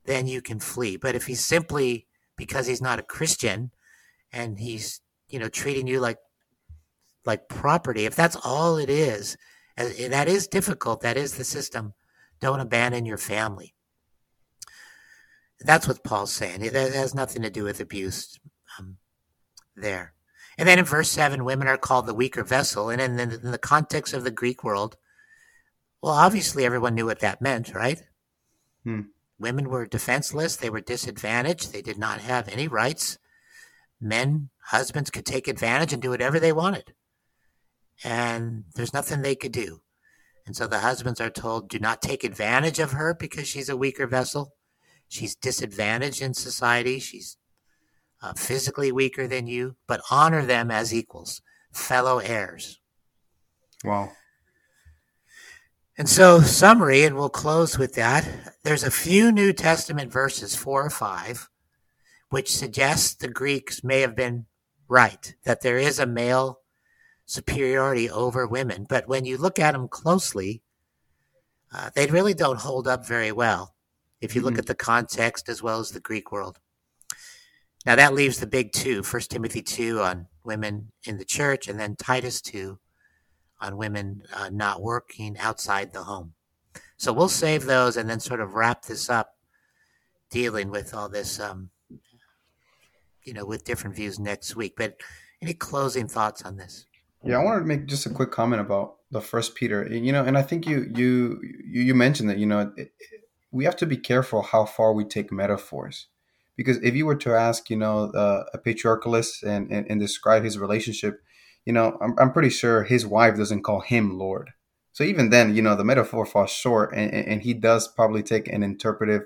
then 0.05 0.27
you 0.27 0.41
can 0.41 0.59
flee. 0.59 0.97
But 0.97 1.15
if 1.15 1.27
he's 1.27 1.45
simply 1.45 2.07
because 2.37 2.67
he's 2.67 2.81
not 2.81 2.99
a 2.99 3.03
Christian 3.03 3.71
and 4.31 4.59
he's, 4.59 5.01
you 5.27 5.39
know, 5.39 5.49
treating 5.49 5.87
you 5.87 5.99
like 5.99 6.17
like 7.25 7.49
property, 7.49 8.05
if 8.05 8.15
that's 8.15 8.37
all 8.43 8.77
it 8.77 8.89
is, 8.89 9.37
and 9.77 10.11
that 10.13 10.27
is 10.27 10.47
difficult, 10.47 11.01
that 11.01 11.17
is 11.17 11.35
the 11.35 11.43
system, 11.43 11.93
don't 12.39 12.59
abandon 12.59 13.05
your 13.05 13.17
family. 13.17 13.75
That's 15.59 15.87
what 15.87 16.03
Paul's 16.03 16.31
saying. 16.31 16.63
It 16.63 16.73
has 16.73 17.13
nothing 17.13 17.41
to 17.41 17.49
do 17.49 17.63
with 17.63 17.81
abuse 17.81 18.39
um, 18.77 18.97
there. 19.75 20.13
And 20.57 20.67
then 20.67 20.79
in 20.79 20.85
verse 20.85 21.09
7, 21.09 21.45
women 21.45 21.67
are 21.67 21.77
called 21.77 22.05
the 22.05 22.13
weaker 22.13 22.43
vessel. 22.43 22.89
And 22.89 23.01
in 23.01 23.15
the, 23.15 23.23
in 23.23 23.51
the 23.51 23.57
context 23.57 24.13
of 24.13 24.23
the 24.23 24.31
Greek 24.31 24.63
world, 24.63 24.97
well, 26.01 26.13
obviously 26.13 26.65
everyone 26.65 26.95
knew 26.95 27.05
what 27.05 27.19
that 27.19 27.41
meant, 27.41 27.73
right? 27.73 28.03
Hmm. 28.89 29.01
Women 29.37 29.69
were 29.69 29.85
defenseless, 29.85 30.55
they 30.55 30.69
were 30.69 30.81
disadvantaged, 30.81 31.71
they 31.71 31.81
did 31.81 31.97
not 31.97 32.19
have 32.19 32.49
any 32.49 32.67
rights. 32.67 33.17
Men, 34.01 34.49
husbands 34.65 35.11
could 35.11 35.25
take 35.25 35.47
advantage 35.47 35.93
and 35.93 36.01
do 36.01 36.09
whatever 36.09 36.39
they 36.39 36.51
wanted. 36.51 36.93
And 38.03 38.65
there's 38.75 38.93
nothing 38.93 39.21
they 39.21 39.35
could 39.35 39.51
do. 39.51 39.81
And 40.45 40.55
so 40.55 40.65
the 40.65 40.79
husbands 40.79 41.21
are 41.21 41.29
told, 41.29 41.69
do 41.69 41.77
not 41.77 42.01
take 42.01 42.23
advantage 42.23 42.79
of 42.79 42.93
her 42.93 43.13
because 43.13 43.47
she's 43.47 43.69
a 43.69 43.77
weaker 43.77 44.07
vessel. 44.07 44.53
She's 45.07 45.35
disadvantaged 45.35 46.21
in 46.21 46.33
society. 46.33 46.99
She's 46.99 47.37
uh, 48.21 48.33
physically 48.33 48.91
weaker 48.91 49.27
than 49.27 49.47
you, 49.47 49.75
but 49.87 50.01
honor 50.09 50.43
them 50.43 50.71
as 50.71 50.93
equals, 50.93 51.41
fellow 51.71 52.17
heirs. 52.17 52.79
Wow. 53.83 54.11
And 55.99 56.07
so, 56.07 56.39
summary, 56.39 57.03
and 57.03 57.17
we'll 57.17 57.27
close 57.27 57.77
with 57.77 57.95
that. 57.95 58.55
There's 58.63 58.85
a 58.85 58.89
few 58.89 59.33
New 59.33 59.51
Testament 59.51 60.13
verses, 60.13 60.55
four 60.55 60.85
or 60.85 60.89
five, 60.89 61.49
which 62.29 62.55
suggest 62.55 63.19
the 63.19 63.27
Greeks 63.27 63.83
may 63.83 63.99
have 63.99 64.15
been 64.15 64.45
right, 64.87 65.35
that 65.43 65.59
there 65.59 65.77
is 65.77 65.99
a 65.99 66.05
male 66.05 66.61
superiority 67.25 68.09
over 68.09 68.47
women. 68.47 68.85
But 68.87 69.09
when 69.09 69.25
you 69.25 69.37
look 69.37 69.59
at 69.59 69.73
them 69.73 69.89
closely, 69.89 70.63
uh, 71.73 71.89
they 71.93 72.07
really 72.07 72.33
don't 72.33 72.61
hold 72.61 72.87
up 72.87 73.05
very 73.05 73.33
well 73.33 73.75
if 74.21 74.33
you 74.33 74.41
look 74.41 74.53
Mhm. 74.53 74.59
at 74.59 74.67
the 74.67 74.75
context 74.75 75.49
as 75.49 75.61
well 75.61 75.81
as 75.81 75.91
the 75.91 75.99
Greek 75.99 76.31
world. 76.31 76.59
Now 77.85 77.97
that 77.97 78.13
leaves 78.13 78.39
the 78.39 78.47
big 78.47 78.71
two, 78.71 79.03
1 79.03 79.29
Timothy 79.29 79.61
2 79.61 80.01
on 80.01 80.29
women 80.45 80.93
in 81.03 81.17
the 81.17 81.25
church, 81.25 81.67
and 81.67 81.77
then 81.77 81.97
Titus 81.97 82.39
2 82.39 82.79
on 83.61 83.77
women 83.77 84.23
uh, 84.33 84.49
not 84.51 84.81
working 84.81 85.37
outside 85.37 85.93
the 85.93 86.03
home. 86.03 86.33
So 86.97 87.13
we'll 87.13 87.29
save 87.29 87.65
those 87.65 87.97
and 87.97 88.09
then 88.09 88.19
sort 88.19 88.41
of 88.41 88.53
wrap 88.55 88.83
this 88.85 89.09
up, 89.09 89.35
dealing 90.29 90.69
with 90.69 90.93
all 90.93 91.09
this, 91.09 91.39
um, 91.39 91.69
you 93.23 93.33
know, 93.33 93.45
with 93.45 93.63
different 93.63 93.95
views 93.95 94.19
next 94.19 94.55
week. 94.55 94.75
But 94.77 94.97
any 95.41 95.53
closing 95.53 96.07
thoughts 96.07 96.41
on 96.43 96.57
this? 96.57 96.85
Yeah, 97.23 97.39
I 97.39 97.43
wanted 97.43 97.59
to 97.61 97.65
make 97.65 97.85
just 97.85 98.05
a 98.05 98.09
quick 98.09 98.31
comment 98.31 98.61
about 98.61 98.95
the 99.11 99.21
First 99.21 99.55
Peter. 99.55 99.85
You 99.87 100.11
know, 100.11 100.23
and 100.23 100.37
I 100.37 100.41
think 100.41 100.65
you 100.65 100.89
you 100.95 101.41
you 101.65 101.93
mentioned 101.93 102.29
that 102.29 102.37
you 102.37 102.45
know 102.45 102.59
it, 102.61 102.69
it- 102.77 102.91
we 103.51 103.65
have 103.65 103.75
to 103.77 103.87
be 103.87 103.97
careful 103.97 104.43
how 104.43 104.63
far 104.63 104.93
we 104.93 105.03
take 105.03 105.31
metaphors, 105.31 106.05
because 106.55 106.77
if 106.83 106.93
you 106.93 107.07
were 107.07 107.15
to 107.15 107.33
ask, 107.33 107.67
you 107.71 107.77
know, 107.77 108.11
uh, 108.11 108.43
a 108.53 108.59
patriarchalist 108.59 109.41
and, 109.41 109.71
and 109.71 109.89
and 109.89 109.99
describe 109.99 110.43
his 110.43 110.59
relationship, 110.59 111.19
you 111.65 111.73
know, 111.73 111.97
I'm 112.01 112.15
I'm 112.19 112.31
pretty 112.31 112.49
sure 112.49 112.83
his 112.83 113.05
wife 113.05 113.37
doesn't 113.37 113.63
call 113.63 113.81
him 113.81 114.17
Lord. 114.17 114.51
So 114.93 115.03
even 115.03 115.29
then, 115.29 115.55
you 115.55 115.61
know, 115.61 115.75
the 115.75 115.83
metaphor 115.85 116.25
falls 116.25 116.51
short, 116.51 116.93
and, 116.93 117.13
and 117.13 117.41
he 117.41 117.53
does 117.53 117.87
probably 117.87 118.23
take 118.23 118.47
an 118.47 118.63
interpretive 118.63 119.23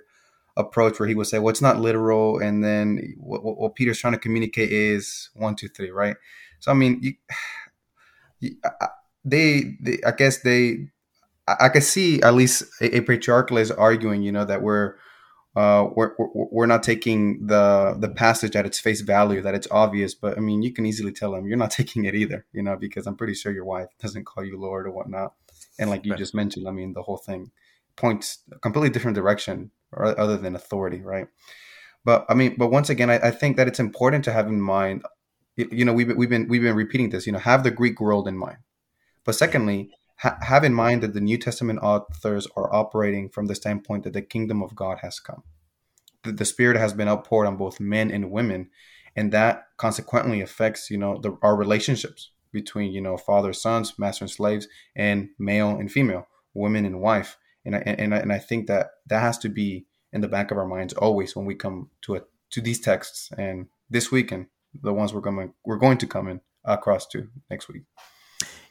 approach 0.58 1.00
where 1.00 1.10
he 1.10 1.16
would 1.16 1.28
say, 1.28 1.40
"Well, 1.40 1.50
it's 1.52 1.62
not 1.62 1.80
literal," 1.80 2.40
and 2.40 2.64
then 2.64 3.16
what, 3.18 3.44
what, 3.44 3.76
Peter's 3.76 4.00
trying 4.00 4.14
to 4.14 4.20
communicate 4.20 4.72
is 4.72 5.30
one, 5.36 5.56
two, 5.56 5.70
three, 5.70 5.92
right? 5.92 6.16
So 6.60 6.72
I 6.72 6.76
mean, 6.76 7.00
you, 7.02 7.14
you- 8.40 8.58
they, 9.26 9.78
they 9.82 10.00
I 10.06 10.12
guess 10.12 10.40
they 10.42 10.88
I, 11.48 11.56
I 11.62 11.70
can 11.70 11.82
see 11.82 12.22
at 12.24 12.34
least 12.36 12.64
a, 12.82 12.98
a 12.98 13.02
patriarchalist 13.02 13.76
arguing, 13.78 14.24
you 14.24 14.32
know, 14.32 14.46
that 14.46 14.62
we're 14.64 14.96
uh, 15.56 15.88
we're, 15.96 16.14
we're, 16.18 16.48
we're 16.52 16.66
not 16.66 16.82
taking 16.84 17.46
the 17.46 17.96
the 18.00 18.10
passage 18.10 18.56
at 18.56 18.66
its 18.66 18.80
face 18.80 19.02
value 19.02 19.42
that 19.42 19.54
it's 19.54 19.68
obvious 19.70 20.14
but 20.16 20.36
i 20.38 20.42
mean 20.42 20.62
you 20.64 20.74
can 20.74 20.86
easily 20.86 21.12
tell 21.12 21.32
them 21.32 21.46
you're 21.48 21.58
not 21.58 21.72
taking 21.80 22.06
it 22.06 22.16
either 22.16 22.46
you 22.54 22.64
know 22.64 22.76
because 22.76 23.06
i'm 23.06 23.16
pretty 23.16 23.34
sure 23.34 23.52
your 23.52 23.66
wife 23.66 23.90
doesn't 24.00 24.26
call 24.26 24.44
you 24.44 24.60
lord 24.60 24.88
or 24.88 24.92
whatnot. 24.92 25.34
And 25.80 25.90
like 25.90 26.06
you 26.06 26.12
Right. 26.12 26.20
just 26.20 26.36
mentioned 26.36 26.68
i 26.68 26.72
mean 26.72 26.94
the 26.94 27.04
whole 27.04 27.18
thing 27.18 27.52
points 27.96 28.40
a 28.52 28.60
completely 28.60 28.90
different 28.90 29.16
direction 29.16 29.72
or 29.92 30.20
other 30.20 30.38
than 30.38 30.56
authority 30.56 31.02
right? 31.02 31.28
But 32.06 32.26
i 32.30 32.34
mean 32.34 32.56
but 32.58 32.70
once 32.72 32.90
again 32.90 33.10
i, 33.10 33.16
I 33.16 33.32
think 33.32 33.58
that 33.58 33.68
it's 33.68 33.80
important 33.80 34.24
to 34.26 34.34
have 34.34 34.48
in 34.48 34.62
mind 34.62 35.04
you 35.56 35.68
you 35.72 35.86
know 35.86 35.94
we've 35.94 36.16
we've 36.16 36.30
been 36.30 36.48
we've 36.48 36.62
been 36.62 36.76
repeating 36.76 37.10
this 37.10 37.26
you 37.28 37.34
know 37.34 37.40
have 37.40 37.64
the 37.64 37.72
greek 37.72 38.00
world 38.02 38.28
in 38.28 38.38
mind. 38.38 38.58
But 39.24 39.36
secondly 39.36 39.92
ha- 40.18 40.38
have 40.42 40.64
in 40.64 40.74
mind 40.74 41.02
that 41.04 41.14
the 41.14 41.22
new 41.22 41.38
testament 41.38 41.80
authors 41.82 42.48
are 42.56 42.74
operating 42.74 43.30
from 43.30 43.48
the 43.48 43.56
standpoint 43.56 44.04
that 44.04 44.14
the 44.14 44.22
kingdom 44.22 44.62
of 44.62 44.76
god 44.76 45.00
has 45.02 45.20
come. 45.20 45.44
That 46.24 46.38
the 46.38 46.46
spirit 46.46 46.78
has 46.78 46.94
been 46.94 47.08
outpoured 47.08 47.48
on 47.48 47.58
both 47.58 47.80
men 47.80 48.12
and 48.12 48.32
women 48.32 48.70
and 49.16 49.32
that 49.32 49.68
consequently 49.78 50.42
affects 50.42 50.90
you 50.90 50.98
know 50.98 51.20
the, 51.20 51.38
our 51.42 51.56
relationships 51.56 52.32
between 52.52 52.92
you 52.92 53.02
know 53.02 53.18
father 53.18 53.54
sons 53.54 53.98
master 53.98 54.24
and 54.24 54.32
slaves 54.32 54.68
and 54.96 55.30
male 55.40 55.70
and 55.70 55.92
female 55.92 56.28
women 56.54 56.86
and 56.86 57.02
wife. 57.02 57.38
And 57.66 57.76
I, 57.76 57.80
and 57.80 58.14
I, 58.14 58.18
and 58.18 58.34
I 58.34 58.40
think 58.40 58.68
that 58.68 58.92
that 59.08 59.22
has 59.22 59.38
to 59.40 59.50
be 59.50 59.86
in 60.12 60.22
the 60.22 60.28
back 60.28 60.52
of 60.52 60.58
our 60.58 60.68
minds 60.68 60.94
always 60.94 61.36
when 61.36 61.46
we 61.46 61.56
come 61.56 61.90
to 62.02 62.16
it 62.16 62.26
to 62.52 62.62
these 62.62 62.80
texts 62.80 63.32
and 63.38 63.68
this 63.90 64.12
weekend 64.12 64.48
the 64.82 64.94
ones 64.94 65.14
we're 65.14 65.22
going 65.22 65.54
we're 65.66 65.78
going 65.78 65.98
to 66.00 66.08
come 66.08 66.28
in 66.28 66.42
across 66.66 67.08
to 67.08 67.30
next 67.50 67.68
week. 67.68 67.84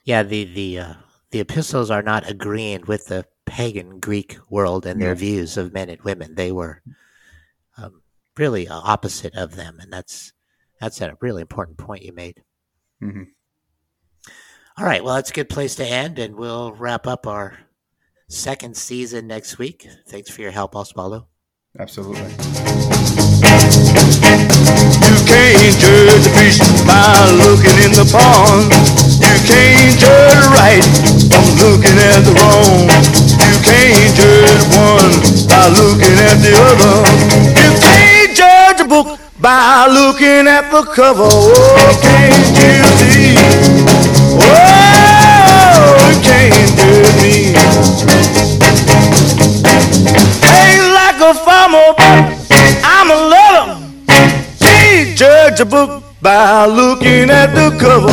Yeah, 0.04 0.22
the 0.22 0.44
the 0.44 0.78
uh, 0.78 0.94
the 1.32 1.40
epistles 1.40 1.90
are 1.90 2.02
not 2.02 2.28
agreeing 2.30 2.84
with 2.86 3.06
the 3.06 3.24
pagan 3.46 3.98
Greek 3.98 4.38
world 4.48 4.86
and 4.86 5.00
their 5.00 5.14
No. 5.14 5.18
views 5.18 5.56
of 5.56 5.72
men 5.72 5.88
and 5.90 6.00
women. 6.02 6.34
They 6.36 6.52
were 6.52 6.82
um, 7.76 8.02
really 8.36 8.68
uh, 8.68 8.78
opposite 8.78 9.34
of 9.34 9.56
them, 9.56 9.78
and 9.80 9.92
that's 9.92 10.32
that's 10.80 11.00
a 11.00 11.16
really 11.20 11.40
important 11.42 11.78
point 11.78 12.02
you 12.04 12.12
made. 12.12 12.42
Mhm. 13.02 13.28
All 14.78 14.84
right, 14.86 15.02
well, 15.04 15.16
that's 15.16 15.30
a 15.30 15.34
good 15.34 15.48
place 15.48 15.74
to 15.76 15.84
end, 15.86 16.18
and 16.18 16.34
we'll 16.36 16.72
wrap 16.72 17.06
up 17.06 17.26
our 17.26 17.58
second 18.28 18.76
season 18.76 19.26
next 19.26 19.58
week. 19.58 19.86
Thanks 20.08 20.30
for 20.30 20.40
your 20.42 20.50
help, 20.50 20.74
Osvaldo. 20.74 21.26
absolutely 21.78 22.20
You 25.02 25.18
can't 25.26 25.78
judge 25.80 26.26
a 26.26 26.30
fish 26.36 26.58
by 26.86 27.30
looking 27.36 27.78
in 27.84 27.92
the 27.92 28.04
pond. 28.12 29.01
You 29.22 29.38
can't 29.46 29.94
judge 29.98 30.44
right 30.58 30.84
from 31.30 31.46
looking 31.62 31.98
at 31.98 32.20
the 32.26 32.32
wrong. 32.34 32.90
You 33.38 33.54
can't 33.62 34.10
judge 34.18 34.64
one 34.74 35.14
by 35.46 35.70
looking 35.70 36.16
at 36.26 36.42
the 36.42 36.52
other. 36.68 37.06
You 37.62 37.70
can't 37.78 38.36
judge 38.36 38.80
a 38.80 38.88
book 38.88 39.18
by 39.40 39.86
looking 39.86 40.46
at 40.46 40.70
the 40.70 40.82
cover. 40.82 41.30
Oh, 41.30 41.98
can't 42.02 42.34
you 42.58 42.84
see? 42.98 43.34
Oh, 44.38 45.96
you 46.08 46.18
can't 46.22 46.54
judge 46.78 47.14
me. 47.22 47.54
Ain't 50.50 50.86
like 50.98 51.18
a 51.22 51.34
farmer, 51.34 51.94
I'm 52.84 53.10
a 53.10 53.18
lover. 53.32 53.66
Can't 54.58 55.16
judge 55.16 55.60
a 55.60 55.64
book 55.64 56.11
by 56.22 56.66
looking 56.66 57.30
at 57.30 57.52
the 57.52 57.76
cover. 57.80 58.06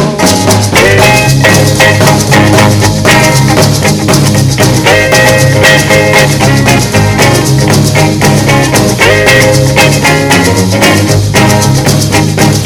Thank 10.82 11.39